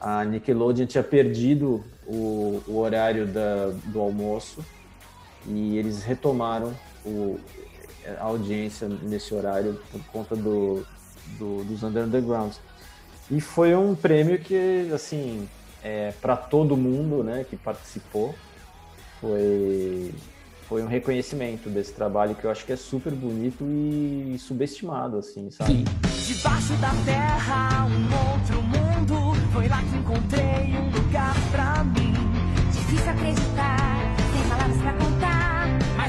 A 0.00 0.24
Nickelodeon 0.24 0.86
tinha 0.86 1.02
perdido 1.02 1.84
o, 2.06 2.62
o 2.66 2.78
horário 2.78 3.26
da, 3.26 3.70
do 3.86 4.00
almoço 4.00 4.64
e 5.48 5.78
eles 5.78 6.02
retomaram 6.02 6.74
o, 7.04 7.38
a 8.18 8.24
audiência 8.24 8.88
nesse 8.88 9.34
horário 9.34 9.80
por 9.90 10.00
conta 10.06 10.36
do, 10.36 10.84
do, 11.38 11.64
dos 11.64 11.82
Undergrounds. 11.82 12.60
E 13.30 13.40
foi 13.40 13.74
um 13.74 13.94
prêmio 13.94 14.38
que, 14.38 14.90
assim, 14.94 15.48
é, 15.82 16.12
para 16.20 16.36
todo 16.36 16.76
mundo 16.76 17.22
né, 17.22 17.44
que 17.48 17.56
participou. 17.56 18.34
Foi, 19.20 20.14
foi 20.68 20.82
um 20.82 20.86
reconhecimento 20.86 21.68
desse 21.68 21.92
trabalho 21.92 22.34
que 22.34 22.44
eu 22.44 22.50
acho 22.50 22.64
que 22.64 22.72
é 22.72 22.76
super 22.76 23.12
bonito 23.12 23.64
e 23.64 24.36
subestimado, 24.38 25.18
assim, 25.18 25.50
sabe? 25.50 25.72
Sim. 25.72 25.84
Debaixo 26.34 26.72
da 26.74 26.90
terra, 27.04 27.86
um 27.86 28.32
outro 28.32 28.62
mundo. 28.62 29.34
Foi 29.52 29.68
lá 29.68 29.82
que 29.82 29.96
encontrei 29.96 30.76
um 30.76 30.90
lugar 30.90 31.34
pra 31.50 31.84
mim. 31.84 32.14
Difícil 32.72 33.10
acreditar, 33.10 34.16
sem 34.32 34.48
palavras 34.48 34.76
pra 34.80 34.92
contar. 34.92 35.37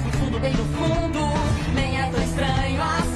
Mas 0.06 0.16
fundo, 0.16 0.40
bem 0.40 0.54
no 0.54 0.66
fundo, 0.66 1.20
nem 1.74 2.00
é 2.00 2.10
tão 2.10 2.24
estranho 2.24 2.82
assim. 2.82 3.09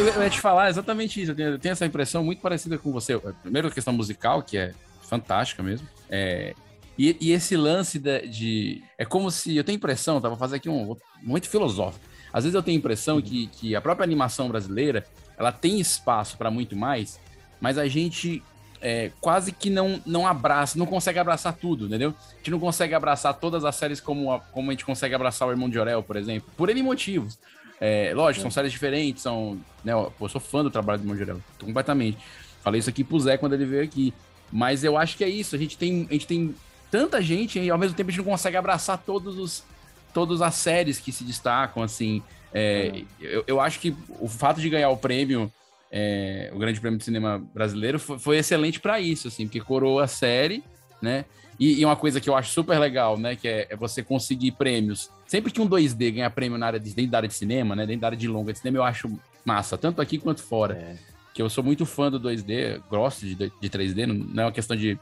Eu, 0.00 0.08
eu 0.08 0.22
ia 0.22 0.30
te 0.30 0.40
falar 0.40 0.68
exatamente 0.70 1.20
isso. 1.20 1.32
Eu 1.32 1.36
tenho, 1.36 1.48
eu 1.50 1.58
tenho 1.58 1.72
essa 1.72 1.86
impressão 1.86 2.24
muito 2.24 2.40
parecida 2.40 2.78
com 2.78 2.92
você. 2.92 3.18
Primeiro, 3.42 3.68
a 3.68 3.70
questão 3.70 3.92
musical, 3.92 4.42
que 4.42 4.56
é 4.56 4.72
fantástica 5.02 5.62
mesmo. 5.62 5.86
É, 6.08 6.54
e, 6.98 7.16
e 7.20 7.32
esse 7.32 7.56
lance 7.56 7.98
de, 7.98 8.26
de, 8.28 8.82
É 8.98 9.04
como 9.04 9.30
se. 9.30 9.56
Eu 9.56 9.64
tenho 9.64 9.76
impressão, 9.76 10.20
tá? 10.20 10.28
Vou 10.28 10.36
fazer 10.36 10.56
aqui 10.56 10.68
um. 10.68 10.96
Muito 11.22 11.48
filosófico. 11.48 12.04
Às 12.32 12.44
vezes 12.44 12.54
eu 12.54 12.62
tenho 12.62 12.78
impressão 12.78 13.20
que, 13.20 13.48
que 13.48 13.74
a 13.74 13.80
própria 13.80 14.04
animação 14.04 14.48
brasileira 14.48 15.04
ela 15.36 15.50
tem 15.50 15.80
espaço 15.80 16.36
para 16.36 16.50
muito 16.50 16.76
mais, 16.76 17.18
mas 17.60 17.78
a 17.78 17.88
gente 17.88 18.42
é, 18.80 19.10
quase 19.20 19.52
que 19.52 19.68
não, 19.68 20.00
não 20.06 20.26
abraça, 20.26 20.78
não 20.78 20.86
consegue 20.86 21.18
abraçar 21.18 21.54
tudo, 21.54 21.86
entendeu? 21.86 22.14
A 22.32 22.36
gente 22.36 22.50
não 22.50 22.60
consegue 22.60 22.94
abraçar 22.94 23.34
todas 23.34 23.64
as 23.64 23.74
séries 23.74 24.00
como 24.00 24.32
a, 24.32 24.40
como 24.40 24.70
a 24.70 24.74
gente 24.74 24.84
consegue 24.84 25.14
abraçar 25.14 25.48
o 25.48 25.50
Irmão 25.50 25.68
de 25.68 25.78
Orel, 25.78 26.02
por 26.02 26.16
exemplo, 26.16 26.50
por 26.56 26.68
N 26.68 26.82
motivos. 26.82 27.38
É, 27.80 28.12
lógico, 28.14 28.42
são 28.42 28.50
séries 28.50 28.70
diferentes, 28.70 29.22
são. 29.22 29.58
Né, 29.82 29.92
eu 29.92 30.28
sou 30.28 30.40
fã 30.40 30.62
do 30.62 30.70
trabalho 30.70 31.00
do 31.00 31.10
Orel, 31.10 31.40
completamente. 31.58 32.18
Falei 32.62 32.78
isso 32.78 32.90
aqui 32.90 33.02
pro 33.02 33.18
Zé 33.18 33.38
quando 33.38 33.54
ele 33.54 33.64
veio 33.64 33.82
aqui. 33.82 34.12
Mas 34.52 34.84
eu 34.84 34.98
acho 34.98 35.16
que 35.16 35.24
é 35.24 35.28
isso. 35.28 35.56
A 35.56 35.58
gente 35.58 35.78
tem, 35.78 36.06
a 36.10 36.12
gente 36.12 36.26
tem 36.26 36.54
tanta 36.90 37.22
gente 37.22 37.58
e 37.58 37.70
ao 37.70 37.78
mesmo 37.78 37.96
tempo 37.96 38.10
a 38.10 38.12
gente 38.12 38.18
não 38.18 38.30
consegue 38.30 38.56
abraçar 38.56 38.98
todos 38.98 39.38
os, 39.38 39.64
todas 40.12 40.42
as 40.42 40.54
séries 40.56 40.98
que 40.98 41.10
se 41.10 41.24
destacam, 41.24 41.82
assim. 41.82 42.22
É, 42.52 43.04
eu, 43.20 43.44
eu, 43.46 43.60
acho 43.60 43.78
que 43.78 43.96
o 44.18 44.28
fato 44.28 44.60
de 44.60 44.68
ganhar 44.68 44.90
o 44.90 44.96
prêmio, 44.96 45.50
é, 45.90 46.50
o 46.52 46.58
Grande 46.58 46.80
Prêmio 46.80 46.98
de 46.98 47.04
Cinema 47.04 47.38
Brasileiro, 47.54 47.98
foi, 47.98 48.18
foi 48.18 48.38
excelente 48.38 48.80
para 48.80 49.00
isso, 49.00 49.28
assim, 49.28 49.46
porque 49.46 49.60
coroou 49.60 50.00
a 50.00 50.08
série, 50.08 50.62
né? 51.00 51.24
E, 51.58 51.80
e, 51.80 51.84
uma 51.84 51.96
coisa 51.96 52.20
que 52.20 52.30
eu 52.30 52.34
acho 52.34 52.50
super 52.52 52.78
legal, 52.78 53.18
né? 53.18 53.36
Que 53.36 53.46
é, 53.46 53.66
é, 53.70 53.76
você 53.76 54.02
conseguir 54.02 54.52
prêmios. 54.52 55.10
Sempre 55.26 55.52
que 55.52 55.60
um 55.60 55.68
2D 55.68 56.14
ganha 56.14 56.30
prêmio 56.30 56.56
na 56.56 56.66
área 56.66 56.80
de, 56.80 56.94
dentro 56.94 57.10
da 57.10 57.18
área 57.18 57.28
de 57.28 57.34
cinema, 57.34 57.76
né? 57.76 57.86
Dentro 57.86 58.00
da 58.00 58.06
área 58.08 58.18
de 58.18 58.26
longa 58.26 58.52
de 58.52 58.58
cinema, 58.58 58.78
eu 58.78 58.82
acho 58.82 59.10
massa, 59.44 59.76
tanto 59.76 60.00
aqui 60.00 60.18
quanto 60.18 60.42
fora. 60.42 60.74
É. 60.74 60.96
Que 61.34 61.42
eu 61.42 61.50
sou 61.50 61.62
muito 61.62 61.84
fã 61.84 62.10
do 62.10 62.18
2D, 62.18 62.80
gosto 62.88 63.26
de, 63.26 63.34
de 63.34 63.70
3D, 63.70 64.06
não 64.06 64.42
é 64.42 64.46
uma 64.46 64.52
questão 64.52 64.76
de, 64.76 64.98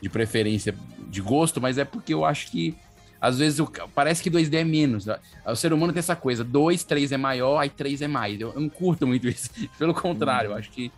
de 0.00 0.08
preferência, 0.08 0.74
de 1.08 1.20
gosto, 1.20 1.60
mas 1.60 1.78
é 1.78 1.84
porque 1.84 2.12
eu 2.12 2.24
acho 2.24 2.50
que 2.50 2.74
às 3.22 3.38
vezes 3.38 3.60
o, 3.60 3.70
parece 3.94 4.20
que 4.20 4.28
2D 4.28 4.54
é 4.54 4.64
menos. 4.64 5.06
O 5.46 5.54
ser 5.54 5.72
humano 5.72 5.92
tem 5.92 6.00
essa 6.00 6.16
coisa: 6.16 6.42
2, 6.42 6.82
3 6.82 7.12
é 7.12 7.16
maior, 7.16 7.58
aí 7.58 7.70
3 7.70 8.02
é 8.02 8.08
mais. 8.08 8.40
Eu, 8.40 8.52
eu, 8.52 8.60
não 8.60 8.68
curto 8.68 9.06
muito 9.06 9.28
isso. 9.28 9.48
Pelo 9.78 9.94
contrário, 9.94 10.50
eu 10.50 10.56
acho 10.56 10.68
que. 10.72 10.90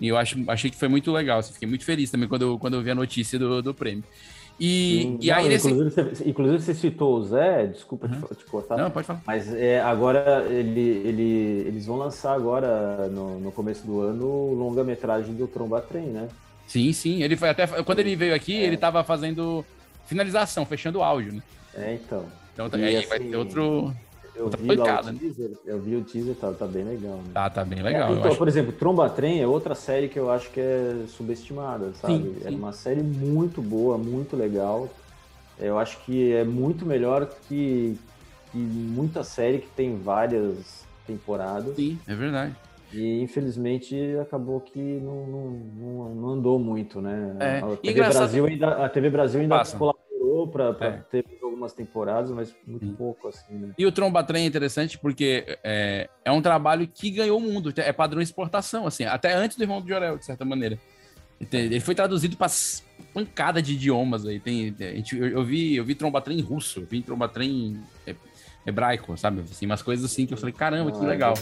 Eu 0.00 0.16
acho, 0.16 0.38
achei 0.48 0.70
que 0.70 0.76
foi 0.76 0.88
muito 0.88 1.10
legal. 1.12 1.38
Assim, 1.38 1.52
fiquei 1.52 1.68
muito 1.68 1.84
feliz 1.84 2.10
também 2.10 2.28
quando 2.28 2.42
eu, 2.42 2.58
quando 2.58 2.74
eu 2.74 2.82
vi 2.82 2.90
a 2.90 2.94
notícia 2.94 3.38
do, 3.38 3.62
do 3.62 3.74
prêmio. 3.74 4.04
E, 4.58 5.18
e 5.20 5.30
aí, 5.30 5.48
nesse... 5.48 5.68
inclusive, 5.68 5.90
você, 5.90 6.28
inclusive, 6.28 6.62
você 6.62 6.74
citou 6.74 7.18
o 7.18 7.22
Zé, 7.22 7.66
desculpa 7.66 8.06
uhum. 8.06 8.22
te, 8.22 8.34
te, 8.36 8.44
cortar. 8.46 8.78
Não, 8.78 8.90
pode 8.90 9.06
falar. 9.06 9.20
Mas 9.26 9.52
é, 9.52 9.80
agora 9.80 10.46
ele, 10.48 10.80
ele, 10.80 11.64
eles 11.66 11.84
vão 11.84 11.96
lançar 11.96 12.32
agora, 12.32 13.06
no, 13.08 13.38
no 13.38 13.52
começo 13.52 13.86
do 13.86 14.00
ano, 14.00 14.54
longa-metragem 14.54 15.34
do 15.34 15.46
Tromba 15.46 15.82
Trem, 15.82 16.06
né? 16.06 16.28
Sim, 16.66 16.92
sim. 16.92 17.22
Ele 17.22 17.36
foi 17.36 17.50
até. 17.50 17.66
Quando 17.66 17.98
ele 17.98 18.16
veio 18.16 18.34
aqui, 18.34 18.56
é. 18.56 18.64
ele 18.64 18.76
estava 18.76 19.04
fazendo 19.04 19.64
finalização, 20.06 20.64
fechando 20.64 21.00
o 21.00 21.02
áudio, 21.02 21.34
né? 21.34 21.42
É, 21.74 21.94
então. 21.94 22.24
Então 22.54 22.80
e, 22.80 22.84
aí 22.84 22.96
assim, 22.96 23.08
vai 23.08 23.20
ter 23.20 23.36
outro. 23.36 23.94
Eu 24.36 24.44
outra 24.44 24.60
vi 24.60 24.76
pancada, 24.76 25.12
né? 25.12 25.18
teaser, 25.18 25.50
eu 25.64 25.80
vi 25.80 25.96
o 25.96 26.04
teaser, 26.04 26.34
tá, 26.34 26.52
tá 26.52 26.66
bem 26.66 26.84
legal. 26.84 27.16
Né? 27.16 27.30
Tá, 27.32 27.48
tá 27.48 27.64
bem 27.64 27.82
legal. 27.82 28.10
É, 28.10 28.18
então, 28.18 28.36
por 28.36 28.46
exemplo, 28.46 28.72
Tromba 28.72 29.08
Trem 29.08 29.40
é 29.40 29.46
outra 29.46 29.74
série 29.74 30.08
que 30.08 30.18
eu 30.18 30.30
acho 30.30 30.50
que 30.50 30.60
é 30.60 31.04
subestimada, 31.08 31.92
sabe? 31.94 32.14
Sim, 32.14 32.36
sim. 32.40 32.46
É 32.46 32.50
uma 32.50 32.72
série 32.72 33.02
muito 33.02 33.62
boa, 33.62 33.96
muito 33.96 34.36
legal. 34.36 34.88
Eu 35.58 35.78
acho 35.78 35.98
que 36.04 36.34
é 36.34 36.44
muito 36.44 36.84
melhor 36.84 37.26
que, 37.48 37.98
que 38.52 38.58
muita 38.58 39.24
série 39.24 39.58
que 39.58 39.68
tem 39.68 39.96
várias 39.96 40.84
temporadas. 41.06 41.74
Sim, 41.74 41.98
é 42.06 42.14
verdade. 42.14 42.54
E 42.92 43.20
infelizmente 43.22 43.96
acabou 44.20 44.60
que 44.60 44.78
não, 44.78 45.26
não, 45.26 46.14
não 46.14 46.28
andou 46.30 46.58
muito, 46.58 47.00
né? 47.00 47.36
É. 47.40 47.58
A, 47.58 47.76
TV 47.76 48.00
Brasil 48.00 48.46
ainda, 48.46 48.84
a 48.84 48.88
TV 48.88 49.10
Brasil 49.10 49.40
ainda 49.40 49.64
colaborou 50.36 50.48
para 50.48 50.86
é. 50.86 50.90
ter 51.10 51.24
algumas 51.42 51.72
temporadas, 51.72 52.30
mas 52.30 52.54
muito 52.66 52.86
pouco, 52.94 53.28
assim, 53.28 53.54
né? 53.54 53.74
E 53.78 53.86
o 53.86 53.92
Tromba 53.92 54.22
Trem 54.22 54.44
é 54.44 54.46
interessante 54.46 54.98
porque 54.98 55.58
é, 55.64 56.10
é 56.24 56.32
um 56.32 56.42
trabalho 56.42 56.86
que 56.86 57.10
ganhou 57.10 57.38
o 57.38 57.40
mundo, 57.40 57.72
é 57.76 57.92
padrão 57.92 58.20
exportação, 58.20 58.86
assim, 58.86 59.04
até 59.04 59.32
antes 59.32 59.56
do 59.56 59.64
Irmão 59.64 59.80
do 59.80 59.88
Jorel, 59.88 60.18
de 60.18 60.24
certa 60.24 60.44
maneira. 60.44 60.78
Ele 61.52 61.80
foi 61.80 61.94
traduzido 61.94 62.36
para 62.36 62.50
pancada 63.12 63.60
de 63.60 63.74
idiomas 63.74 64.24
aí. 64.24 64.40
Tem, 64.40 64.74
gente, 64.78 65.18
eu, 65.18 65.26
eu, 65.26 65.44
vi, 65.44 65.76
eu 65.76 65.84
vi 65.84 65.94
Tromba 65.94 66.20
Trem 66.20 66.40
russo, 66.40 66.80
eu 66.80 66.86
vi 66.86 67.02
Tromba 67.02 67.28
Trem 67.28 67.78
hebraico, 68.66 69.16
sabe? 69.16 69.42
Assim, 69.42 69.66
umas 69.66 69.82
coisas 69.82 70.10
assim 70.10 70.26
que 70.26 70.32
eu 70.32 70.38
falei, 70.38 70.54
caramba, 70.54 70.90
que 70.90 71.04
legal. 71.04 71.34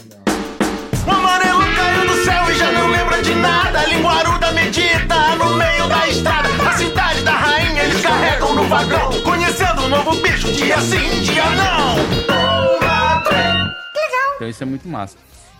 O 1.07 1.11
amarelo 1.11 1.61
caiu 1.75 2.07
do 2.07 2.23
céu 2.23 2.51
e 2.51 2.55
já 2.55 2.71
não 2.71 2.89
lembra 2.89 3.21
de 3.21 3.35
nada. 3.35 3.85
Linguaruda 3.85 4.51
medita 4.51 5.35
no 5.35 5.55
meio 5.55 5.87
da 5.87 6.07
estrada. 6.07 6.49
A 6.67 6.71
cidade 6.77 7.21
da 7.21 7.31
rainha 7.31 7.83
eles 7.83 8.01
carregam 8.01 8.55
no 8.55 8.63
vagão. 8.63 9.21
Conhecendo 9.21 9.83
um 9.83 9.89
novo 9.89 10.15
bicho, 10.21 10.51
dia 10.53 10.79
sim, 10.81 11.21
dia 11.21 11.49
não. 11.51 11.95
Legal. 13.95 14.35
Então 14.35 14.49
isso 14.49 14.63
é 14.63 14.65
muito 14.65 14.87
massa. 14.87 15.17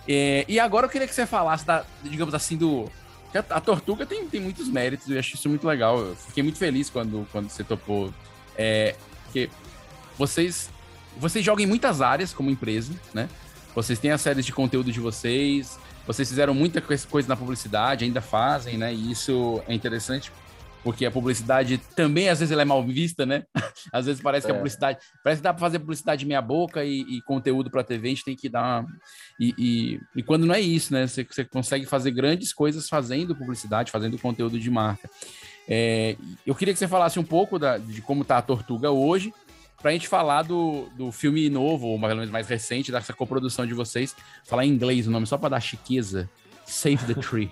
É, 0.08 0.44
e 0.48 0.58
agora 0.60 0.86
eu 0.86 0.90
queria 0.90 1.06
que 1.06 1.14
você 1.14 1.26
falasse, 1.26 1.64
da, 1.66 1.84
digamos 2.02 2.34
assim, 2.34 2.56
do. 2.56 2.90
A, 3.34 3.56
a 3.56 3.60
Tortuga 3.60 4.06
tem, 4.06 4.26
tem 4.28 4.40
muitos 4.40 4.68
méritos, 4.68 5.10
eu 5.10 5.18
acho 5.18 5.34
isso 5.34 5.48
muito 5.48 5.66
legal. 5.66 5.98
Eu 5.98 6.16
fiquei 6.16 6.42
muito 6.42 6.58
feliz 6.58 6.90
quando, 6.90 7.26
quando 7.30 7.48
você 7.48 7.62
topou. 7.62 8.12
É, 8.56 8.94
porque 9.24 9.50
vocês, 10.16 10.70
vocês 11.18 11.44
jogam 11.44 11.64
em 11.64 11.66
muitas 11.66 12.00
áreas 12.00 12.32
como 12.32 12.50
empresa, 12.50 12.92
né? 13.12 13.28
Vocês 13.76 13.98
têm 13.98 14.10
as 14.10 14.22
séries 14.22 14.46
de 14.46 14.52
conteúdo 14.52 14.90
de 14.90 14.98
vocês, 14.98 15.78
vocês 16.06 16.26
fizeram 16.26 16.54
muita 16.54 16.80
coisa 16.80 17.28
na 17.28 17.36
publicidade, 17.36 18.06
ainda 18.06 18.22
fazem, 18.22 18.78
né? 18.78 18.92
E 18.94 19.12
isso 19.12 19.62
é 19.68 19.74
interessante 19.74 20.32
porque 20.82 21.04
a 21.04 21.10
publicidade 21.10 21.78
também 21.96 22.28
às 22.28 22.38
vezes 22.38 22.52
ela 22.52 22.62
é 22.62 22.64
mal 22.64 22.82
vista, 22.82 23.26
né? 23.26 23.42
às 23.92 24.06
vezes 24.06 24.22
parece 24.22 24.46
é. 24.46 24.48
que 24.48 24.52
a 24.52 24.54
é. 24.54 24.58
publicidade 24.58 24.98
parece 25.22 25.40
que 25.40 25.42
dá 25.42 25.52
para 25.52 25.60
fazer 25.60 25.80
publicidade 25.80 26.24
meia 26.24 26.40
boca 26.40 26.84
e, 26.84 27.00
e 27.00 27.20
conteúdo 27.22 27.68
para 27.70 27.82
TV 27.82 28.06
a 28.06 28.10
gente 28.10 28.24
tem 28.24 28.36
que 28.36 28.48
dar 28.48 28.82
uma... 28.82 28.88
e, 29.38 29.54
e, 29.58 30.00
e, 30.14 30.22
quando 30.22 30.46
não 30.46 30.54
é 30.54 30.60
isso, 30.60 30.94
né? 30.94 31.06
Você, 31.06 31.26
você, 31.28 31.44
consegue 31.44 31.84
fazer 31.84 32.12
grandes 32.12 32.52
coisas 32.54 32.88
fazendo 32.88 33.34
publicidade, 33.34 33.90
fazendo 33.90 34.16
conteúdo 34.16 34.58
de 34.58 34.70
marca. 34.70 35.10
É, 35.68 36.16
eu 36.46 36.54
queria 36.54 36.72
que 36.72 36.78
você 36.78 36.86
falasse 36.88 37.18
um 37.18 37.24
pouco 37.24 37.58
da, 37.58 37.76
de 37.76 38.00
como 38.00 38.22
está 38.22 38.38
a 38.38 38.42
Tortuga 38.42 38.90
hoje 38.90 39.34
pra 39.80 39.92
gente 39.92 40.08
falar 40.08 40.42
do, 40.42 40.88
do 40.96 41.12
filme 41.12 41.48
novo, 41.48 41.88
ou 41.88 41.98
mais, 41.98 42.30
mais 42.30 42.48
recente, 42.48 42.92
dessa 42.92 43.12
coprodução 43.12 43.66
de 43.66 43.74
vocês. 43.74 44.14
Falar 44.44 44.64
em 44.64 44.70
inglês 44.70 45.06
o 45.06 45.10
nome, 45.10 45.26
só 45.26 45.36
pra 45.38 45.48
dar 45.48 45.60
chiqueza. 45.60 46.28
Save 46.64 47.14
the 47.14 47.20
Tree. 47.20 47.50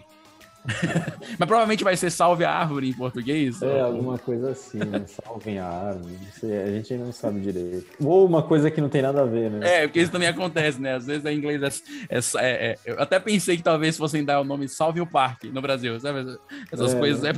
Mas 1.38 1.46
provavelmente 1.46 1.84
vai 1.84 1.96
ser 1.96 2.10
Salve 2.10 2.44
a 2.44 2.50
Árvore 2.50 2.88
em 2.88 2.92
português. 2.92 3.60
É, 3.60 3.66
ou... 3.66 3.84
alguma 3.84 4.18
coisa 4.18 4.50
assim, 4.50 4.78
né? 4.78 5.04
Salve 5.06 5.58
a 5.58 5.66
Árvore. 5.66 6.16
a 6.42 6.70
gente 6.70 6.92
ainda 6.92 7.04
não 7.04 7.12
sabe 7.12 7.40
direito. 7.40 7.86
Ou 8.02 8.26
uma 8.26 8.42
coisa 8.42 8.70
que 8.70 8.80
não 8.80 8.88
tem 8.88 9.02
nada 9.02 9.22
a 9.22 9.26
ver, 9.26 9.50
né? 9.50 9.82
É, 9.82 9.86
porque 9.86 10.00
isso 10.00 10.10
também 10.10 10.28
acontece, 10.28 10.80
né? 10.80 10.94
Às 10.94 11.06
vezes 11.06 11.24
em 11.26 11.36
inglês 11.36 11.82
é, 12.08 12.16
é, 12.16 12.20
é, 12.38 12.72
é 12.72 12.78
Eu 12.84 13.00
até 13.00 13.20
pensei 13.20 13.56
que 13.56 13.62
talvez 13.62 13.96
fossem 13.96 14.24
dar 14.24 14.40
o 14.40 14.44
nome 14.44 14.66
Salve 14.68 15.00
o 15.00 15.06
Parque 15.06 15.48
no 15.48 15.60
Brasil, 15.60 16.00
sabe? 16.00 16.38
Essas 16.72 16.94
é, 16.94 16.98
coisas 16.98 17.24
é, 17.24 17.32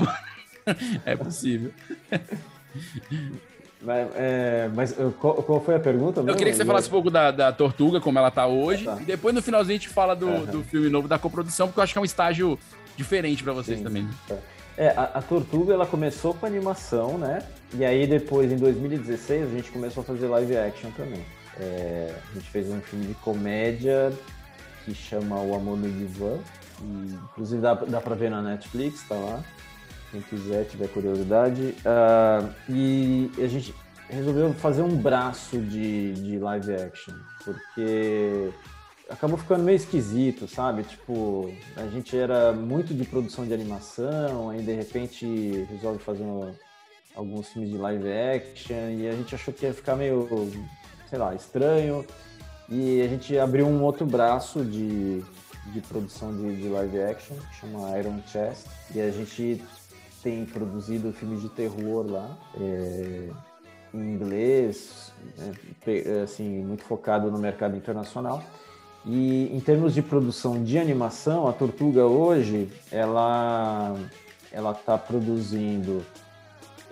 é 1.12 1.16
possível. 1.16 1.72
Mas, 3.80 4.08
é, 4.14 4.70
mas 4.74 4.96
qual, 5.20 5.34
qual, 5.42 5.60
foi 5.60 5.74
a 5.74 5.78
pergunta? 5.78 6.20
Eu 6.20 6.34
queria 6.34 6.52
que 6.52 6.56
você 6.56 6.64
falasse 6.64 6.88
um 6.88 6.90
pouco 6.90 7.10
da, 7.10 7.30
da 7.30 7.52
Tortuga, 7.52 8.00
como 8.00 8.18
ela 8.18 8.30
tá 8.30 8.46
hoje, 8.46 8.88
ah, 8.88 8.96
tá. 8.96 9.02
e 9.02 9.04
depois 9.04 9.34
no 9.34 9.42
finalzinho 9.42 9.76
a 9.76 9.78
gente 9.78 9.88
fala 9.88 10.16
do, 10.16 10.26
uhum. 10.26 10.46
do 10.46 10.64
filme 10.64 10.88
novo 10.88 11.06
da 11.06 11.18
coprodução, 11.18 11.68
porque 11.68 11.80
eu 11.80 11.84
acho 11.84 11.92
que 11.92 11.98
é 11.98 12.02
um 12.02 12.06
estágio 12.06 12.58
diferente 12.96 13.44
para 13.44 13.52
vocês 13.52 13.78
Sim. 13.78 13.84
também. 13.84 14.08
É, 14.78 14.88
a, 14.88 15.02
a, 15.14 15.22
Tortuga 15.22 15.74
ela 15.74 15.86
começou 15.86 16.34
com 16.34 16.46
animação, 16.46 17.18
né? 17.18 17.42
E 17.74 17.84
aí 17.84 18.06
depois, 18.06 18.50
em 18.50 18.56
2016, 18.56 19.46
a 19.46 19.50
gente 19.50 19.70
começou 19.70 20.02
a 20.02 20.04
fazer 20.04 20.26
live 20.26 20.56
action 20.56 20.90
também. 20.92 21.24
É, 21.58 22.14
a 22.30 22.34
gente 22.34 22.50
fez 22.50 22.70
um 22.70 22.80
filme 22.80 23.06
de 23.06 23.14
comédia 23.14 24.12
que 24.84 24.94
chama 24.94 25.40
O 25.40 25.54
Amor 25.54 25.76
no 25.76 25.90
Divã. 25.90 26.38
E, 26.82 27.14
inclusive 27.14 27.60
dá, 27.60 27.74
dá 27.74 28.00
pra 28.00 28.14
ver 28.14 28.30
na 28.30 28.42
Netflix, 28.42 29.02
tá 29.08 29.14
lá 29.14 29.42
quem 30.10 30.20
quiser, 30.22 30.64
tiver 30.64 30.88
curiosidade. 30.88 31.74
Uh, 31.84 32.52
e 32.68 33.30
a 33.38 33.46
gente 33.46 33.74
resolveu 34.08 34.52
fazer 34.54 34.82
um 34.82 34.96
braço 34.96 35.58
de, 35.58 36.12
de 36.14 36.38
live 36.38 36.74
action, 36.74 37.14
porque 37.44 38.50
acabou 39.10 39.36
ficando 39.36 39.64
meio 39.64 39.76
esquisito, 39.76 40.48
sabe? 40.48 40.82
Tipo, 40.84 41.52
a 41.76 41.86
gente 41.88 42.16
era 42.16 42.52
muito 42.52 42.94
de 42.94 43.04
produção 43.04 43.46
de 43.46 43.52
animação, 43.52 44.50
aí 44.50 44.62
de 44.62 44.72
repente 44.72 45.66
resolve 45.70 45.98
fazer 45.98 46.22
uma, 46.22 46.54
alguns 47.14 47.48
filmes 47.48 47.70
de 47.70 47.78
live 47.78 48.08
action, 48.08 48.90
e 48.90 49.08
a 49.08 49.12
gente 49.12 49.34
achou 49.34 49.52
que 49.52 49.66
ia 49.66 49.74
ficar 49.74 49.96
meio, 49.96 50.28
sei 51.08 51.18
lá, 51.18 51.34
estranho. 51.34 52.04
E 52.68 53.00
a 53.00 53.06
gente 53.06 53.38
abriu 53.38 53.66
um 53.66 53.82
outro 53.82 54.04
braço 54.04 54.64
de, 54.64 55.22
de 55.72 55.80
produção 55.88 56.36
de, 56.36 56.56
de 56.56 56.68
live 56.68 57.00
action, 57.00 57.36
que 57.36 57.56
chama 57.60 57.96
Iron 57.98 58.20
Chest, 58.26 58.66
e 58.92 59.00
a 59.00 59.10
gente 59.10 59.62
tem 60.22 60.44
produzido 60.44 61.12
filmes 61.12 61.42
de 61.42 61.48
terror 61.48 62.06
lá, 62.10 62.36
é, 62.58 63.28
em 63.94 64.14
inglês, 64.14 65.12
é, 65.86 66.22
assim, 66.22 66.64
muito 66.64 66.84
focado 66.84 67.30
no 67.30 67.38
mercado 67.38 67.76
internacional. 67.76 68.42
E 69.04 69.56
em 69.56 69.60
termos 69.60 69.94
de 69.94 70.02
produção 70.02 70.62
de 70.64 70.78
animação, 70.78 71.46
a 71.46 71.52
Tortuga 71.52 72.04
hoje 72.04 72.68
ela 72.90 73.94
ela 74.50 74.72
está 74.72 74.96
produzindo 74.96 76.04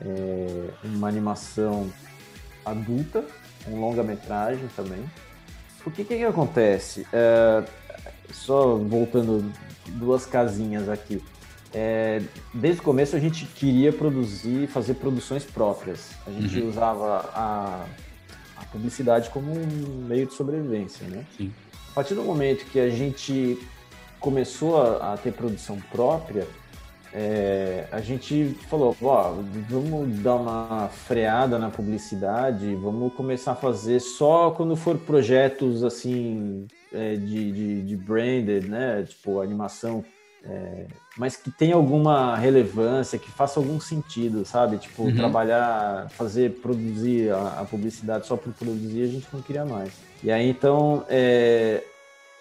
é, 0.01 0.71
uma 0.85 1.09
animação 1.09 1.91
adulta, 2.65 3.25
um 3.69 3.81
longa-metragem 3.81 4.69
também. 4.77 5.05
Porque 5.83 6.05
que 6.05 6.17
que 6.17 6.25
acontece? 6.25 7.07
É, 7.13 7.65
só 8.33 8.77
voltando 8.77 9.51
duas 9.87 10.25
casinhas 10.27 10.89
aqui. 10.89 11.23
É, 11.75 12.23
desde 12.53 12.81
o 12.81 12.85
começo 12.85 13.17
a 13.17 13.19
gente 13.19 13.45
queria 13.47 13.93
produzir, 13.93 14.69
fazer 14.69 14.95
produções 14.95 15.45
próprias. 15.45 16.13
A 16.25 16.31
gente 16.31 16.61
uhum. 16.61 16.69
usava 16.69 17.31
a, 17.35 17.85
a, 18.57 18.65
publicidade 18.67 19.29
como 19.31 19.53
um 19.53 20.07
meio 20.07 20.27
de 20.27 20.35
sobrevivência, 20.35 21.05
né? 21.09 21.27
Sim. 21.37 21.53
A 21.91 21.95
partir 21.95 22.15
do 22.15 22.23
momento 22.23 22.65
que 22.67 22.79
a 22.79 22.89
gente 22.89 23.59
começou 24.21 24.81
a, 24.81 25.15
a 25.15 25.17
ter 25.17 25.33
produção 25.33 25.81
própria, 25.91 26.47
é, 27.13 27.87
a 27.91 28.01
gente 28.01 28.57
falou, 28.69 28.97
ó, 29.03 29.35
vamos 29.69 30.19
dar 30.21 30.37
uma 30.37 30.89
freada 30.89 31.59
na 31.59 31.71
publicidade, 31.71 32.75
vamos 32.77 33.13
começar 33.15 33.53
a 33.53 33.57
fazer 33.57 34.01
só 34.01 34.53
quando 34.53 34.77
for 34.77 34.97
projetos 34.99 35.83
assim 35.83 36.67
é, 36.93 37.17
de, 37.17 37.53
de, 37.53 37.83
de 37.83 37.97
branded, 37.97 38.69
né? 38.69 39.05
Tipo 39.09 39.41
animação 39.41 40.05
é, 40.47 40.87
mas 41.17 41.37
que 41.37 41.51
tenha 41.51 41.75
alguma 41.75 42.37
relevância, 42.37 43.19
que 43.19 43.31
faça 43.31 43.59
algum 43.59 43.81
sentido, 43.81 44.45
sabe? 44.45 44.77
Tipo, 44.77 45.05
uhum. 45.05 45.15
trabalhar, 45.17 46.11
fazer, 46.11 46.61
produzir 46.61 47.31
a, 47.31 47.61
a, 47.61 47.65
publicidade 47.65 48.27
só 48.27 48.37
por 48.37 48.53
produzir, 48.53 49.03
a 49.03 49.07
gente 49.07 49.27
não 49.33 49.41
queria 49.41 49.65
mais. 49.65 49.93
E 50.23 50.31
aí, 50.31 50.49
então, 50.49 51.05
é, 51.09 51.83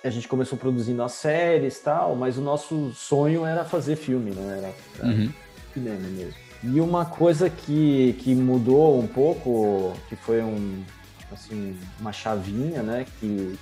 a 0.04 0.10
gente 0.10 0.28
começou 0.28 0.58
produzindo 0.58 1.02
as 1.02 1.14
séries 1.14 1.80
tal, 1.80 2.16
mas 2.16 2.38
o 2.38 2.42
nosso 2.42 2.92
sonho 2.92 3.46
era 3.46 3.64
fazer 3.64 3.96
filme, 3.96 4.32
não 4.32 4.52
era, 4.52 4.74
era 5.00 5.08
uhum. 5.08 5.32
cinema 5.74 6.08
mesmo. 6.10 6.44
E 6.62 6.82
uma 6.82 7.06
coisa 7.06 7.50
que, 7.50 8.18
que 8.20 8.36
mudou 8.36 9.00
um 9.00 9.08
pouco, 9.08 9.94
que 10.10 10.16
foi 10.16 10.42
um, 10.42 10.84
assim, 11.32 11.78
uma 12.00 12.12
chavinha, 12.12 12.82
né, 12.84 13.06
que 13.20 13.58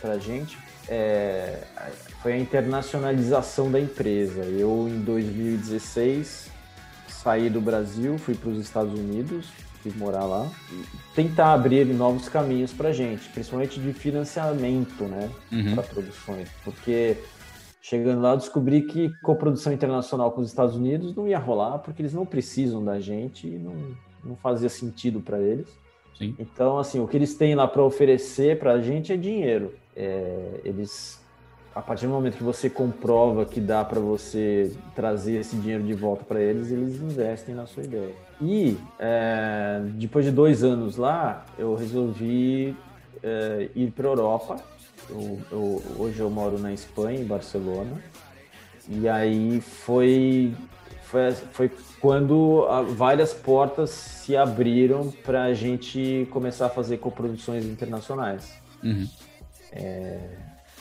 pra 0.00 0.18
gente, 0.18 0.58
é, 0.88 1.58
foi 2.22 2.32
a 2.34 2.38
internacionalização 2.38 3.70
da 3.70 3.80
empresa. 3.80 4.42
Eu, 4.42 4.88
em 4.88 5.00
2016, 5.00 6.50
saí 7.08 7.48
do 7.48 7.60
Brasil, 7.60 8.18
fui 8.18 8.34
para 8.34 8.50
os 8.50 8.58
Estados 8.58 8.92
Unidos, 8.98 9.48
fui 9.82 9.92
morar 9.96 10.24
lá, 10.24 10.50
e 10.70 10.84
tentar 11.14 11.52
abrir 11.52 11.86
novos 11.86 12.28
caminhos 12.28 12.72
para 12.72 12.92
gente, 12.92 13.28
principalmente 13.30 13.80
de 13.80 13.92
financiamento, 13.92 15.04
né, 15.04 15.30
uhum. 15.50 15.74
para 15.74 15.82
produções, 15.82 16.48
porque 16.64 17.16
chegando 17.80 18.20
lá 18.22 18.36
descobri 18.36 18.82
que 18.82 19.10
coprodução 19.22 19.72
internacional 19.72 20.30
com 20.30 20.40
os 20.40 20.48
Estados 20.48 20.76
Unidos 20.76 21.14
não 21.14 21.26
ia 21.26 21.38
rolar, 21.38 21.78
porque 21.78 22.00
eles 22.00 22.14
não 22.14 22.24
precisam 22.24 22.84
da 22.84 23.00
gente 23.00 23.46
e 23.46 23.58
não, 23.58 23.74
não 24.24 24.36
fazia 24.36 24.68
sentido 24.68 25.20
para 25.20 25.40
eles. 25.40 25.66
Sim. 26.16 26.34
Então, 26.38 26.78
assim, 26.78 27.00
o 27.00 27.08
que 27.08 27.16
eles 27.16 27.34
têm 27.34 27.54
lá 27.54 27.66
para 27.66 27.82
oferecer 27.82 28.58
para 28.58 28.72
a 28.72 28.80
gente 28.80 29.12
é 29.12 29.16
dinheiro. 29.16 29.74
É, 29.96 30.60
eles 30.64 31.22
a 31.74 31.80
partir 31.80 32.06
do 32.06 32.12
momento 32.12 32.36
que 32.36 32.42
você 32.42 32.68
comprova 32.68 33.46
que 33.46 33.60
dá 33.60 33.84
para 33.84 33.98
você 33.98 34.72
trazer 34.94 35.40
esse 35.40 35.56
dinheiro 35.56 35.82
de 35.82 35.94
volta 35.94 36.24
para 36.24 36.40
eles, 36.40 36.70
eles 36.70 37.00
investem 37.00 37.54
na 37.54 37.66
sua 37.66 37.82
ideia. 37.82 38.14
E 38.40 38.76
é, 38.98 39.80
depois 39.94 40.24
de 40.24 40.30
dois 40.30 40.62
anos 40.62 40.96
lá, 40.96 41.46
eu 41.58 41.74
resolvi 41.74 42.76
é, 43.22 43.70
ir 43.74 43.90
para 43.92 44.06
Europa. 44.06 44.56
Eu, 45.08 45.40
eu, 45.50 45.82
hoje 45.98 46.20
eu 46.20 46.28
moro 46.28 46.58
na 46.58 46.72
Espanha, 46.72 47.20
em 47.20 47.24
Barcelona. 47.24 48.02
E 48.88 49.08
aí 49.08 49.60
foi, 49.60 50.52
foi, 51.04 51.32
foi 51.32 51.70
quando 52.00 52.66
várias 52.94 53.32
portas 53.32 53.90
se 53.90 54.36
abriram 54.36 55.10
para 55.24 55.44
a 55.44 55.54
gente 55.54 56.28
começar 56.30 56.66
a 56.66 56.70
fazer 56.70 56.98
coproduções 56.98 57.64
internacionais. 57.64 58.60
Uhum. 58.82 59.08
É, 59.72 60.18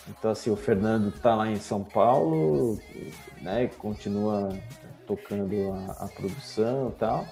então, 0.09 0.31
assim, 0.31 0.49
o 0.49 0.55
Fernando 0.55 1.09
está 1.09 1.35
lá 1.35 1.49
em 1.49 1.59
São 1.59 1.83
Paulo, 1.83 2.79
né? 3.41 3.69
Continua 3.77 4.49
tocando 5.07 5.71
a, 5.71 6.05
a 6.05 6.07
produção 6.07 6.89
e 6.89 6.99
tal. 6.99 7.25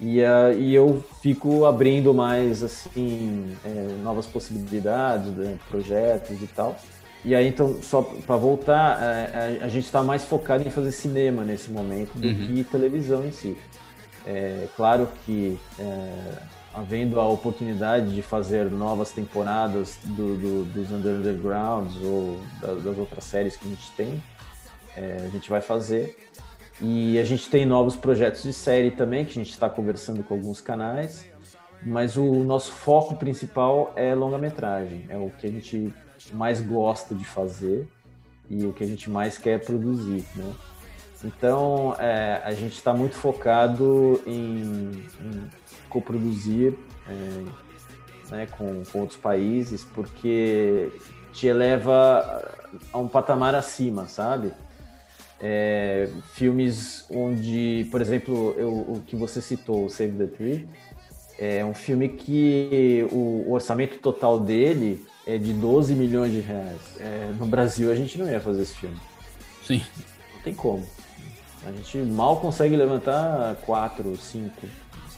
E, 0.00 0.22
uh, 0.22 0.52
e 0.56 0.74
eu 0.74 1.04
fico 1.20 1.64
abrindo 1.64 2.14
mais, 2.14 2.62
assim, 2.62 3.56
é, 3.64 3.88
novas 4.02 4.26
possibilidades, 4.26 5.32
né, 5.32 5.58
projetos 5.68 6.40
e 6.40 6.46
tal. 6.46 6.76
E 7.24 7.34
aí, 7.34 7.48
então, 7.48 7.82
só 7.82 8.02
para 8.02 8.36
voltar, 8.36 9.02
é, 9.02 9.58
a, 9.60 9.64
a, 9.64 9.68
gente 9.68 9.86
está 9.86 10.02
mais 10.04 10.24
focado 10.24 10.66
em 10.66 10.70
fazer 10.70 10.92
cinema 10.92 11.42
nesse 11.42 11.70
momento 11.70 12.12
do 12.14 12.28
uhum. 12.28 12.46
que 12.46 12.64
televisão 12.64 13.26
em 13.26 13.32
si. 13.32 13.56
É 14.24 14.68
claro 14.76 15.08
que 15.24 15.58
é, 15.80 16.12
havendo 16.78 17.18
a 17.18 17.26
oportunidade 17.28 18.14
de 18.14 18.22
fazer 18.22 18.70
novas 18.70 19.10
temporadas 19.10 19.98
do, 20.04 20.36
do, 20.36 20.64
dos 20.66 20.92
Undergrounds 20.92 21.96
ou 22.02 22.40
das, 22.60 22.82
das, 22.84 22.98
outras 22.98 23.24
séries 23.24 23.56
que 23.56 23.66
a 23.66 23.70
gente 23.70 23.90
tem, 23.92 24.22
é, 24.96 25.16
a 25.24 25.28
gente 25.28 25.50
vai 25.50 25.60
fazer. 25.60 26.16
E 26.80 27.18
a 27.18 27.24
gente 27.24 27.50
tem 27.50 27.66
novos 27.66 27.96
projetos 27.96 28.44
de 28.44 28.52
série 28.52 28.92
também, 28.92 29.24
que 29.24 29.32
a 29.32 29.42
gente 29.42 29.50
está 29.50 29.68
conversando 29.68 30.22
com 30.22 30.34
alguns 30.34 30.60
canais, 30.60 31.26
mas 31.82 32.16
o 32.16 32.44
nosso 32.44 32.70
foco 32.70 33.16
principal 33.16 33.92
é 33.96 34.14
longa-metragem, 34.14 35.06
é 35.08 35.16
o 35.16 35.30
que 35.30 35.48
a 35.48 35.50
gente 35.50 35.92
mais 36.32 36.60
gosta 36.60 37.14
de 37.14 37.24
fazer 37.24 37.88
e 38.48 38.64
o 38.64 38.72
que 38.72 38.84
a 38.84 38.86
gente 38.86 39.10
mais 39.10 39.36
quer 39.36 39.64
produzir, 39.64 40.24
né? 40.36 40.54
Então, 41.24 41.96
é, 41.98 42.40
a 42.44 42.52
gente 42.52 42.74
está 42.74 42.92
muito 42.94 43.16
focado 43.16 44.22
em, 44.24 45.02
em 45.20 45.50
coproduzir 45.88 46.74
é, 47.08 47.44
né, 48.30 48.46
com, 48.46 48.82
com 48.84 49.00
outros 49.00 49.18
países, 49.18 49.84
porque 49.84 50.90
te 51.32 51.46
eleva 51.46 52.56
a 52.92 52.98
um 52.98 53.08
patamar 53.08 53.54
acima, 53.54 54.06
sabe? 54.06 54.52
É, 55.40 56.08
filmes 56.32 57.06
onde, 57.10 57.86
por 57.90 58.00
exemplo, 58.00 58.54
eu, 58.58 58.70
o 58.70 59.02
que 59.06 59.14
você 59.14 59.40
citou, 59.40 59.88
Save 59.88 60.12
the 60.12 60.26
Tree, 60.26 60.68
é 61.38 61.64
um 61.64 61.72
filme 61.74 62.08
que 62.08 63.06
o, 63.12 63.44
o 63.46 63.52
orçamento 63.52 63.98
total 63.98 64.40
dele 64.40 65.06
é 65.24 65.38
de 65.38 65.52
12 65.52 65.94
milhões 65.94 66.32
de 66.32 66.40
reais. 66.40 66.80
É, 66.98 67.32
no 67.38 67.46
Brasil 67.46 67.92
a 67.92 67.94
gente 67.94 68.18
não 68.18 68.28
ia 68.28 68.40
fazer 68.40 68.62
esse 68.62 68.74
filme. 68.74 68.96
Sim. 69.64 69.82
Não 70.34 70.42
tem 70.42 70.54
como. 70.54 70.84
A 71.64 71.70
gente 71.70 71.98
mal 71.98 72.40
consegue 72.40 72.74
levantar 72.74 73.56
4, 73.56 74.16
5 74.16 74.66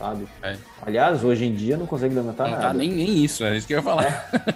sabe? 0.01 0.26
É. 0.42 0.57
Aliás, 0.80 1.22
hoje 1.22 1.44
em 1.44 1.55
dia 1.55 1.76
não 1.76 1.86
consegue 1.86 2.14
levantar 2.14 2.44
não, 2.44 2.53
tá 2.53 2.57
nada. 2.57 2.68
Tá 2.68 2.74
nem, 2.74 2.90
nem 2.90 3.22
isso, 3.22 3.44
é 3.44 3.57
isso 3.57 3.66
que 3.66 3.74
eu 3.74 3.78
ia 3.78 3.82
falar. 3.82 4.30
É. 4.32 4.55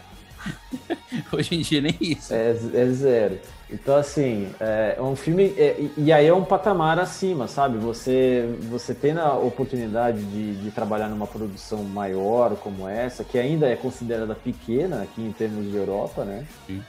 hoje 1.30 1.54
em 1.54 1.60
dia 1.60 1.82
nem 1.82 1.96
isso. 2.00 2.32
É, 2.32 2.50
é 2.50 2.86
zero. 2.86 3.38
Então, 3.70 3.96
assim, 3.96 4.50
é 4.60 5.00
um 5.00 5.14
filme. 5.16 5.54
É, 5.56 5.88
e 5.96 6.12
aí 6.12 6.26
é 6.26 6.34
um 6.34 6.44
patamar 6.44 6.98
acima, 6.98 7.46
sabe? 7.46 7.76
Você, 7.78 8.56
você 8.70 8.94
tem 8.94 9.12
a 9.12 9.34
oportunidade 9.34 10.22
de, 10.22 10.54
de 10.56 10.70
trabalhar 10.70 11.08
numa 11.08 11.26
produção 11.26 11.82
maior 11.82 12.56
como 12.56 12.88
essa, 12.88 13.24
que 13.24 13.38
ainda 13.38 13.66
é 13.66 13.76
considerada 13.76 14.34
pequena 14.34 15.02
aqui 15.02 15.22
em 15.22 15.32
termos 15.32 15.70
de 15.70 15.76
Europa, 15.76 16.24
né? 16.24 16.46
Sim. 16.66 16.82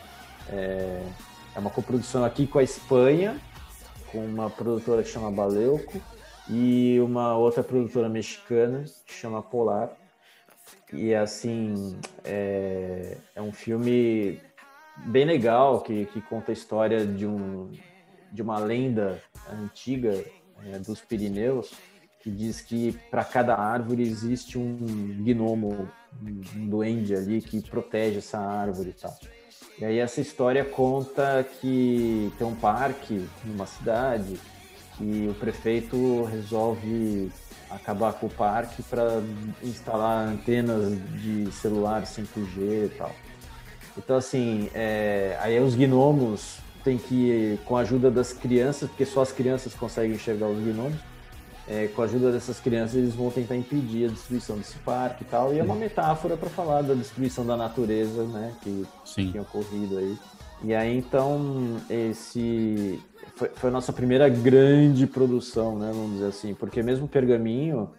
É, 0.50 1.02
é 1.56 1.60
uma 1.60 1.70
coprodução 1.70 2.24
aqui 2.24 2.46
com 2.46 2.60
a 2.60 2.64
Espanha, 2.64 3.38
com 4.12 4.20
uma 4.20 4.50
produtora 4.50 5.02
que 5.02 5.10
chama 5.10 5.32
Baleuco 5.32 6.00
e 6.50 7.00
uma 7.00 7.36
outra 7.36 7.64
produtora 7.64 8.10
mexicana 8.10 8.84
que 9.06 9.14
chama 9.14 9.42
Polar. 9.42 9.92
E 10.94 11.14
assim, 11.14 11.98
é, 12.24 13.18
é 13.36 13.42
um 13.42 13.52
filme 13.52 14.40
bem 14.98 15.26
legal 15.26 15.82
que, 15.82 16.06
que 16.06 16.22
conta 16.22 16.52
a 16.52 16.54
história 16.54 17.06
de, 17.06 17.26
um, 17.26 17.72
de 18.32 18.42
uma 18.42 18.60
lenda 18.60 19.22
antiga 19.52 20.24
é, 20.66 20.80
dos 20.80 21.02
Pirineus 21.02 21.74
que 22.26 22.32
diz 22.32 22.60
que 22.60 22.92
para 23.12 23.24
cada 23.24 23.56
árvore 23.56 24.02
existe 24.02 24.58
um 24.58 24.78
gnomo, 25.24 25.88
um 26.56 26.68
duende 26.68 27.14
ali 27.14 27.40
que 27.40 27.62
protege 27.62 28.18
essa 28.18 28.40
árvore 28.40 28.90
e 28.90 28.94
tal. 28.94 29.16
E 29.78 29.86
aí 29.86 30.00
essa 30.00 30.22
história 30.22 30.66
conta 30.66 31.46
que 31.60 32.32
tem 32.38 32.48
um 32.48 32.56
parque 32.56 33.28
numa 33.44 33.68
cidade 33.68 34.40
que 34.98 35.28
o 35.30 35.34
prefeito 35.36 36.24
resolve 36.24 37.32
acabar 37.70 38.14
com 38.14 38.28
o 38.28 38.30
parque 38.30 38.82
para 38.84 39.22
instalar 39.64 40.28
antenas 40.28 40.98
de 41.22 41.52
celular 41.52 42.04
5G 42.04 42.86
e 42.86 42.92
tal. 42.98 43.12
Então, 43.98 44.18
assim, 44.18 44.70
é, 44.74 45.38
aí 45.42 45.60
os 45.60 45.76
gnomos 45.76 46.58
têm 46.84 46.98
que, 46.98 47.60
com 47.66 47.78
a 47.78 47.82
ajuda 47.82 48.12
das 48.12 48.34
crianças, 48.34 48.90
porque 48.90 49.06
só 49.06 49.22
as 49.22 49.32
crianças 49.32 49.74
conseguem 49.74 50.16
enxergar 50.16 50.48
os 50.48 50.60
gnomos, 50.60 51.00
é, 51.68 51.88
com 51.88 52.02
a 52.04 52.06
ajuda 52.06 52.32
dessas 52.32 52.60
crianças, 52.60 52.96
eles 52.96 53.16
vão 53.16 53.32
tentar 53.32 53.56
impedir 53.56 54.06
a 54.06 54.12
destruição 54.12 54.58
desse 54.58 54.78
parque 54.80 55.24
e 55.24 55.26
tal. 55.26 55.54
E 55.54 55.60
é 55.60 55.64
uma 55.64 55.76
metáfora 55.76 56.38
para 56.38 56.50
falar 56.50 56.84
da 56.84 56.94
destruição 56.94 57.46
da 57.46 57.58
natureza, 57.58 58.24
né? 58.26 58.54
Que 58.62 58.86
Sim. 59.04 59.32
tinha 59.32 59.42
ocorrido 59.42 59.98
aí. 59.98 60.18
E 60.64 60.76
aí, 60.76 60.98
então, 60.98 61.78
esse 61.90 63.02
foi, 63.36 63.50
foi 63.50 63.70
a 63.70 63.74
nossa 63.74 63.92
primeira 63.92 64.28
grande 64.30 65.06
produção, 65.06 65.78
né? 65.78 65.92
Vamos 65.94 66.14
dizer 66.14 66.28
assim, 66.28 66.54
porque 66.54 66.82
mesmo 66.82 67.08
Pergaminho, 67.08 67.92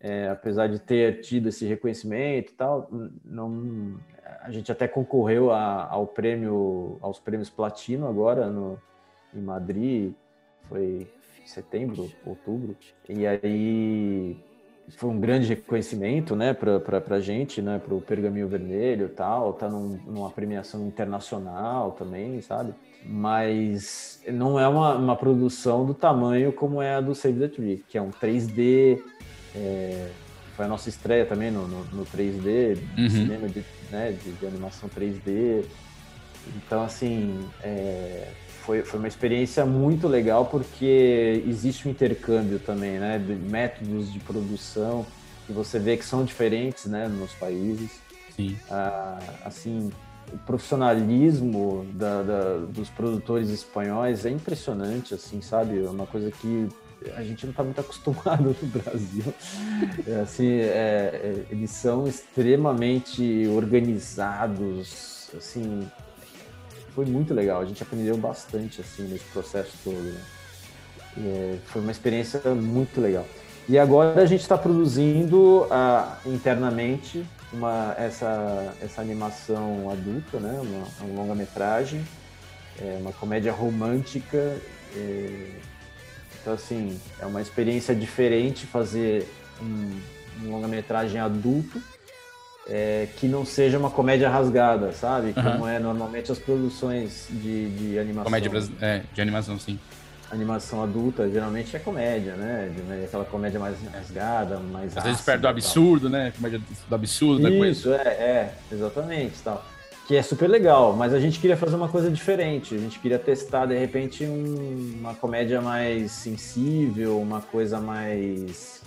é, 0.00 0.28
apesar 0.28 0.68
de 0.68 0.78
ter 0.78 1.20
tido 1.20 1.48
esse 1.48 1.66
reconhecimento 1.66 2.52
e 2.52 2.54
tal, 2.54 2.88
não, 3.24 3.98
a 4.42 4.50
gente 4.50 4.70
até 4.70 4.86
concorreu 4.86 5.50
a, 5.50 5.88
ao 5.90 6.06
prêmio, 6.06 6.98
aos 7.00 7.18
prêmios 7.18 7.48
Platino 7.48 8.06
agora 8.06 8.48
no, 8.48 8.78
em 9.34 9.40
Madrid, 9.40 10.12
foi 10.68 11.10
setembro, 11.44 12.10
outubro, 12.24 12.76
e 13.08 13.24
aí 13.24 14.36
foi 14.90 15.10
um 15.10 15.18
grande 15.18 15.48
reconhecimento, 15.48 16.36
né, 16.36 16.52
para 16.52 17.16
a 17.16 17.20
gente, 17.20 17.62
né, 17.62 17.78
para 17.78 17.94
o 17.94 18.00
Pergaminho 18.00 18.48
Vermelho, 18.48 19.08
tal, 19.08 19.52
tá 19.52 19.68
num, 19.68 19.98
numa 20.06 20.30
premiação 20.30 20.86
internacional 20.86 21.92
também, 21.92 22.40
sabe? 22.40 22.74
Mas 23.08 24.20
não 24.26 24.58
é 24.58 24.66
uma, 24.66 24.94
uma 24.96 25.16
produção 25.16 25.84
do 25.86 25.94
tamanho 25.94 26.52
como 26.52 26.82
é 26.82 26.96
a 26.96 27.00
do 27.00 27.14
Save 27.14 27.38
the 27.38 27.48
Tree, 27.48 27.84
que 27.88 27.96
é 27.96 28.02
um 28.02 28.10
3D, 28.10 28.98
é, 29.54 30.08
foi 30.56 30.64
a 30.64 30.68
nossa 30.68 30.88
estreia 30.88 31.24
também 31.24 31.50
no, 31.50 31.68
no, 31.68 31.84
no 31.84 32.04
3D, 32.06 32.78
Uhum. 32.98 33.08
cinema 33.10 33.48
de, 33.48 33.64
né, 33.90 34.12
de, 34.12 34.32
de 34.32 34.46
animação 34.46 34.88
3D. 34.88 35.64
Então, 36.56 36.82
assim, 36.82 37.46
é, 37.62 38.28
foi, 38.62 38.82
foi 38.82 38.98
uma 38.98 39.08
experiência 39.08 39.64
muito 39.64 40.08
legal 40.08 40.46
porque 40.46 41.42
existe 41.46 41.86
um 41.86 41.90
intercâmbio 41.90 42.58
também, 42.58 42.98
né, 42.98 43.18
de 43.18 43.34
métodos 43.34 44.12
de 44.12 44.18
produção 44.20 45.06
que 45.46 45.52
você 45.52 45.78
vê 45.78 45.96
que 45.96 46.04
são 46.04 46.24
diferentes, 46.24 46.86
né, 46.86 47.06
nos 47.06 47.32
países. 47.34 48.00
Sim. 48.34 48.56
Ah, 48.70 49.18
assim, 49.44 49.90
o 50.32 50.38
profissionalismo 50.38 51.86
da, 51.94 52.22
da- 52.22 52.58
dos 52.68 52.88
produtores 52.90 53.48
espanhóis 53.50 54.24
é 54.26 54.30
impressionante, 54.30 55.14
assim, 55.14 55.40
sabe? 55.40 55.84
É 55.84 55.88
uma 55.88 56.06
coisa 56.06 56.30
que 56.30 56.68
a 57.16 57.22
gente 57.22 57.44
não 57.46 57.50
está 57.50 57.62
muito 57.62 57.80
acostumado 57.82 58.56
no 58.60 58.68
Brasil. 58.68 59.32
É, 60.06 60.20
assim, 60.20 60.48
é, 60.48 60.64
é, 60.68 61.44
eles 61.50 61.70
são 61.70 62.06
extremamente 62.06 63.46
organizados, 63.54 65.30
assim, 65.36 65.86
foi 66.94 67.04
muito 67.04 67.34
legal. 67.34 67.60
A 67.60 67.64
gente 67.64 67.82
aprendeu 67.82 68.16
bastante 68.16 68.80
assim 68.80 69.02
nesse 69.04 69.24
processo 69.26 69.72
todo. 69.84 69.96
né? 69.96 70.20
É, 71.18 71.56
foi 71.66 71.80
uma 71.82 71.90
experiência 71.92 72.40
muito 72.54 73.00
legal. 73.00 73.26
E 73.68 73.78
agora 73.78 74.22
a 74.22 74.26
gente 74.26 74.42
está 74.42 74.56
produzindo 74.56 75.66
ah, 75.70 76.18
internamente 76.24 77.24
uma, 77.52 77.94
essa, 77.98 78.74
essa 78.82 79.00
animação 79.00 79.90
adulta, 79.90 80.38
né? 80.38 80.58
uma, 80.60 80.86
uma 81.00 81.22
longa-metragem, 81.22 82.04
é, 82.80 82.98
uma 83.00 83.12
comédia 83.12 83.52
romântica. 83.52 84.56
é, 84.94 85.50
então, 86.40 86.54
assim, 86.54 87.00
é 87.18 87.26
uma 87.26 87.42
experiência 87.42 87.94
diferente 87.94 88.66
fazer 88.66 89.28
um, 89.60 90.00
um 90.44 90.50
longa-metragem 90.50 91.20
adulto 91.20 91.82
é, 92.68 93.08
que 93.16 93.28
não 93.28 93.44
seja 93.44 93.78
uma 93.78 93.90
comédia 93.90 94.28
rasgada, 94.28 94.92
sabe? 94.92 95.32
Aham. 95.36 95.52
Como 95.52 95.66
é 95.68 95.78
normalmente 95.78 96.32
as 96.32 96.38
produções 96.38 97.28
de, 97.30 97.70
de 97.70 97.98
animação. 97.98 98.24
Comédia 98.24 98.50
é, 98.80 99.02
de 99.12 99.20
animação, 99.20 99.58
sim. 99.58 99.78
Animação 100.30 100.82
adulta 100.82 101.30
geralmente 101.30 101.76
é 101.76 101.78
comédia, 101.78 102.34
né? 102.34 102.74
Né, 102.88 103.04
Aquela 103.04 103.24
comédia 103.24 103.60
mais 103.60 103.76
rasgada, 103.92 104.58
mais 104.58 104.96
Às 104.96 105.04
vezes 105.04 105.20
perto 105.20 105.42
do 105.42 105.48
absurdo, 105.48 106.10
né? 106.10 106.32
Comédia 106.36 106.60
do 106.88 106.94
absurdo, 106.94 107.42
da 107.42 107.48
coisa. 107.48 107.70
Isso, 107.70 107.92
é, 107.94 108.08
é, 108.08 108.54
exatamente, 108.72 109.34
tal. 109.44 109.64
Que 110.08 110.16
é 110.16 110.22
super 110.22 110.48
legal, 110.48 110.94
mas 110.94 111.12
a 111.14 111.20
gente 111.20 111.38
queria 111.40 111.56
fazer 111.56 111.76
uma 111.76 111.88
coisa 111.88 112.10
diferente. 112.10 112.74
A 112.74 112.78
gente 112.78 112.98
queria 112.98 113.18
testar, 113.18 113.66
de 113.66 113.76
repente, 113.78 114.24
um- 114.24 114.96
uma 115.00 115.14
comédia 115.14 115.60
mais 115.60 116.10
sensível, 116.12 117.20
uma 117.20 117.40
coisa 117.40 117.80
mais 117.80 118.82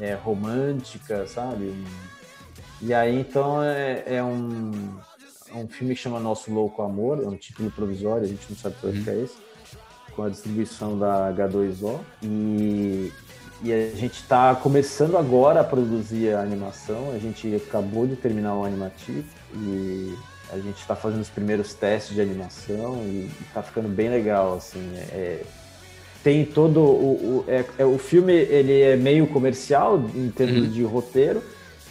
é, 0.00 0.14
romântica, 0.14 1.26
sabe? 1.26 1.74
E 2.80 2.94
aí, 2.94 3.18
então, 3.18 3.60
é, 3.62 4.04
é 4.06 4.22
um, 4.22 4.70
é 5.52 5.56
um 5.56 5.66
filme 5.66 5.94
que 5.96 6.00
chama 6.00 6.20
Nosso 6.20 6.52
Louco 6.52 6.82
Amor, 6.82 7.20
é 7.24 7.26
um 7.26 7.36
título 7.36 7.68
provisório, 7.70 8.22
a 8.22 8.28
gente 8.28 8.46
não 8.48 8.56
sabe 8.56 8.76
qual 8.80 8.92
é 8.92 8.96
que 8.96 9.10
é 9.10 9.22
esse, 9.24 9.34
com 10.18 10.24
a 10.24 10.28
distribuição 10.28 10.98
da 10.98 11.32
H2O. 11.32 12.00
E, 12.24 13.12
e 13.62 13.72
a 13.72 13.96
gente 13.96 14.14
está 14.14 14.52
começando 14.56 15.16
agora 15.16 15.60
a 15.60 15.64
produzir 15.64 16.34
a 16.34 16.40
animação. 16.40 17.12
A 17.14 17.18
gente 17.20 17.54
acabou 17.54 18.04
de 18.04 18.16
terminar 18.16 18.56
o 18.56 18.64
animativo 18.64 19.22
e 19.54 20.12
a 20.52 20.56
gente 20.58 20.78
está 20.80 20.96
fazendo 20.96 21.20
os 21.20 21.28
primeiros 21.28 21.72
testes 21.72 22.16
de 22.16 22.20
animação 22.20 22.96
e 23.04 23.30
está 23.46 23.62
ficando 23.62 23.88
bem 23.88 24.08
legal. 24.08 24.56
Assim, 24.56 24.80
é- 25.12 25.42
tem 26.24 26.44
todo 26.44 26.80
o, 26.80 27.14
o, 27.14 27.44
é, 27.46 27.64
é- 27.78 27.84
o 27.84 27.96
filme 27.96 28.32
ele 28.32 28.80
é 28.80 28.96
meio 28.96 29.24
comercial 29.28 30.02
em 30.16 30.28
termos 30.30 30.64
Uhum. 30.64 30.70
de 30.72 30.82
roteiro, 30.82 31.40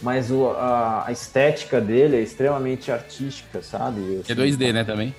mas 0.02 0.30
o, 0.30 0.48
a, 0.50 1.04
a 1.06 1.12
estética 1.12 1.80
dele 1.80 2.16
é 2.16 2.20
extremamente 2.20 2.92
artística, 2.92 3.62
sabe? 3.62 4.16
É 4.28 4.32
Assim, 4.32 4.34
2D, 4.34 4.70
né, 4.74 4.84
também? 4.84 5.14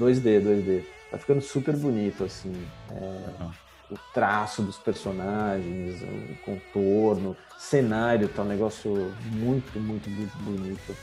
2D, 0.00 0.40
2D. 0.40 0.93
Tá 1.14 1.18
ficando 1.18 1.40
super 1.40 1.76
bonito, 1.76 2.24
assim. 2.24 2.52
É, 2.90 3.44
o 3.88 3.96
traço 4.12 4.62
dos 4.62 4.76
personagens, 4.76 6.02
o 6.02 6.34
contorno, 6.44 7.36
cenário, 7.56 8.26
tá 8.26 8.42
um 8.42 8.46
negócio 8.46 9.14
muito, 9.30 9.78
muito, 9.78 10.10
muito 10.10 10.36
bonito. 10.38 10.96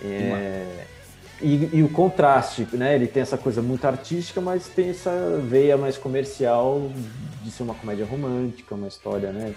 É, 0.00 0.86
e, 1.42 1.68
e 1.72 1.82
o 1.82 1.88
contraste, 1.88 2.64
né? 2.74 2.94
Ele 2.94 3.08
tem 3.08 3.22
essa 3.22 3.36
coisa 3.36 3.60
muito 3.60 3.84
artística, 3.84 4.40
mas 4.40 4.68
tem 4.68 4.90
essa 4.90 5.10
veia 5.42 5.76
mais 5.76 5.98
comercial 5.98 6.88
de 7.42 7.50
ser 7.50 7.64
uma 7.64 7.74
comédia 7.74 8.06
romântica, 8.06 8.76
uma 8.76 8.86
história, 8.86 9.32
né? 9.32 9.52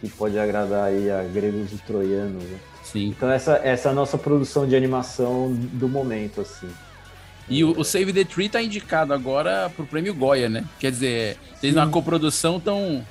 Que 0.00 0.08
pode 0.08 0.36
agradar 0.36 0.86
aí 0.86 1.08
a 1.12 1.22
gregos 1.22 1.72
e 1.72 1.78
troianos. 1.78 2.42
né? 2.42 2.58
Sim. 2.82 3.10
Então 3.10 3.30
essa, 3.30 3.60
essa 3.62 3.88
é 3.88 3.92
a 3.92 3.94
nossa 3.94 4.18
produção 4.18 4.66
de 4.66 4.74
animação 4.74 5.52
do 5.54 5.88
momento, 5.88 6.40
assim. 6.40 6.68
E 7.48 7.64
o, 7.64 7.78
o 7.78 7.84
Save 7.84 8.12
the 8.12 8.24
Tree 8.24 8.48
tá 8.48 8.62
indicado 8.62 9.12
agora 9.12 9.70
pro 9.74 9.86
prêmio 9.86 10.14
Goya, 10.14 10.48
né? 10.48 10.64
Quer 10.78 10.90
dizer, 10.90 11.36
vocês 11.54 11.74
na 11.74 11.86
coprodução 11.86 12.56
estão 12.56 13.04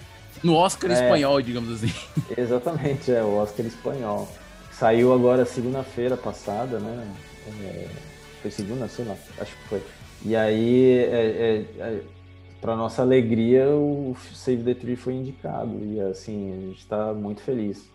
no 0.43 0.55
Oscar 0.55 0.89
É. 0.91 0.93
espanhol, 0.93 1.41
digamos 1.41 1.71
assim. 1.71 1.93
Exatamente, 2.37 3.11
é 3.11 3.21
o 3.23 3.35
Oscar 3.35 3.65
espanhol. 3.65 4.27
Saiu 4.71 5.13
agora 5.13 5.45
segunda-feira 5.45 6.17
passada, 6.17 6.79
né? 6.79 7.07
É, 7.63 7.87
foi 8.41 8.49
segunda, 8.49 8.87
sei 8.87 9.05
lá, 9.05 9.15
acho 9.39 9.51
que 9.55 9.67
foi. 9.67 9.81
E 10.25 10.35
aí, 10.35 10.97
é, 10.99 11.65
é, 11.79 11.83
é, 11.83 12.01
para 12.59 12.75
nossa 12.75 13.01
alegria, 13.01 13.67
o 13.69 14.15
Save 14.33 14.63
the 14.63 14.73
Tree 14.73 14.95
foi 14.95 15.13
indicado. 15.13 15.79
E 15.83 15.99
assim, 16.01 16.51
a 16.51 16.67
gente 16.67 16.79
está 16.79 17.13
muito 17.13 17.41
feliz 17.41 17.89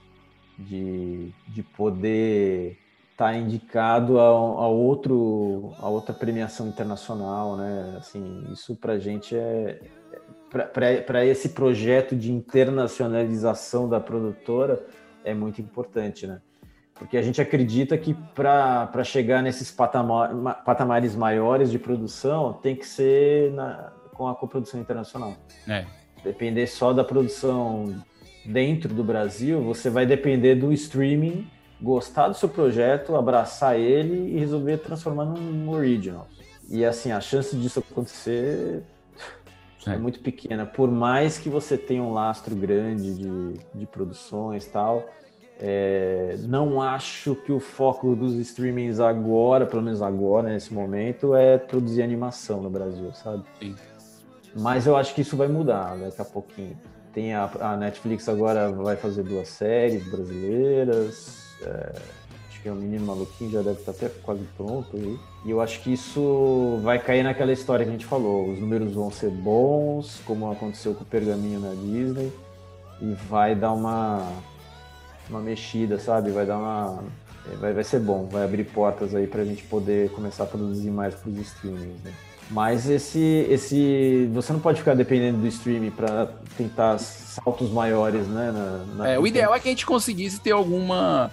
de, 0.58 1.30
de 1.48 1.62
poder 1.62 2.78
estar 3.16 3.34
indicado 3.34 4.20
a, 4.20 4.24
a, 4.24 4.68
outro, 4.68 5.72
a 5.78 5.88
outra 5.88 6.12
premiação 6.12 6.68
internacional, 6.68 7.56
né? 7.56 7.96
Assim, 7.96 8.44
isso 8.52 8.76
para 8.76 8.92
a 8.92 8.98
gente 8.98 9.34
é, 9.34 9.80
para 11.08 11.24
esse 11.24 11.48
projeto 11.48 12.14
de 12.14 12.30
internacionalização 12.30 13.88
da 13.88 13.98
produtora 13.98 14.84
é 15.24 15.32
muito 15.32 15.62
importante, 15.62 16.26
né? 16.26 16.42
Porque 16.92 17.16
a 17.16 17.22
gente 17.22 17.40
acredita 17.40 17.96
que 17.96 18.14
para 18.34 19.02
chegar 19.02 19.42
nesses 19.42 19.70
patamar, 19.70 20.62
patamares 20.62 21.16
maiores 21.16 21.70
de 21.70 21.78
produção 21.78 22.52
tem 22.52 22.76
que 22.76 22.86
ser 22.86 23.50
na, 23.52 23.92
com 24.12 24.28
a 24.28 24.34
coprodução 24.34 24.78
internacional. 24.78 25.34
É. 25.66 25.86
Depender 26.22 26.66
só 26.66 26.92
da 26.92 27.04
produção 27.04 27.94
dentro 28.44 28.92
do 28.92 29.02
Brasil, 29.02 29.62
você 29.62 29.88
vai 29.88 30.04
depender 30.04 30.54
do 30.54 30.70
streaming 30.72 31.50
gostar 31.80 32.28
do 32.28 32.34
seu 32.34 32.48
projeto, 32.48 33.14
abraçar 33.14 33.78
ele 33.78 34.34
e 34.34 34.38
resolver 34.38 34.78
transformar 34.78 35.24
num 35.24 35.70
original. 35.70 36.26
E 36.68 36.84
assim, 36.84 37.12
a 37.12 37.20
chance 37.20 37.56
disso 37.56 37.78
acontecer 37.78 38.82
é. 39.86 39.92
é 39.92 39.96
muito 39.96 40.20
pequena. 40.20 40.66
Por 40.66 40.90
mais 40.90 41.38
que 41.38 41.48
você 41.48 41.76
tenha 41.76 42.02
um 42.02 42.12
lastro 42.12 42.54
grande 42.54 43.14
de, 43.14 43.52
de 43.74 43.86
produções 43.86 44.66
e 44.66 44.70
tal, 44.70 45.06
é, 45.58 46.36
não 46.40 46.82
acho 46.82 47.34
que 47.34 47.52
o 47.52 47.60
foco 47.60 48.14
dos 48.14 48.34
streamings 48.34 49.00
agora, 49.00 49.64
pelo 49.64 49.82
menos 49.82 50.02
agora, 50.02 50.48
nesse 50.48 50.72
momento, 50.72 51.34
é 51.34 51.56
produzir 51.56 52.02
animação 52.02 52.60
no 52.60 52.68
Brasil, 52.68 53.12
sabe? 53.14 53.44
Sim. 53.60 53.74
Mas 54.54 54.86
eu 54.86 54.96
acho 54.96 55.14
que 55.14 55.20
isso 55.20 55.36
vai 55.36 55.48
mudar 55.48 55.96
daqui 55.96 56.20
a 56.20 56.24
pouquinho. 56.24 56.76
Tem 57.12 57.34
a, 57.34 57.50
a 57.60 57.76
Netflix 57.76 58.28
agora 58.28 58.70
vai 58.70 58.96
fazer 58.96 59.22
duas 59.22 59.48
séries 59.48 60.06
brasileiras. 60.10 61.45
É, 61.62 61.92
acho 62.50 62.60
que 62.62 62.68
o 62.70 62.74
Menino 62.74 63.06
Maluquinho 63.06 63.50
já 63.50 63.62
deve 63.62 63.80
estar 63.80 63.92
até 63.92 64.08
quase 64.08 64.42
pronto 64.56 64.88
aí. 64.96 65.18
E 65.44 65.50
eu 65.50 65.60
acho 65.60 65.80
que 65.82 65.92
isso 65.92 66.80
vai 66.82 66.98
cair 66.98 67.22
naquela 67.22 67.52
história 67.52 67.84
que 67.84 67.90
a 67.90 67.92
gente 67.92 68.06
falou. 68.06 68.50
Os 68.50 68.58
números 68.58 68.92
vão 68.94 69.10
ser 69.10 69.30
bons, 69.30 70.20
como 70.26 70.50
aconteceu 70.50 70.94
com 70.94 71.02
o 71.02 71.06
Pergaminho 71.06 71.60
na 71.60 71.74
Disney. 71.74 72.32
e 73.00 73.12
vai 73.28 73.54
dar 73.54 73.72
uma, 73.72 74.26
uma 75.28 75.40
mexida, 75.40 75.98
sabe? 75.98 76.30
Vai 76.30 76.46
dar 76.46 76.58
uma. 76.58 77.04
é, 77.52 77.56
Vai, 77.56 77.72
vai 77.72 77.84
ser 77.84 78.00
bom, 78.00 78.26
vai 78.26 78.42
abrir 78.44 78.64
portas 78.64 79.14
aí 79.14 79.26
pra 79.26 79.44
gente 79.44 79.62
poder 79.64 80.10
começar 80.10 80.44
a 80.44 80.46
produzir 80.46 80.90
mais 80.90 81.14
pros 81.14 81.36
streamings, 81.38 82.02
né? 82.04 82.12
Mas 82.50 82.88
esse, 82.88 83.44
esse. 83.50 84.30
Você 84.32 84.52
não 84.52 84.60
pode 84.60 84.78
ficar 84.78 84.94
dependendo 84.94 85.38
do 85.38 85.46
streaming 85.48 85.90
para 85.90 86.26
tentar 86.56 86.96
saltos 86.98 87.70
maiores, 87.70 88.26
né? 88.28 88.52
na- 88.52 88.94
na- 88.96 89.08
É, 89.10 89.18
o 89.18 89.26
ideal 89.26 89.52
é 89.54 89.58
que 89.60 89.66
a 89.68 89.70
gente 89.70 89.84
conseguisse 89.84 90.40
ter 90.40 90.52
alguma 90.52 91.30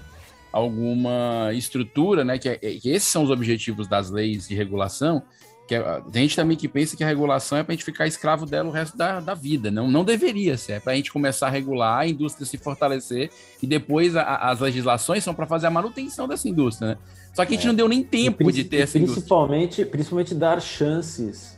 alguma 0.54 1.49
estrutura, 1.54 2.24
né? 2.24 2.38
Que, 2.38 2.47
é- 2.49 2.58
que 2.58 2.89
esses 2.89 3.10
são 3.10 3.24
os 3.24 3.30
objetivos 3.32 3.88
das 3.88 4.10
leis 4.12 4.47
de 4.47 4.56
regulação. 4.56 5.24
Que 5.68 5.76
é- 5.76 6.01
tem 6.12 6.24
gente 6.24 6.36
também 6.36 6.56
que 6.58 6.68
pensa 6.68 6.95
que 6.95 7.04
a 7.04 7.08
regulação 7.08 7.58
é 7.58 7.64
para 7.64 7.74
a 7.74 7.76
gente 7.76 7.86
ficar 7.86 8.06
escravo 8.06 8.45
dela 8.45 8.70
o 8.70 8.72
resto 8.72 8.95
da, 8.97 9.20
da 9.20 9.34
vida. 9.34 9.72
Não, 9.72 9.89
não 9.89 10.04
deveria 10.04 10.56
ser. 10.58 10.74
É 10.74 10.80
para 10.80 10.93
a 10.93 10.95
gente 10.95 11.12
começar 11.12 11.47
a 11.47 11.49
regular, 11.49 11.99
a 11.99 12.08
indústria 12.08 12.45
se 12.45 12.58
fortalecer 12.58 13.30
e 13.62 13.66
depois 13.68 14.16
a- 14.16 14.24
as 14.51 14.60
legislações 14.60 15.24
são 15.24 15.34
para 15.34 15.47
fazer 15.47 15.68
a 15.68 15.72
manutenção 15.72 16.28
dessa 16.28 16.47
indústria, 16.47 16.89
né? 16.89 16.97
Só 17.34 17.43
que 17.45 17.54
a 17.54 17.58
gente 17.58 17.66
não 17.66 17.74
deu 17.74 17.88
nem 17.88 18.04
tempo 18.04 18.51
de 18.51 18.64
ter 18.64 18.78
essa 18.82 18.97
indústria. 18.97 19.22
principalmente, 19.22 19.86
principalmente 19.86 20.36
dar 20.36 20.62
chances 20.62 21.58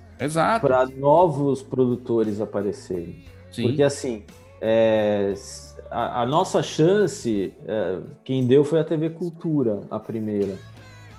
para 0.62 0.86
novos 0.86 1.62
produtores 1.62 2.40
aparecerem. 2.40 3.26
Sim. 3.52 3.64
Porque 3.64 3.84
assim, 3.84 4.24
é, 4.62 5.34
a, 5.90 6.22
a 6.22 6.26
nossa 6.26 6.62
chance, 6.64 7.54
é, 7.68 8.00
quem 8.24 8.46
deu 8.46 8.64
foi 8.64 8.80
a 8.80 8.84
TV 8.84 9.10
Cultura, 9.12 9.82
a 9.90 10.00
primeira. 10.00 10.56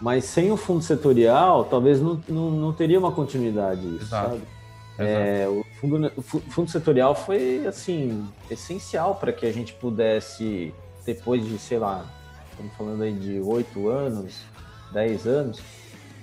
Mas 0.01 0.25
sem 0.25 0.53
o 0.53 0.57
fundo 0.57 0.83
setorial, 0.83 1.65
talvez 1.65 2.01
não, 2.01 2.21
não, 2.29 2.51
não 2.51 2.73
teria 2.73 2.99
uma 2.99 3.13
continuidade 3.13 3.81
isso, 3.97 4.05
Exato. 4.05 4.31
sabe? 4.31 4.43
É, 4.99 5.47
o, 5.49 5.63
fundo, 5.81 6.13
o 6.17 6.23
fu- 6.23 6.41
fundo 6.51 6.71
setorial 6.71 7.15
foi, 7.15 7.67
assim, 7.67 8.27
essencial 8.51 9.15
para 9.15 9.33
que 9.33 9.45
a 9.47 9.53
gente 9.53 9.73
pudesse, 9.75 10.73
depois 11.05 11.45
de, 11.45 11.59
sei 11.59 11.79
lá, 11.79 12.05
estamos 12.51 12.73
falando 12.77 13.03
aí 13.03 13.13
de 13.13 13.39
oito 13.41 13.89
anos, 13.89 14.41
dez 14.93 15.27
anos, 15.27 15.61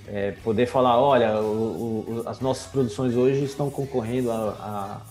é, 0.07 0.31
poder 0.43 0.65
falar, 0.65 0.99
olha, 0.99 1.39
o- 1.39 2.23
o- 2.23 2.23
as 2.25 2.39
nossas 2.39 2.65
produções 2.65 3.15
hoje 3.15 3.43
estão 3.43 3.69
concorrendo 3.69 4.31
a, 4.31 4.35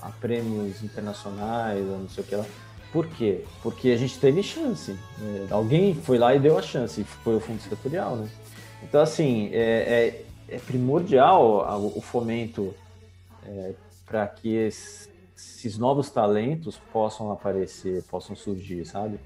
a- 0.02 0.06
a 0.08 0.10
prêmios 0.20 0.82
internacionais, 0.82 1.80
a 1.80 1.98
não 1.98 2.08
sei 2.08 2.24
o 2.24 2.26
que 2.26 2.34
lá. 2.36 2.44
Por 2.92 3.06
quê? 3.06 3.44
Porque 3.62 3.88
a 3.90 3.96
gente 3.96 4.18
teve 4.18 4.42
chance. 4.42 4.92
né? 5.18 5.46
Alguém 5.50 5.94
foi 5.94 6.18
lá 6.18 6.34
e 6.34 6.38
deu 6.40 6.58
a 6.58 6.62
chance, 6.62 7.02
foi 7.04 7.36
o 7.36 7.40
fundo 7.40 7.60
setorial, 7.62 8.16
né? 8.16 8.28
Então, 8.82 9.00
assim, 9.00 9.48
é, 9.52 10.22
é- 10.48 10.54
é 10.56 10.58
primordial 10.58 11.64
o 11.96 12.00
fomento 12.02 12.74
para 14.06 14.26
que 14.26 14.48
es- 14.66 15.08
esses 15.36 15.78
novos 15.78 16.10
talentos 16.10 16.78
possam 16.92 17.30
aparecer, 17.32 18.02
possam 18.04 18.36
surgir, 18.36 18.84
sabe? 18.84 19.18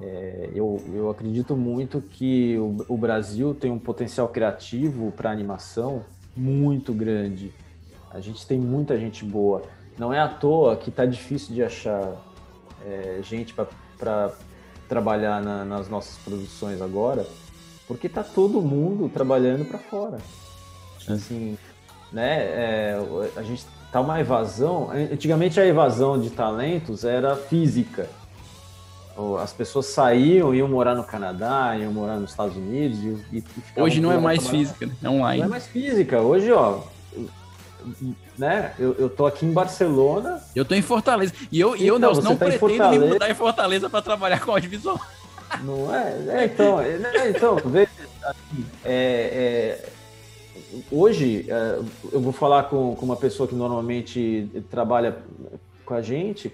É, 0.00 0.50
eu, 0.54 0.82
eu 0.92 1.08
acredito 1.10 1.56
muito 1.56 2.00
que 2.02 2.58
o, 2.58 2.84
o 2.88 2.96
Brasil 2.96 3.54
tem 3.54 3.70
um 3.70 3.78
potencial 3.78 4.28
criativo 4.28 5.12
para 5.12 5.30
animação 5.30 6.04
muito 6.36 6.92
grande. 6.92 7.52
A 8.10 8.20
gente 8.20 8.46
tem 8.46 8.58
muita 8.58 8.98
gente 8.98 9.24
boa. 9.24 9.62
Não 9.96 10.12
é 10.12 10.18
à 10.20 10.28
toa 10.28 10.76
que 10.76 10.90
tá 10.90 11.06
difícil 11.06 11.54
de 11.54 11.62
achar 11.62 12.12
é, 12.86 13.20
gente 13.22 13.54
para 13.98 14.32
trabalhar 14.88 15.42
na- 15.42 15.64
nas 15.64 15.88
nossas 15.88 16.16
produções 16.18 16.80
agora, 16.82 17.26
porque 17.88 18.08
tá 18.08 18.22
todo 18.22 18.60
mundo 18.60 19.08
trabalhando 19.08 19.64
para 19.64 19.78
fora. 19.78 20.18
Assim, 21.08 21.58
né? 22.12 22.38
é, 22.42 22.98
a 23.36 23.42
gente 23.42 23.66
tá 23.92 24.00
uma 24.00 24.20
evasão. 24.20 24.90
Antigamente 25.12 25.60
a 25.60 25.66
evasão 25.66 26.18
de 26.20 26.30
talentos 26.30 27.04
era 27.04 27.36
física. 27.36 28.08
As 29.40 29.52
pessoas 29.52 29.86
saíam, 29.86 30.52
iam 30.54 30.66
morar 30.66 30.94
no 30.96 31.04
Canadá, 31.04 31.76
iam 31.78 31.92
morar 31.92 32.16
nos 32.16 32.30
Estados 32.30 32.56
Unidos 32.56 32.98
e, 33.32 33.36
e 33.36 33.44
Hoje 33.80 34.00
não 34.00 34.10
é 34.10 34.18
mais 34.18 34.40
trabalhando. 34.40 34.66
física, 34.66 34.86
né? 34.86 34.94
é 35.02 35.08
online. 35.08 35.38
Não 35.40 35.46
é 35.46 35.50
mais 35.50 35.66
física. 35.68 36.20
Hoje, 36.20 36.50
ó, 36.50 36.80
né? 38.38 38.74
Eu, 38.78 38.94
eu 38.98 39.08
tô 39.08 39.26
aqui 39.26 39.46
em 39.46 39.52
Barcelona. 39.52 40.42
Eu 40.54 40.64
tô 40.64 40.74
em 40.74 40.82
Fortaleza. 40.82 41.32
E 41.50 41.60
eu, 41.60 41.76
e 41.76 41.86
eu 41.86 41.96
Então, 41.96 42.14
você 42.14 42.22
não 42.22 42.36
tá 42.36 42.46
pretendo 42.46 42.90
me 42.90 42.98
mudar 42.98 43.30
em 43.30 43.34
Fortaleza 43.34 43.88
para 43.90 44.02
trabalhar 44.02 44.40
com 44.40 44.52
audiovisual. 44.52 45.00
Não 45.62 45.94
é? 45.94 46.42
É, 46.42 46.44
então, 46.46 46.80
é, 46.80 46.98
né, 46.98 47.30
então 47.30 47.56
veja, 47.56 47.90
assim, 48.24 48.64
é, 48.84 49.80
é, 49.82 49.88
hoje 50.90 51.46
é, 51.48 51.78
eu 52.12 52.20
vou 52.20 52.32
falar 52.32 52.64
com, 52.64 52.96
com 52.96 53.04
uma 53.04 53.16
pessoa 53.16 53.48
que 53.48 53.54
normalmente 53.54 54.50
trabalha 54.70 55.18
com 55.84 55.94
a 55.94 56.02
gente, 56.02 56.52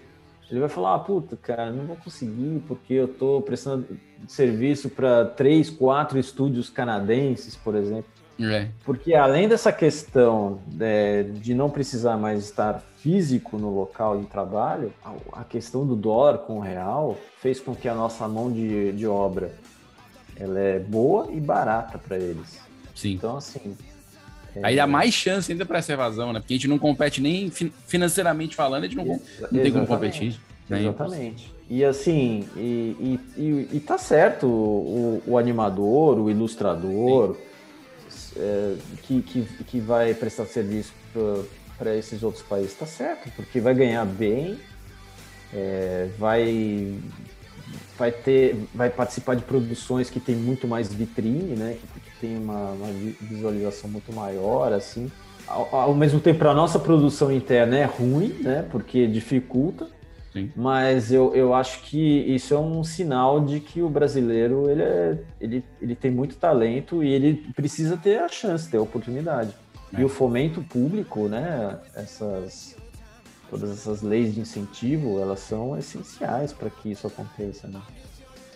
ele 0.50 0.60
vai 0.60 0.68
falar, 0.68 0.96
ah, 0.96 0.98
puta, 0.98 1.36
cara, 1.36 1.70
não 1.70 1.84
vou 1.84 1.96
conseguir 1.96 2.62
porque 2.66 2.94
eu 2.94 3.08
tô 3.08 3.40
prestando 3.40 3.86
serviço 4.26 4.90
para 4.90 5.24
três, 5.24 5.70
quatro 5.70 6.18
estúdios 6.18 6.68
canadenses, 6.68 7.54
por 7.54 7.76
exemplo. 7.76 8.10
É. 8.40 8.68
Porque 8.84 9.14
além 9.14 9.48
dessa 9.48 9.70
questão 9.72 10.58
é, 10.80 11.22
de 11.22 11.54
não 11.54 11.68
precisar 11.68 12.16
mais 12.16 12.44
estar 12.44 12.82
físico 12.98 13.58
no 13.58 13.68
local 13.74 14.18
de 14.18 14.26
trabalho, 14.26 14.92
a, 15.04 15.40
a 15.40 15.44
questão 15.44 15.86
do 15.86 15.94
dólar 15.96 16.38
com 16.38 16.58
o 16.58 16.60
real 16.60 17.16
fez 17.40 17.60
com 17.60 17.74
que 17.74 17.88
a 17.88 17.94
nossa 17.94 18.26
mão 18.28 18.50
de, 18.50 18.92
de 18.92 19.06
obra 19.06 19.52
ela 20.36 20.58
é 20.58 20.78
boa 20.78 21.28
e 21.30 21.38
barata 21.40 21.98
para 21.98 22.16
eles. 22.16 22.58
Sim. 22.94 23.12
Então, 23.12 23.36
assim. 23.36 23.76
é, 24.56 24.60
Aí 24.62 24.76
dá 24.76 24.86
mais 24.86 25.12
chance 25.12 25.50
ainda 25.52 25.66
para 25.66 25.78
essa 25.78 25.92
evasão, 25.92 26.32
né? 26.32 26.40
Porque 26.40 26.54
a 26.54 26.56
gente 26.56 26.68
não 26.68 26.78
compete 26.78 27.20
nem 27.20 27.50
fin- 27.50 27.72
financeiramente 27.86 28.56
falando, 28.56 28.84
a 28.84 28.86
gente 28.86 28.96
não, 28.96 29.04
com- 29.04 29.20
não 29.52 29.62
tem 29.62 29.72
como 29.72 29.86
competir. 29.86 30.40
né? 30.68 30.80
Exatamente. 30.80 31.52
E 31.68 31.84
assim, 31.84 32.48
e, 32.56 33.18
e, 33.36 33.40
e, 33.40 33.68
e 33.76 33.80
tá 33.80 33.96
certo 33.98 34.46
o, 34.46 35.22
o 35.26 35.38
animador, 35.38 36.18
o 36.18 36.30
ilustrador, 36.30 37.36
é, 38.36 38.76
que, 39.02 39.22
que, 39.22 39.42
que 39.64 39.80
vai 39.80 40.14
prestar 40.14 40.46
serviço 40.46 40.92
para 41.78 41.96
esses 41.96 42.22
outros 42.22 42.42
países, 42.42 42.74
tá 42.74 42.86
certo, 42.86 43.30
porque 43.34 43.60
vai 43.60 43.74
ganhar 43.74 44.04
bem, 44.04 44.58
é, 45.52 46.08
vai, 46.18 46.94
vai 47.98 48.12
ter, 48.12 48.56
vai 48.74 48.90
participar 48.90 49.34
de 49.34 49.42
produções 49.42 50.10
que 50.10 50.20
tem 50.20 50.36
muito 50.36 50.68
mais 50.68 50.92
vitrine, 50.92 51.56
né? 51.56 51.76
Que, 51.80 52.00
que 52.00 52.10
tem 52.20 52.36
uma, 52.36 52.70
uma 52.72 52.92
vi- 52.92 53.16
visualização 53.20 53.88
muito 53.90 54.12
maior, 54.12 54.72
assim. 54.72 55.10
Ao, 55.46 55.68
ao 55.74 55.94
mesmo 55.94 56.20
tempo, 56.20 56.46
a 56.46 56.54
nossa 56.54 56.78
produção 56.78 57.32
interna 57.32 57.76
é 57.78 57.84
ruim, 57.84 58.28
né? 58.40 58.64
Porque 58.70 59.06
dificulta. 59.06 59.88
Sim. 60.32 60.52
Mas 60.54 61.10
eu, 61.10 61.34
eu 61.34 61.52
acho 61.52 61.82
que 61.82 61.98
isso 61.98 62.54
é 62.54 62.58
um 62.58 62.84
sinal 62.84 63.40
de 63.44 63.58
que 63.58 63.82
o 63.82 63.88
brasileiro 63.88 64.70
ele, 64.70 64.82
é, 64.82 65.18
ele, 65.40 65.64
ele 65.82 65.94
tem 65.96 66.10
muito 66.10 66.36
talento 66.36 67.02
e 67.02 67.08
ele 67.08 67.34
precisa 67.54 67.96
ter 67.96 68.20
a 68.20 68.28
chance, 68.28 68.70
ter 68.70 68.76
a 68.76 68.82
oportunidade. 68.82 69.52
É. 69.92 70.00
E 70.00 70.04
o 70.04 70.08
fomento 70.08 70.62
público, 70.62 71.26
né? 71.26 71.78
Essas, 71.96 72.76
todas 73.50 73.70
essas 73.70 74.02
leis 74.02 74.32
de 74.32 74.40
incentivo, 74.40 75.18
elas 75.20 75.40
são 75.40 75.76
essenciais 75.76 76.52
para 76.52 76.70
que 76.70 76.92
isso 76.92 77.08
aconteça, 77.08 77.66
né? 77.66 77.80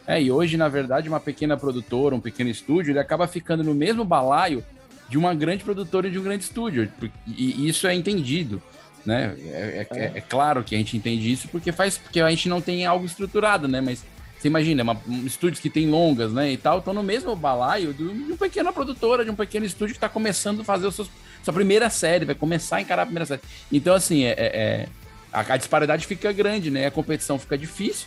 É, 0.07 0.22
e 0.22 0.31
hoje, 0.31 0.57
na 0.57 0.68
verdade, 0.68 1.09
uma 1.09 1.18
pequena 1.18 1.57
produtora, 1.57 2.14
um 2.14 2.20
pequeno 2.20 2.51
estúdio, 2.51 2.93
ele 2.93 2.99
acaba 2.99 3.27
ficando 3.27 3.64
no 3.64 3.75
mesmo 3.75 4.05
balaio 4.05 4.62
de 5.09 5.18
uma 5.18 5.35
grande 5.35 5.64
produtora 5.64 6.07
e 6.07 6.11
de 6.11 6.18
um 6.18 6.22
grande 6.22 6.45
estúdio. 6.45 6.91
E, 7.27 7.62
e 7.62 7.68
isso 7.68 7.87
é 7.87 7.95
entendido. 7.95 8.62
Né? 9.05 9.34
É, 9.46 9.86
é- 9.90 9.98
é- 9.98 10.12
é 10.16 10.20
claro 10.20 10.64
que 10.64 10.74
a 10.74 10.78
gente 10.78 10.96
entende 10.96 11.30
isso 11.30 11.48
porque 11.48 11.70
faz 11.72 11.98
porque 11.98 12.20
a 12.20 12.30
gente 12.30 12.48
não 12.48 12.61
tem 12.61 12.86
algo 12.86 13.05
estruturado, 13.05 13.68
né? 13.68 13.80
Mas 13.80 14.02
você 14.38 14.48
imagina, 14.48 14.82
uma, 14.82 14.96
um, 15.07 15.26
estúdios 15.26 15.61
que 15.61 15.68
tem 15.70 15.88
longas, 15.88 16.32
né? 16.32 16.52
E 16.52 16.57
tal, 16.57 16.78
estão 16.78 16.94
no 16.94 17.02
mesmo 17.02 17.34
balaio 17.36 17.92
de 17.92 18.02
uma 18.02 18.36
pequena 18.36 18.72
produtora, 18.72 19.24
de 19.24 19.30
um 19.30 19.34
pequeno 19.34 19.66
estúdio 19.66 19.94
que 19.94 19.98
está 19.98 20.09
começando 20.09 20.61
a 20.61 20.64
fazer 20.64 20.90
sua 20.90 21.07
primeira 21.52 21.88
série, 21.90 22.24
vai 22.24 22.34
começar 22.34 22.76
a 22.76 22.80
encarar 22.80 23.02
a 23.02 23.07
primeira 23.07 23.26
série. 23.26 23.40
Então, 23.70 23.94
assim, 23.94 24.24
é, 24.24 24.30
é- 24.30 24.36
é- 24.38 24.88
a, 25.32 25.40
a 25.55 25.57
disparidade 25.57 26.07
fica 26.07 26.32
grande, 26.32 26.70
né? 26.70 26.86
A 26.86 26.90
competição 26.90 27.38
fica 27.38 27.57
difícil 27.59 28.07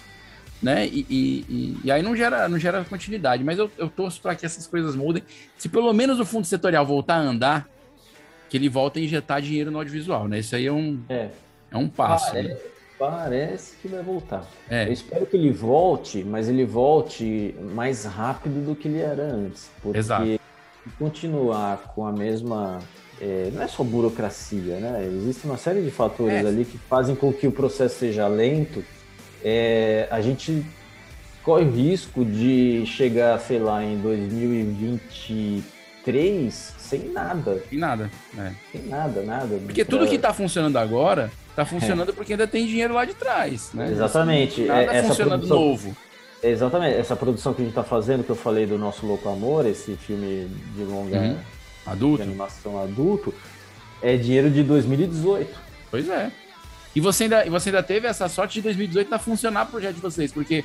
né? 0.62 0.88
E, 0.88 1.06
e- 1.10 1.46
e- 1.50 1.78
e 1.84 1.92
aí 1.92 2.02
não 2.02 2.16
gera, 2.16 2.50
não 2.50 2.58
gera 2.58 2.84
continuidade. 2.84 3.44
Mas 3.44 3.60
eu, 3.60 3.70
eu 3.78 3.90
torço 3.90 4.20
para 4.22 4.36
que 4.36 4.46
essas 4.46 4.66
coisas 4.66 4.96
mudem. 4.96 5.22
Se 5.58 5.70
pelo 5.70 5.94
menos 5.94 6.20
o 6.20 6.26
fundo 6.26 6.46
setorial 6.48 6.86
voltar 6.86 7.16
a 7.16 7.20
andar, 7.20 7.70
que 8.50 8.58
ele 8.58 8.70
volta 8.70 9.00
a 9.00 9.02
injetar 9.02 9.42
dinheiro 9.42 9.70
no 9.72 9.78
audiovisual, 9.78 10.28
né? 10.28 10.40
Isso 10.40 10.56
aí 10.56 10.66
é 10.66 10.72
um, 10.72 11.00
É, 11.10 11.30
é 11.72 11.78
um 11.78 11.88
passo. 11.90 12.32
parece, 12.32 12.48
né? 12.50 12.58
parece 12.98 13.76
que 13.82 13.88
vai 13.88 14.02
voltar. 14.02 14.46
Eu 14.70 14.78
É, 14.78 14.90
espero 14.92 15.26
que 15.26 15.36
ele 15.38 15.52
volte, 15.52 16.24
mas 16.24 16.48
ele 16.50 16.66
volte 16.66 17.54
mais 17.76 18.06
rápido 18.06 18.66
do 18.66 18.76
que 18.76 18.88
ele 18.88 19.00
era 19.00 19.24
antes. 19.24 19.70
Porque 19.82 19.98
Exato. 20.00 20.40
continuar 20.98 21.94
com 21.96 22.06
a 22.06 22.12
mesma. 22.12 22.80
é, 23.20 23.50
não 23.54 23.64
é 23.64 23.68
só 23.68 23.84
burocracia, 23.84 24.80
né? 24.80 25.04
Existe 25.12 25.46
uma 25.46 25.58
série 25.58 25.82
de 25.82 25.90
fatores 25.90 26.36
É. 26.46 26.48
ali 26.48 26.64
que 26.64 26.78
fazem 26.78 27.16
com 27.16 27.34
que 27.34 27.48
o 27.48 27.52
processo 27.52 27.96
seja 28.00 28.28
lento. 28.28 28.84
É, 29.44 30.08
a 30.12 30.22
gente 30.22 30.64
corre 31.44 31.66
o 31.66 31.72
risco 31.72 32.24
de 32.26 32.84
chegar, 32.86 33.40
sei 33.40 33.58
lá, 33.60 33.84
em 33.84 33.98
2023 34.00 35.64
2023 36.06 36.74
sem 36.90 37.10
nada. 37.10 37.64
Sem 37.70 37.78
nada, 37.80 38.10
né? 38.34 38.56
Sem 38.72 38.82
nada, 38.84 39.22
nada. 39.24 39.58
Porque 39.66 39.84
tudo 39.86 40.08
que 40.08 40.18
tá 40.18 40.34
funcionando 40.34 40.78
agora, 40.78 41.32
tá 41.56 41.66
funcionando 41.66 42.14
porque 42.14 42.34
ainda 42.34 42.48
tem 42.48 42.66
dinheiro 42.66 42.94
lá 42.94 43.06
de 43.06 43.14
trás, 43.14 43.72
né? 43.74 43.90
Exatamente. 43.92 44.62
Nada 44.62 44.82
É, 44.94 44.98
essa 44.98 45.08
funcionando 45.10 45.40
produção- 45.48 45.60
novo. 45.60 45.98
Exatamente. 46.44 46.96
Essa 46.98 47.16
produção 47.16 47.54
que 47.54 47.62
a 47.62 47.66
gente 47.66 47.74
tá 47.74 47.84
fazendo, 47.84 48.24
que 48.24 48.30
eu 48.30 48.36
falei 48.36 48.66
do 48.66 48.78
Nosso 48.78 49.06
Louco 49.06 49.28
Amor, 49.30 49.66
esse 49.66 49.96
filme 49.96 50.48
de 50.76 50.84
longa 50.84 51.18
Uhum. 51.18 51.34
de 51.34 51.40
Adulto? 51.86 52.24
animação 52.24 52.82
adulto, 52.82 53.34
é 54.02 54.16
dinheiro 54.18 54.50
de 54.52 54.62
2018. 54.64 55.58
Pois 55.90 56.08
é. 56.10 56.32
E 56.96 57.00
você 57.02 57.24
ainda, 57.24 57.46
você 57.50 57.70
ainda 57.70 57.82
teve 57.84 58.08
essa 58.08 58.28
sorte 58.28 58.56
de 58.56 58.62
2018 58.62 59.10
tá 59.10 59.18
funcionar 59.20 59.64
o 59.64 59.68
projeto 59.68 59.96
de 59.96 60.02
vocês, 60.02 60.32
porque 60.32 60.64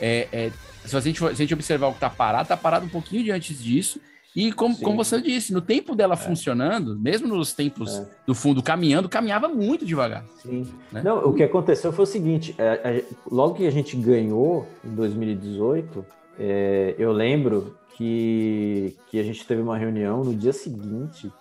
é, 0.00 0.28
é, 0.32 0.50
se, 0.84 0.96
a 0.96 1.00
gente, 1.00 1.18
se 1.18 1.24
a 1.26 1.32
gente 1.32 1.54
observar 1.54 1.88
o 1.88 1.94
que 1.94 2.00
tá 2.00 2.10
parado, 2.10 2.48
tá 2.48 2.56
parado 2.56 2.84
um 2.86 2.88
pouquinho 2.88 3.24
de 3.24 3.30
antes 3.30 3.62
disso. 3.62 4.00
E 4.36 4.52
como, 4.52 4.74
Sim. 4.74 4.84
como 4.84 5.02
você 5.02 5.18
disse, 5.18 5.50
no 5.50 5.62
tempo 5.62 5.94
dela 5.94 6.14
funcionando, 6.14 6.94
mesmo 6.98 7.26
nos 7.26 7.54
tempos 7.54 7.96
É. 7.96 8.06
do 8.26 8.34
fundo 8.34 8.62
caminhando, 8.62 9.08
caminhava 9.08 9.48
muito 9.48 9.86
devagar. 9.86 10.26
Sim. 10.42 10.66
Né? 10.92 11.02
Não, 11.02 11.24
o 11.24 11.32
que 11.32 11.42
aconteceu 11.42 11.90
foi 11.90 12.02
o 12.02 12.06
seguinte: 12.06 12.54
é, 12.58 13.02
logo 13.30 13.54
que 13.54 13.66
a 13.66 13.70
gente 13.70 13.96
ganhou 13.96 14.68
em 14.84 14.94
2018, 14.94 16.04
é, 16.38 16.94
eu 16.98 17.12
lembro 17.12 17.74
que, 17.96 18.94
que 19.10 19.18
a 19.18 19.22
gente 19.22 19.46
teve 19.46 19.62
uma 19.62 19.78
reunião 19.78 20.22
no 20.22 20.34
dia 20.34 20.52
seguinte, 20.52 21.32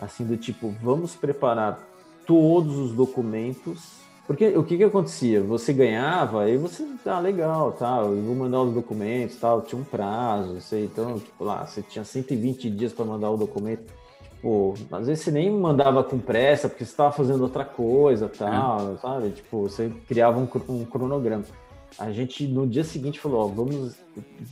assim, 0.00 0.24
do 0.24 0.38
tipo, 0.38 0.74
vamos 0.82 1.14
preparar 1.14 1.78
todos 2.26 2.78
os 2.78 2.92
documentos. 2.92 4.02
Porque 4.26 4.48
o 4.56 4.64
que 4.64 4.78
que 4.78 4.84
acontecia? 4.84 5.42
Você 5.42 5.72
ganhava, 5.72 6.44
aí 6.44 6.56
você, 6.56 6.86
ah, 7.04 7.20
legal, 7.20 7.72
tal, 7.72 8.14
eu 8.14 8.22
vou 8.22 8.34
mandar 8.34 8.62
os 8.62 8.72
documentos, 8.72 9.36
tal, 9.36 9.60
tinha 9.60 9.80
um 9.80 9.84
prazo, 9.84 10.60
você, 10.60 10.84
então, 10.84 11.18
tipo, 11.18 11.44
lá, 11.44 11.66
você 11.66 11.82
tinha 11.82 12.04
120 12.04 12.70
dias 12.70 12.92
para 12.92 13.04
mandar 13.04 13.30
o 13.30 13.36
documento. 13.36 13.92
Pô, 14.40 14.74
às 14.92 15.06
vezes 15.06 15.24
você 15.24 15.30
nem 15.30 15.50
mandava 15.50 16.02
com 16.02 16.18
pressa, 16.18 16.68
porque 16.68 16.84
você 16.84 16.90
estava 16.90 17.12
fazendo 17.12 17.42
outra 17.42 17.64
coisa, 17.64 18.28
tal, 18.28 18.98
sabe? 18.98 19.30
Tipo, 19.30 19.62
você 19.62 19.92
criava 20.08 20.38
um, 20.38 20.48
um 20.68 20.84
cronograma. 20.84 21.44
A 21.98 22.10
gente, 22.10 22.46
no 22.46 22.66
dia 22.66 22.84
seguinte, 22.84 23.20
falou, 23.20 23.44
ó, 23.44 23.46
vamos, 23.46 23.94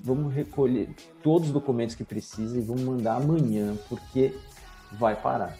vamos 0.02 0.32
recolher 0.32 0.90
todos 1.22 1.48
os 1.48 1.52
documentos 1.52 1.94
que 1.94 2.04
precisa 2.04 2.56
e 2.56 2.60
vamos 2.60 2.82
mandar 2.82 3.16
amanhã, 3.16 3.74
porque 3.88 4.34
vai 4.92 5.16
parar. 5.16 5.56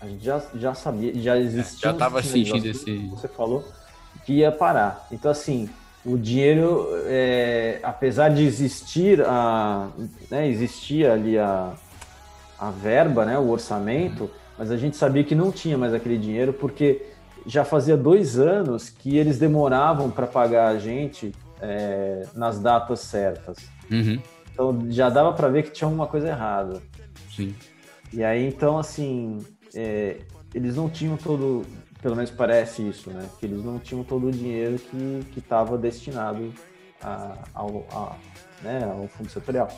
A 0.00 0.06
gente 0.06 0.24
já, 0.24 0.42
já 0.54 0.74
sabia, 0.74 1.12
já 1.20 1.38
existia... 1.38 1.90
já 1.90 1.94
um 1.94 1.98
tava 1.98 2.22
sinalização 2.22 2.60
sentindo 2.60 2.70
esse- 2.76 3.08
Você 3.08 3.28
falou 3.28 3.64
que 4.24 4.34
ia 4.34 4.52
parar. 4.52 5.06
Então, 5.10 5.30
assim, 5.30 5.68
o 6.04 6.16
dinheiro, 6.18 6.88
é, 7.06 7.80
apesar 7.82 8.28
de 8.30 8.42
existir 8.44 9.22
a... 9.22 9.88
Né, 10.30 10.48
existia 10.48 11.12
ali 11.12 11.38
a 11.38 11.74
a 12.58 12.70
verba, 12.70 13.26
né, 13.26 13.38
o 13.38 13.50
orçamento, 13.50 14.30
mas 14.56 14.70
a 14.70 14.78
gente 14.78 14.96
sabia 14.96 15.22
que 15.22 15.34
não 15.34 15.52
tinha 15.52 15.76
mais 15.76 15.92
aquele 15.92 16.16
dinheiro 16.16 16.54
porque 16.54 17.04
já 17.44 17.66
fazia 17.66 17.98
dois 17.98 18.38
anos 18.38 18.88
que 18.88 19.14
eles 19.18 19.38
demoravam 19.38 20.10
para 20.10 20.26
pagar 20.26 20.68
a 20.68 20.78
gente 20.78 21.32
é, 21.60 22.22
nas 22.34 22.58
datas 22.58 23.00
certas. 23.00 23.58
Uhum, 23.90 24.18
Então 24.50 24.86
já 24.88 25.10
dava 25.10 25.34
para 25.34 25.48
ver 25.48 25.64
que 25.64 25.70
tinha 25.70 25.86
alguma 25.86 26.06
coisa 26.06 26.28
errada. 26.28 26.80
sim. 27.30 27.54
E 28.10 28.24
aí 28.24 28.46
então 28.46 28.78
assim 28.78 29.44
é, 29.76 30.16
eles 30.54 30.74
não 30.76 30.88
tinham 30.88 31.16
todo, 31.16 31.64
pelo 32.02 32.16
menos 32.16 32.30
parece 32.30 32.82
isso, 32.88 33.10
né, 33.10 33.28
que 33.38 33.46
eles 33.46 33.62
não 33.62 33.78
tinham 33.78 34.02
todo 34.02 34.26
o 34.28 34.32
dinheiro 34.32 34.78
que 34.78 35.20
que 35.32 35.38
estava 35.38 35.76
destinado 35.78 36.52
a- 37.02 37.36
ao, 37.54 37.86
a, 37.92 38.16
né, 38.62 38.82
ao 38.84 39.06
fundo 39.08 39.28
setorial. 39.30 39.68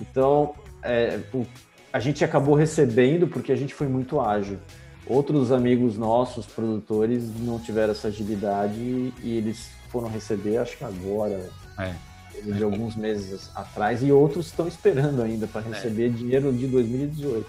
Então 0.00 0.54
é, 0.82 1.20
o- 1.32 1.46
a 1.92 2.00
gente 2.00 2.24
acabou 2.24 2.54
recebendo 2.54 3.26
porque 3.28 3.52
a 3.52 3.56
gente 3.56 3.72
foi 3.74 3.86
muito 3.88 4.20
ágil. 4.20 4.58
Outros 5.06 5.50
amigos 5.52 5.96
nossos, 5.96 6.44
produtores, 6.44 7.24
não 7.40 7.58
tiveram 7.58 7.92
essa 7.92 8.08
agilidade 8.08 8.78
e 8.78 9.36
eles 9.38 9.70
foram 9.88 10.08
receber, 10.08 10.58
acho 10.58 10.76
que 10.76 10.84
agora, 10.84 11.48
É. 11.78 11.94
de 12.42 12.62
alguns 12.62 12.94
meses 12.94 13.50
atrás, 13.54 14.02
e 14.02 14.12
outros 14.12 14.46
estão 14.48 14.68
esperando 14.68 15.22
ainda 15.22 15.46
para 15.46 15.62
receber 15.62 16.10
dinheiro 16.10 16.52
de 16.52 16.66
2018. 16.66 17.46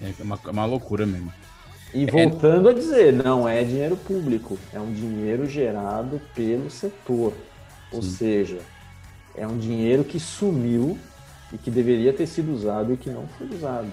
É 0.00 0.22
uma, 0.22 0.38
é 0.44 0.50
uma 0.50 0.66
loucura 0.66 1.06
mesmo. 1.06 1.32
E 1.92 2.06
voltando 2.06 2.68
a 2.68 2.72
dizer, 2.72 3.12
não 3.12 3.48
é 3.48 3.62
dinheiro 3.62 3.96
público, 3.96 4.58
é 4.72 4.80
um 4.80 4.92
dinheiro 4.92 5.46
gerado 5.48 6.20
pelo 6.34 6.68
setor. 6.68 7.32
Ou 7.92 8.02
Sim. 8.02 8.10
seja, 8.10 8.58
é 9.36 9.46
um 9.46 9.56
dinheiro 9.56 10.02
que 10.02 10.18
sumiu 10.18 10.98
e 11.52 11.58
que 11.58 11.70
deveria 11.70 12.12
ter 12.12 12.26
sido 12.26 12.52
usado 12.52 12.92
e 12.92 12.96
que 12.96 13.10
não 13.10 13.28
foi 13.38 13.48
usado. 13.48 13.90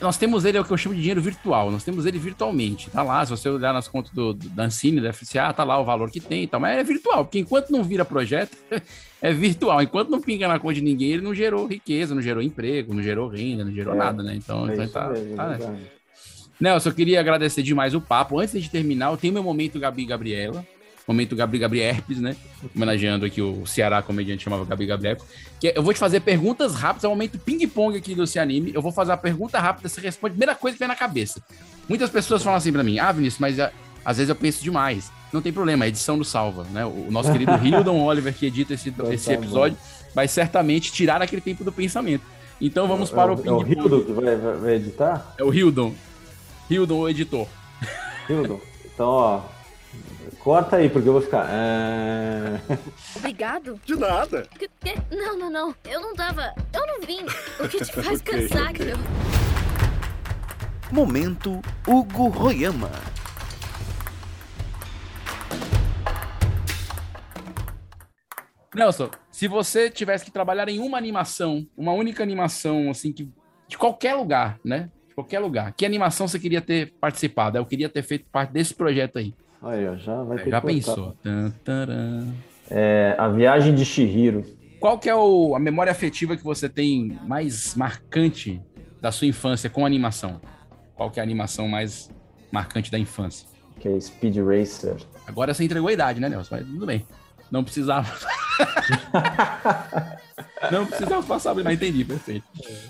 Nós 0.00 0.16
temos 0.18 0.44
ele, 0.44 0.58
é 0.58 0.60
o 0.60 0.64
que 0.64 0.70
eu 0.72 0.76
chamo 0.76 0.94
de 0.94 1.00
dinheiro 1.00 1.20
virtual. 1.22 1.70
Nós 1.70 1.84
temos 1.84 2.06
ele 2.06 2.18
virtualmente. 2.18 2.90
Tá 2.90 3.02
lá, 3.04 3.24
se 3.24 3.30
você 3.30 3.48
olhar 3.48 3.72
nas 3.72 3.86
contas 3.86 4.10
do, 4.12 4.32
do- 4.32 4.48
da 4.48 4.64
Ancine, 4.64 5.00
da 5.00 5.12
FCA, 5.12 5.52
tá 5.52 5.62
lá 5.62 5.78
o 5.78 5.84
valor 5.84 6.10
que 6.10 6.18
tem 6.20 6.42
e 6.42 6.46
tal. 6.48 6.58
Mas 6.58 6.76
é 6.78 6.82
virtual, 6.82 7.24
porque 7.24 7.38
enquanto 7.38 7.70
não 7.70 7.84
vira 7.84 8.04
projeto, 8.04 8.56
é 9.22 9.32
virtual. 9.32 9.80
Enquanto 9.80 10.08
não 10.10 10.20
pinga 10.20 10.48
na 10.48 10.58
conta 10.58 10.74
de 10.74 10.80
ninguém, 10.82 11.12
ele 11.12 11.22
não 11.22 11.32
gerou 11.34 11.66
riqueza, 11.66 12.14
não 12.14 12.22
gerou 12.22 12.42
emprego, 12.42 12.92
não 12.92 13.02
gerou 13.02 13.28
renda, 13.28 13.64
não 13.64 13.72
gerou 13.72 13.94
É, 13.94 13.96
nada, 13.96 14.22
né? 14.24 14.34
Então, 14.34 14.68
É 14.68 14.74
então 14.74 14.88
tá, 14.88 15.08
mesmo, 15.10 15.36
tá, 15.36 15.48
né? 15.50 15.78
Nelson, 16.58 16.88
eu 16.88 16.94
queria 16.94 17.20
agradecer 17.20 17.62
demais 17.62 17.94
o 17.94 18.00
papo. 18.00 18.40
Antes 18.40 18.62
de 18.62 18.70
terminar, 18.70 19.10
eu 19.12 19.16
tenho 19.16 19.32
meu 19.34 19.42
momento 19.42 19.78
Gabi 19.78 20.02
e 20.02 20.06
Gabriela. 20.06 20.66
Momento 21.06 21.36
Gabi 21.36 21.58
Gabi 21.58 21.80
Herpes, 21.80 22.18
né? 22.20 22.34
Homenageando 22.74 23.24
aqui 23.24 23.40
o 23.40 23.64
Ceará 23.66 24.02
comediante 24.02 24.42
chamava 24.42 24.64
Gabi 24.64 24.86
Gabi 24.86 25.06
Herpes. 25.08 25.24
Que 25.60 25.68
é- 25.68 25.78
eu 25.78 25.82
vou 25.82 25.92
te 25.94 26.00
fazer 26.00 26.20
perguntas 26.20 26.74
rápidas, 26.74 27.04
é 27.04 27.06
o 27.06 27.10
momento 27.10 27.38
ping-pong 27.38 27.96
aqui 27.96 28.14
do 28.14 28.26
Cianime. 28.26 28.72
Eu 28.74 28.82
vou 28.82 28.90
fazer 28.90 29.12
a 29.12 29.16
pergunta 29.16 29.58
rápida, 29.60 29.88
você 29.88 30.00
responde 30.00 30.32
a 30.32 30.34
primeira 30.34 30.54
coisa 30.54 30.74
que 30.74 30.78
vem 30.80 30.88
na 30.88 30.96
cabeça. 30.96 31.40
Muitas 31.88 32.10
pessoas 32.10 32.42
falam 32.42 32.56
assim 32.58 32.72
pra 32.72 32.82
mim, 32.82 32.98
ah, 32.98 33.12
Vinícius, 33.12 33.38
mas 33.38 33.60
ah, 33.60 33.70
às 34.04 34.16
vezes 34.16 34.28
eu 34.28 34.34
penso 34.34 34.62
demais. 34.64 35.10
Não 35.32 35.40
tem 35.40 35.52
problema, 35.52 35.84
a 35.84 35.88
edição 35.88 36.16
não 36.16 36.24
salva, 36.24 36.64
né? 36.72 36.84
O 36.84 37.06
nosso 37.10 37.30
querido 37.30 37.52
Hildon 37.64 38.00
Oliver, 38.02 38.34
que 38.34 38.46
edita 38.46 38.74
esse, 38.74 38.88
Então 38.88 39.12
esse 39.12 39.26
tá 39.26 39.32
episódio, 39.34 39.76
vai 40.14 40.26
certamente 40.26 40.90
tirar 40.92 41.22
aquele 41.22 41.40
tempo 41.42 41.62
do 41.62 41.70
pensamento. 41.70 42.24
Então 42.60 42.88
vamos 42.88 43.12
É 43.12 43.14
para 43.14 43.32
o 43.32 43.34
é 43.34 43.52
o 43.52 43.58
ping-pong. 43.64 43.72
Hildo 43.78 44.04
que 44.04 44.12
vai, 44.12 44.34
vai- 44.36 44.56
vai 44.56 44.74
editar? 44.74 45.34
É 45.38 45.44
o 45.44 45.52
Hildon. 45.54 45.94
Hildon, 46.70 46.98
o 47.00 47.08
editor. 47.08 47.46
Hildo? 48.28 48.60
Então, 48.84 49.06
ó, 49.06 49.42
corta 50.46 50.76
aí, 50.76 50.88
porque 50.88 51.08
eu 51.08 51.12
vou 51.14 51.20
ficar. 51.20 51.44
"Ah". 51.50 52.60
Obrigado? 53.16 53.80
De 53.84 53.96
nada. 53.96 54.42
Que- 54.56 54.68
que- 54.80 55.02
Não, 55.16 55.36
não, 55.36 55.50
não. 55.50 55.74
Eu 55.84 56.00
não 56.00 56.14
tava. 56.14 56.54
Eu 56.72 56.86
não 56.86 57.00
vim. 57.00 57.24
O 57.58 57.68
que 57.68 57.84
te 57.84 57.90
faz 58.00 58.22
cansar, 58.22 58.72
Cleo? 58.72 58.96
Momento 60.92 61.60
Hugo 61.84 62.28
Royama. 62.28 62.90
Nelson, 68.74 69.10
se 69.30 69.48
você 69.48 69.90
tivesse 69.90 70.24
que 70.24 70.30
trabalhar 70.30 70.68
em 70.68 70.78
uma 70.80 70.98
animação, 70.98 71.66
uma 71.76 71.92
única 71.92 72.22
animação, 72.22 72.90
assim, 72.90 73.12
que, 73.12 73.28
de 73.66 73.78
qualquer 73.78 74.14
lugar, 74.14 74.58
né? 74.64 74.90
De 75.08 75.14
qualquer 75.14 75.38
lugar, 75.38 75.72
que 75.72 75.86
animação 75.86 76.28
você 76.28 76.38
queria 76.38 76.60
ter 76.60 76.92
participado? 77.00 77.56
Eu 77.56 77.64
queria 77.64 77.88
ter 77.88 78.02
feito 78.02 78.26
parte 78.30 78.52
desse 78.52 78.74
projeto 78.74 79.18
aí. 79.18 79.34
Aí, 79.68 79.98
já 79.98 80.22
vai 80.22 80.38
ter 80.38 80.50
Já 80.50 80.60
que 80.60 80.66
pensou? 80.66 81.16
Tan, 81.22 81.50
taran. 81.64 82.26
É, 82.70 83.14
a 83.18 83.28
viagem 83.28 83.74
de 83.74 83.84
Shihiro. 83.84 84.44
Qual 84.80 84.98
que 84.98 85.08
é 85.08 85.14
o- 85.14 85.54
a 85.54 85.58
memória 85.58 85.90
afetiva 85.90 86.36
que 86.36 86.44
você 86.44 86.68
tem 86.68 87.18
mais 87.26 87.74
marcante 87.74 88.60
da 89.00 89.10
sua 89.10 89.26
infância 89.26 89.70
com 89.70 89.84
animação? 89.86 90.40
Qual 90.94 91.10
que 91.10 91.18
é 91.18 91.22
a 91.22 91.24
animação 91.24 91.66
mais 91.68 92.10
marcante 92.52 92.90
da 92.90 92.98
infância? 92.98 93.46
Que 93.80 93.88
é 93.88 94.00
Speed 94.00 94.36
Racer. 94.38 94.96
Agora 95.26 95.52
você 95.52 95.64
entregou 95.64 95.88
a 95.88 95.92
idade, 95.92 96.20
né, 96.20 96.28
Nelson? 96.28 96.56
Mas 96.56 96.66
tudo 96.66 96.86
bem. 96.86 97.06
Não 97.50 97.62
precisava. 97.64 98.10
Não 100.70 100.86
precisava 100.86 101.22
passar, 101.22 101.54
mas 101.54 101.66
entendi, 101.74 102.04
perfeito. 102.04 102.44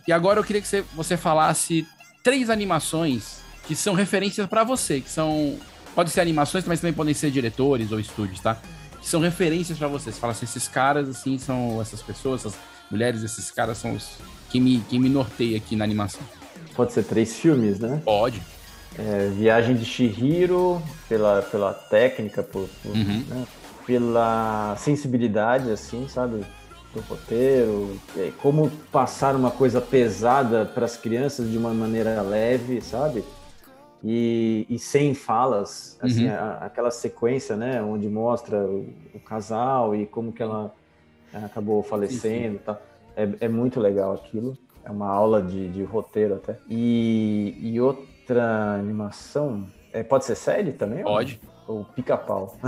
E 0.07 0.13
agora 0.13 0.41
eu 0.41 0.45
queria 0.45 0.63
que 0.63 0.69
você, 0.69 0.83
você 0.95 1.17
falasse 1.17 1.87
três 2.23 2.49
animações 2.51 3.41
que 3.67 3.75
são 3.75 3.95
referências 3.95 4.47
pra 4.47 4.65
você, 4.65 5.01
que 5.01 5.11
são. 5.11 5.59
Pode 5.97 6.11
ser 6.11 6.21
animações, 6.21 6.65
mas 6.67 6.79
também 6.81 6.93
podem 6.93 7.15
ser 7.15 7.31
diretores 7.31 7.91
ou 7.91 7.99
estúdios, 7.99 8.39
tá? 8.39 8.59
Que 9.01 9.09
são 9.09 9.19
referências 9.21 9.79
pra 9.79 9.89
você. 9.89 10.13
Você 10.13 10.21
fala 10.21 10.33
assim, 10.35 10.45
esses 10.45 10.69
caras, 10.69 11.09
assim, 11.09 11.39
são 11.39 11.81
essas 11.81 12.03
pessoas, 12.03 12.43
essas 12.45 12.55
mulheres, 12.91 13.23
esses 13.23 13.51
caras 13.51 13.79
são 13.79 13.95
os 13.95 14.19
que 14.51 14.61
me, 14.61 14.81
que 14.91 14.99
me 14.99 15.09
norteia 15.09 15.57
aqui 15.57 15.75
na 15.75 15.85
animação. 15.85 16.21
Pode 16.75 16.93
ser 16.93 17.03
três 17.05 17.35
filmes, 17.37 17.79
né? 17.81 18.03
Pode. 18.05 18.43
É, 18.99 19.31
viagem 19.35 19.75
de 19.75 19.87
Shihiro, 19.87 20.83
pela, 21.09 21.41
pela 21.43 21.73
técnica, 21.73 22.43
por, 22.43 22.69
por- 22.83 22.93
Uhum. 22.95 23.25
né? 23.29 23.47
pela 23.87 24.75
sensibilidade, 24.79 25.71
assim, 25.71 26.07
sabe? 26.09 26.45
Do 26.93 27.01
roteiro, 27.09 27.99
é, 28.17 28.33
como 28.43 28.69
passar 28.93 29.35
uma 29.37 29.51
coisa 29.51 29.81
pesada 29.81 30.65
para 30.67 30.85
as 30.85 30.97
crianças 30.97 31.51
de 31.51 31.57
uma 31.57 31.73
maneira 31.73 32.21
leve, 32.21 32.81
sabe? 32.83 33.23
E, 34.09 34.67
e 34.69 34.79
sem 34.79 35.15
falas, 35.15 35.99
assim, 36.01 36.27
Uhum. 36.27 36.33
a- 36.35 36.59
aquela 36.67 36.91
sequência, 36.93 37.57
né? 37.57 37.83
Onde 37.83 38.09
mostra 38.09 38.59
o, 38.65 38.87
o 39.13 39.19
casal 39.19 39.95
e 39.97 40.07
como 40.07 40.33
que 40.33 40.43
ela 40.43 40.73
acabou 41.33 41.83
falecendo, 41.83 42.61
tal. 42.61 42.81
É, 43.17 43.29
é 43.47 43.49
muito 43.49 43.81
legal 43.81 44.13
aquilo. 44.15 44.57
é 44.85 44.91
uma 44.91 45.09
aula 45.09 45.43
de, 45.43 45.69
de 45.69 45.83
roteiro 45.83 46.37
até. 46.37 46.57
E, 46.69 47.57
e 47.61 47.81
outra 47.81 48.75
animação, 48.79 49.67
é, 49.93 50.03
pode 50.05 50.25
ser 50.25 50.37
série 50.37 50.73
também? 50.73 51.03
Pode. 51.03 51.41
Ou, 51.67 51.79
ou 51.79 51.85
pica-pau. 51.85 52.57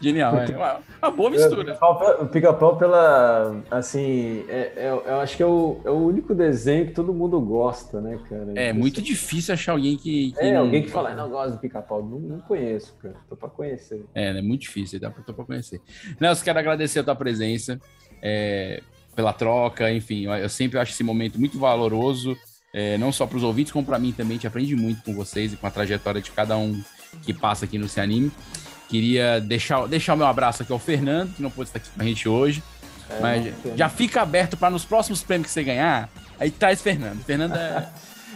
Genial, 0.00 0.38
é 0.38 0.46
uma, 0.56 0.80
uma 1.02 1.10
boa 1.10 1.30
mistura. 1.30 1.76
O 2.20 2.26
pica-pau 2.26 2.76
pela. 2.76 3.60
Assim, 3.70 4.44
é, 4.48 4.72
é, 4.76 4.90
eu 4.90 5.20
acho 5.20 5.36
que 5.36 5.42
é 5.42 5.46
o, 5.46 5.80
é 5.84 5.90
o 5.90 6.06
único 6.06 6.34
desenho 6.36 6.86
que 6.86 6.92
todo 6.92 7.12
mundo 7.12 7.40
gosta, 7.40 8.00
né, 8.00 8.16
cara? 8.28 8.52
É 8.54 8.72
muito 8.72 9.02
difícil 9.02 9.54
achar 9.54 9.72
alguém 9.72 9.96
que. 9.96 10.30
que 10.32 10.40
É, 10.40 10.54
não- 10.54 10.60
alguém 10.60 10.82
que 10.82 10.90
fala, 10.90 11.14
não 11.14 11.28
gosta 11.28 11.52
do 11.52 11.58
pica-pau. 11.58 12.00
Não, 12.02 12.18
não 12.20 12.38
conheço, 12.40 12.94
cara. 13.02 13.16
Tô 13.28 13.36
pra 13.36 13.48
conhecer. 13.48 14.04
É, 14.14 14.38
é 14.38 14.42
muito 14.42 14.60
difícil, 14.62 15.00
dá 15.00 15.10
pra, 15.10 15.22
tô 15.24 15.34
pra 15.34 15.44
conhecer. 15.44 15.80
Nelson, 16.20 16.44
quero 16.44 16.58
agradecer 16.60 17.00
a 17.00 17.04
tua 17.04 17.16
presença, 17.16 17.80
é, 18.22 18.80
pela 19.16 19.32
troca, 19.32 19.90
enfim, 19.92 20.26
eu, 20.26 20.32
eu 20.34 20.48
sempre 20.48 20.78
acho 20.78 20.92
esse 20.92 21.02
momento 21.02 21.40
muito 21.40 21.58
valoroso, 21.58 22.36
é, 22.72 22.96
não 22.98 23.10
só 23.10 23.26
para 23.26 23.36
os 23.36 23.42
ouvintes, 23.42 23.72
como 23.72 23.84
para 23.84 23.98
mim 23.98 24.12
também, 24.12 24.32
a 24.32 24.34
gente 24.34 24.46
aprende 24.46 24.76
muito 24.76 25.02
com 25.02 25.12
vocês 25.12 25.52
e 25.52 25.56
com 25.56 25.66
a 25.66 25.70
trajetória 25.72 26.20
de 26.20 26.30
cada 26.30 26.56
um 26.56 26.80
que 27.24 27.34
passa 27.34 27.64
aqui 27.64 27.78
no 27.78 27.88
Se 27.88 28.00
Anime. 28.00 28.30
Queria 28.88 29.40
deixar, 29.40 29.86
deixar 29.86 30.14
o 30.14 30.16
meu 30.16 30.26
abraço 30.26 30.62
aqui 30.62 30.72
ao 30.72 30.78
Fernando, 30.78 31.34
que 31.34 31.42
não 31.42 31.50
pôde 31.50 31.68
estar 31.68 31.78
aqui 31.78 31.90
com 31.94 32.00
a 32.00 32.04
gente 32.04 32.26
hoje, 32.28 32.62
É, 33.10 33.20
mas 33.20 33.44
não, 33.64 33.76
já 33.76 33.88
fica 33.88 34.22
aberto 34.22 34.56
para 34.56 34.70
nos 34.70 34.84
próximos 34.84 35.22
prêmios 35.22 35.46
que 35.48 35.52
você 35.52 35.62
ganhar, 35.64 36.08
aí 36.40 36.50
traz 36.50 36.80
Fernando. 36.82 37.22
Fernando 37.24 37.54
é... 37.54 37.88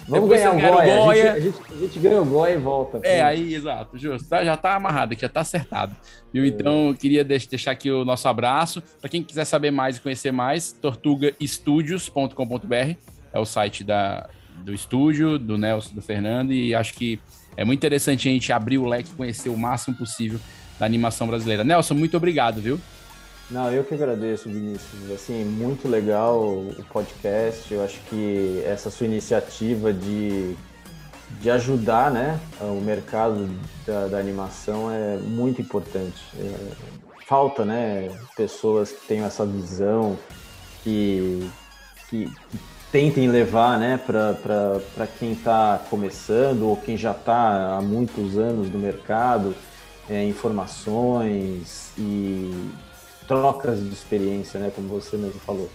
Vamos 0.08 0.28
depois 0.28 0.42
ganhar 0.42 0.72
o 0.72 0.74
Goya. 0.74 0.96
Goya. 0.96 1.32
A, 1.32 1.38
gente, 1.40 1.46
a, 1.46 1.50
gente, 1.62 1.72
a 1.72 1.76
gente 1.86 1.98
ganha 2.00 2.20
o 2.20 2.24
Goya 2.24 2.54
e 2.54 2.58
volta. 2.58 2.98
É, 3.04 3.22
aí, 3.22 3.54
exato, 3.54 3.96
justo. 3.96 4.28
Tá- 4.28 4.44
já 4.44 4.56
tá 4.56 4.74
amarrado 4.74 5.12
aqui, 5.12 5.22
já 5.22 5.28
tá 5.28 5.42
acertado. 5.42 5.94
Viu? 6.32 6.44
Então, 6.44 6.88
eu 6.88 6.94
queria 6.96 7.22
deix- 7.22 7.46
deixar 7.46 7.70
aqui 7.70 7.88
o 7.88 8.04
nosso 8.04 8.26
abraço. 8.26 8.82
Para 9.00 9.08
quem 9.08 9.22
quiser 9.22 9.44
saber 9.44 9.70
mais 9.70 9.98
e 9.98 10.00
conhecer 10.00 10.32
mais, 10.32 10.72
tortugaestudios.com.br 10.72 12.96
é 13.32 13.38
o 13.38 13.44
site 13.44 13.84
da, 13.84 14.28
do 14.56 14.74
estúdio, 14.74 15.38
do 15.38 15.56
Nelson, 15.56 15.94
do 15.94 16.02
Fernando, 16.02 16.52
e 16.52 16.74
acho 16.74 16.94
que 16.94 17.20
é 17.56 17.64
muito 17.64 17.78
interessante 17.80 18.28
a 18.28 18.32
gente 18.32 18.52
abrir 18.52 18.78
o 18.78 18.86
leque 18.86 19.10
e 19.12 19.16
conhecer 19.16 19.48
o 19.48 19.56
máximo 19.56 19.96
possível 19.96 20.38
da 20.78 20.86
animação 20.86 21.26
brasileira. 21.26 21.62
Nelson, 21.64 21.94
muito 21.94 22.16
obrigado, 22.16 22.60
viu? 22.60 22.80
Não, 23.50 23.70
eu 23.70 23.84
que 23.84 23.94
agradeço, 23.94 24.48
Vinícius. 24.48 25.10
Assim, 25.10 25.44
muito 25.44 25.86
legal 25.86 26.40
o 26.40 26.84
podcast. 26.90 27.72
Eu 27.72 27.84
acho 27.84 28.00
que 28.08 28.62
essa 28.64 28.90
sua 28.90 29.06
iniciativa 29.06 29.92
de, 29.92 30.56
de 31.40 31.50
ajudar 31.50 32.10
né, 32.10 32.40
o 32.60 32.80
mercado 32.80 33.48
da, 33.86 34.06
da 34.08 34.18
animação 34.18 34.90
é 34.90 35.18
muito 35.18 35.60
importante. 35.60 36.22
É, 36.38 36.54
falta 37.26 37.64
né, 37.64 38.10
pessoas 38.36 38.90
que 38.90 39.06
tenham 39.06 39.26
essa 39.26 39.44
visão, 39.44 40.18
que, 40.82 41.46
que, 42.08 42.24
que 42.24 42.58
tentem 42.92 43.26
levar 43.28 43.78
né, 43.78 43.98
para 43.98 45.06
quem 45.18 45.32
está 45.32 45.80
começando 45.88 46.68
ou 46.68 46.76
quem 46.76 46.96
já 46.96 47.12
está 47.12 47.76
há 47.78 47.80
muitos 47.82 48.36
anos 48.36 48.70
no 48.70 48.78
mercado 48.78 49.54
é, 50.10 50.22
informações 50.24 51.92
e 51.98 52.50
trocas 53.26 53.80
de 53.82 53.88
experiência, 53.92 54.60
né, 54.60 54.70
como 54.74 54.88
você 54.88 55.16
mesmo 55.16 55.40
falou. 55.40 55.70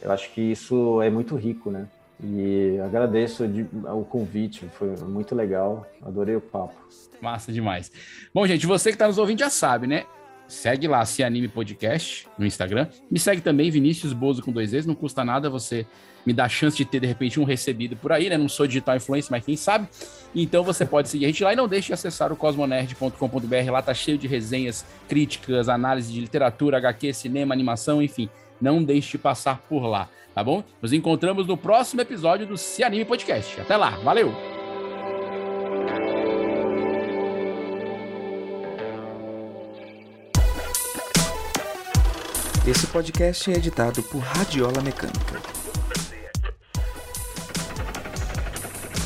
Eu 0.00 0.12
acho 0.12 0.30
que 0.32 0.40
isso 0.40 1.02
é 1.02 1.10
muito 1.10 1.34
rico, 1.36 1.70
né? 1.70 1.86
E 2.22 2.78
agradeço 2.84 3.48
de- 3.48 3.66
o 3.84 4.04
convite, 4.04 4.68
foi 4.78 4.88
muito 4.98 5.34
legal, 5.34 5.84
adorei 6.04 6.36
o 6.36 6.40
papo. 6.40 6.74
Massa 7.20 7.50
demais. 7.52 7.90
Bom, 8.32 8.46
gente, 8.46 8.66
você 8.66 8.90
que 8.90 8.94
está 8.94 9.08
nos 9.08 9.18
ouvindo 9.18 9.40
já 9.40 9.50
sabe, 9.50 9.86
né? 9.88 10.04
Segue 10.46 10.86
lá, 10.86 11.04
Se 11.04 11.24
Anime 11.24 11.48
Podcast, 11.48 12.28
no 12.38 12.44
Instagram. 12.46 12.86
Me 13.10 13.18
segue 13.18 13.40
também, 13.40 13.70
Vinícius 13.70 14.12
Bozo 14.12 14.42
com 14.42 14.52
dois 14.52 14.70
vezes. 14.70 14.86
Não 14.86 14.94
custa 14.94 15.24
nada 15.24 15.48
você 15.48 15.86
me 16.24 16.32
dar 16.32 16.44
a 16.44 16.48
chance 16.48 16.76
de 16.76 16.84
ter, 16.84 17.00
de 17.00 17.06
repente, 17.06 17.40
um 17.40 17.44
recebido 17.44 17.96
por 17.96 18.12
aí, 18.12 18.28
né? 18.28 18.36
Não 18.36 18.48
sou 18.48 18.66
digital 18.66 18.96
influencer, 18.96 19.30
mas 19.30 19.44
quem 19.44 19.56
sabe. 19.56 19.88
Então 20.34 20.62
você 20.62 20.84
pode 20.84 21.08
seguir 21.08 21.24
a 21.26 21.28
gente 21.28 21.44
lá 21.44 21.52
e 21.52 21.56
não 21.56 21.68
deixe 21.68 21.88
de 21.88 21.94
acessar 21.94 22.32
o 22.32 22.36
cosmonerd.com.br. 22.36 23.70
Lá 23.70 23.82
tá 23.82 23.94
cheio 23.94 24.16
de 24.16 24.26
resenhas, 24.26 24.84
críticas, 25.08 25.68
análise 25.68 26.12
de 26.12 26.20
literatura, 26.20 26.78
HQ, 26.78 27.12
cinema, 27.12 27.54
animação, 27.54 28.02
enfim. 28.02 28.28
Não 28.60 28.82
deixe 28.82 29.12
de 29.12 29.18
passar 29.18 29.58
por 29.68 29.84
lá, 29.86 30.08
tá 30.34 30.42
bom? 30.42 30.62
Nos 30.80 30.92
encontramos 30.92 31.46
no 31.46 31.56
próximo 31.56 32.00
episódio 32.00 32.46
do 32.46 32.56
Se 32.56 32.84
Anime 32.84 33.04
Podcast. 33.04 33.60
Até 33.60 33.76
lá, 33.76 33.90
valeu! 33.98 34.32
Esse 42.64 42.86
podcast 42.86 43.50
é 43.50 43.56
editado 43.56 44.00
por 44.04 44.20
Radiola 44.20 44.80
Mecânica. 44.80 45.61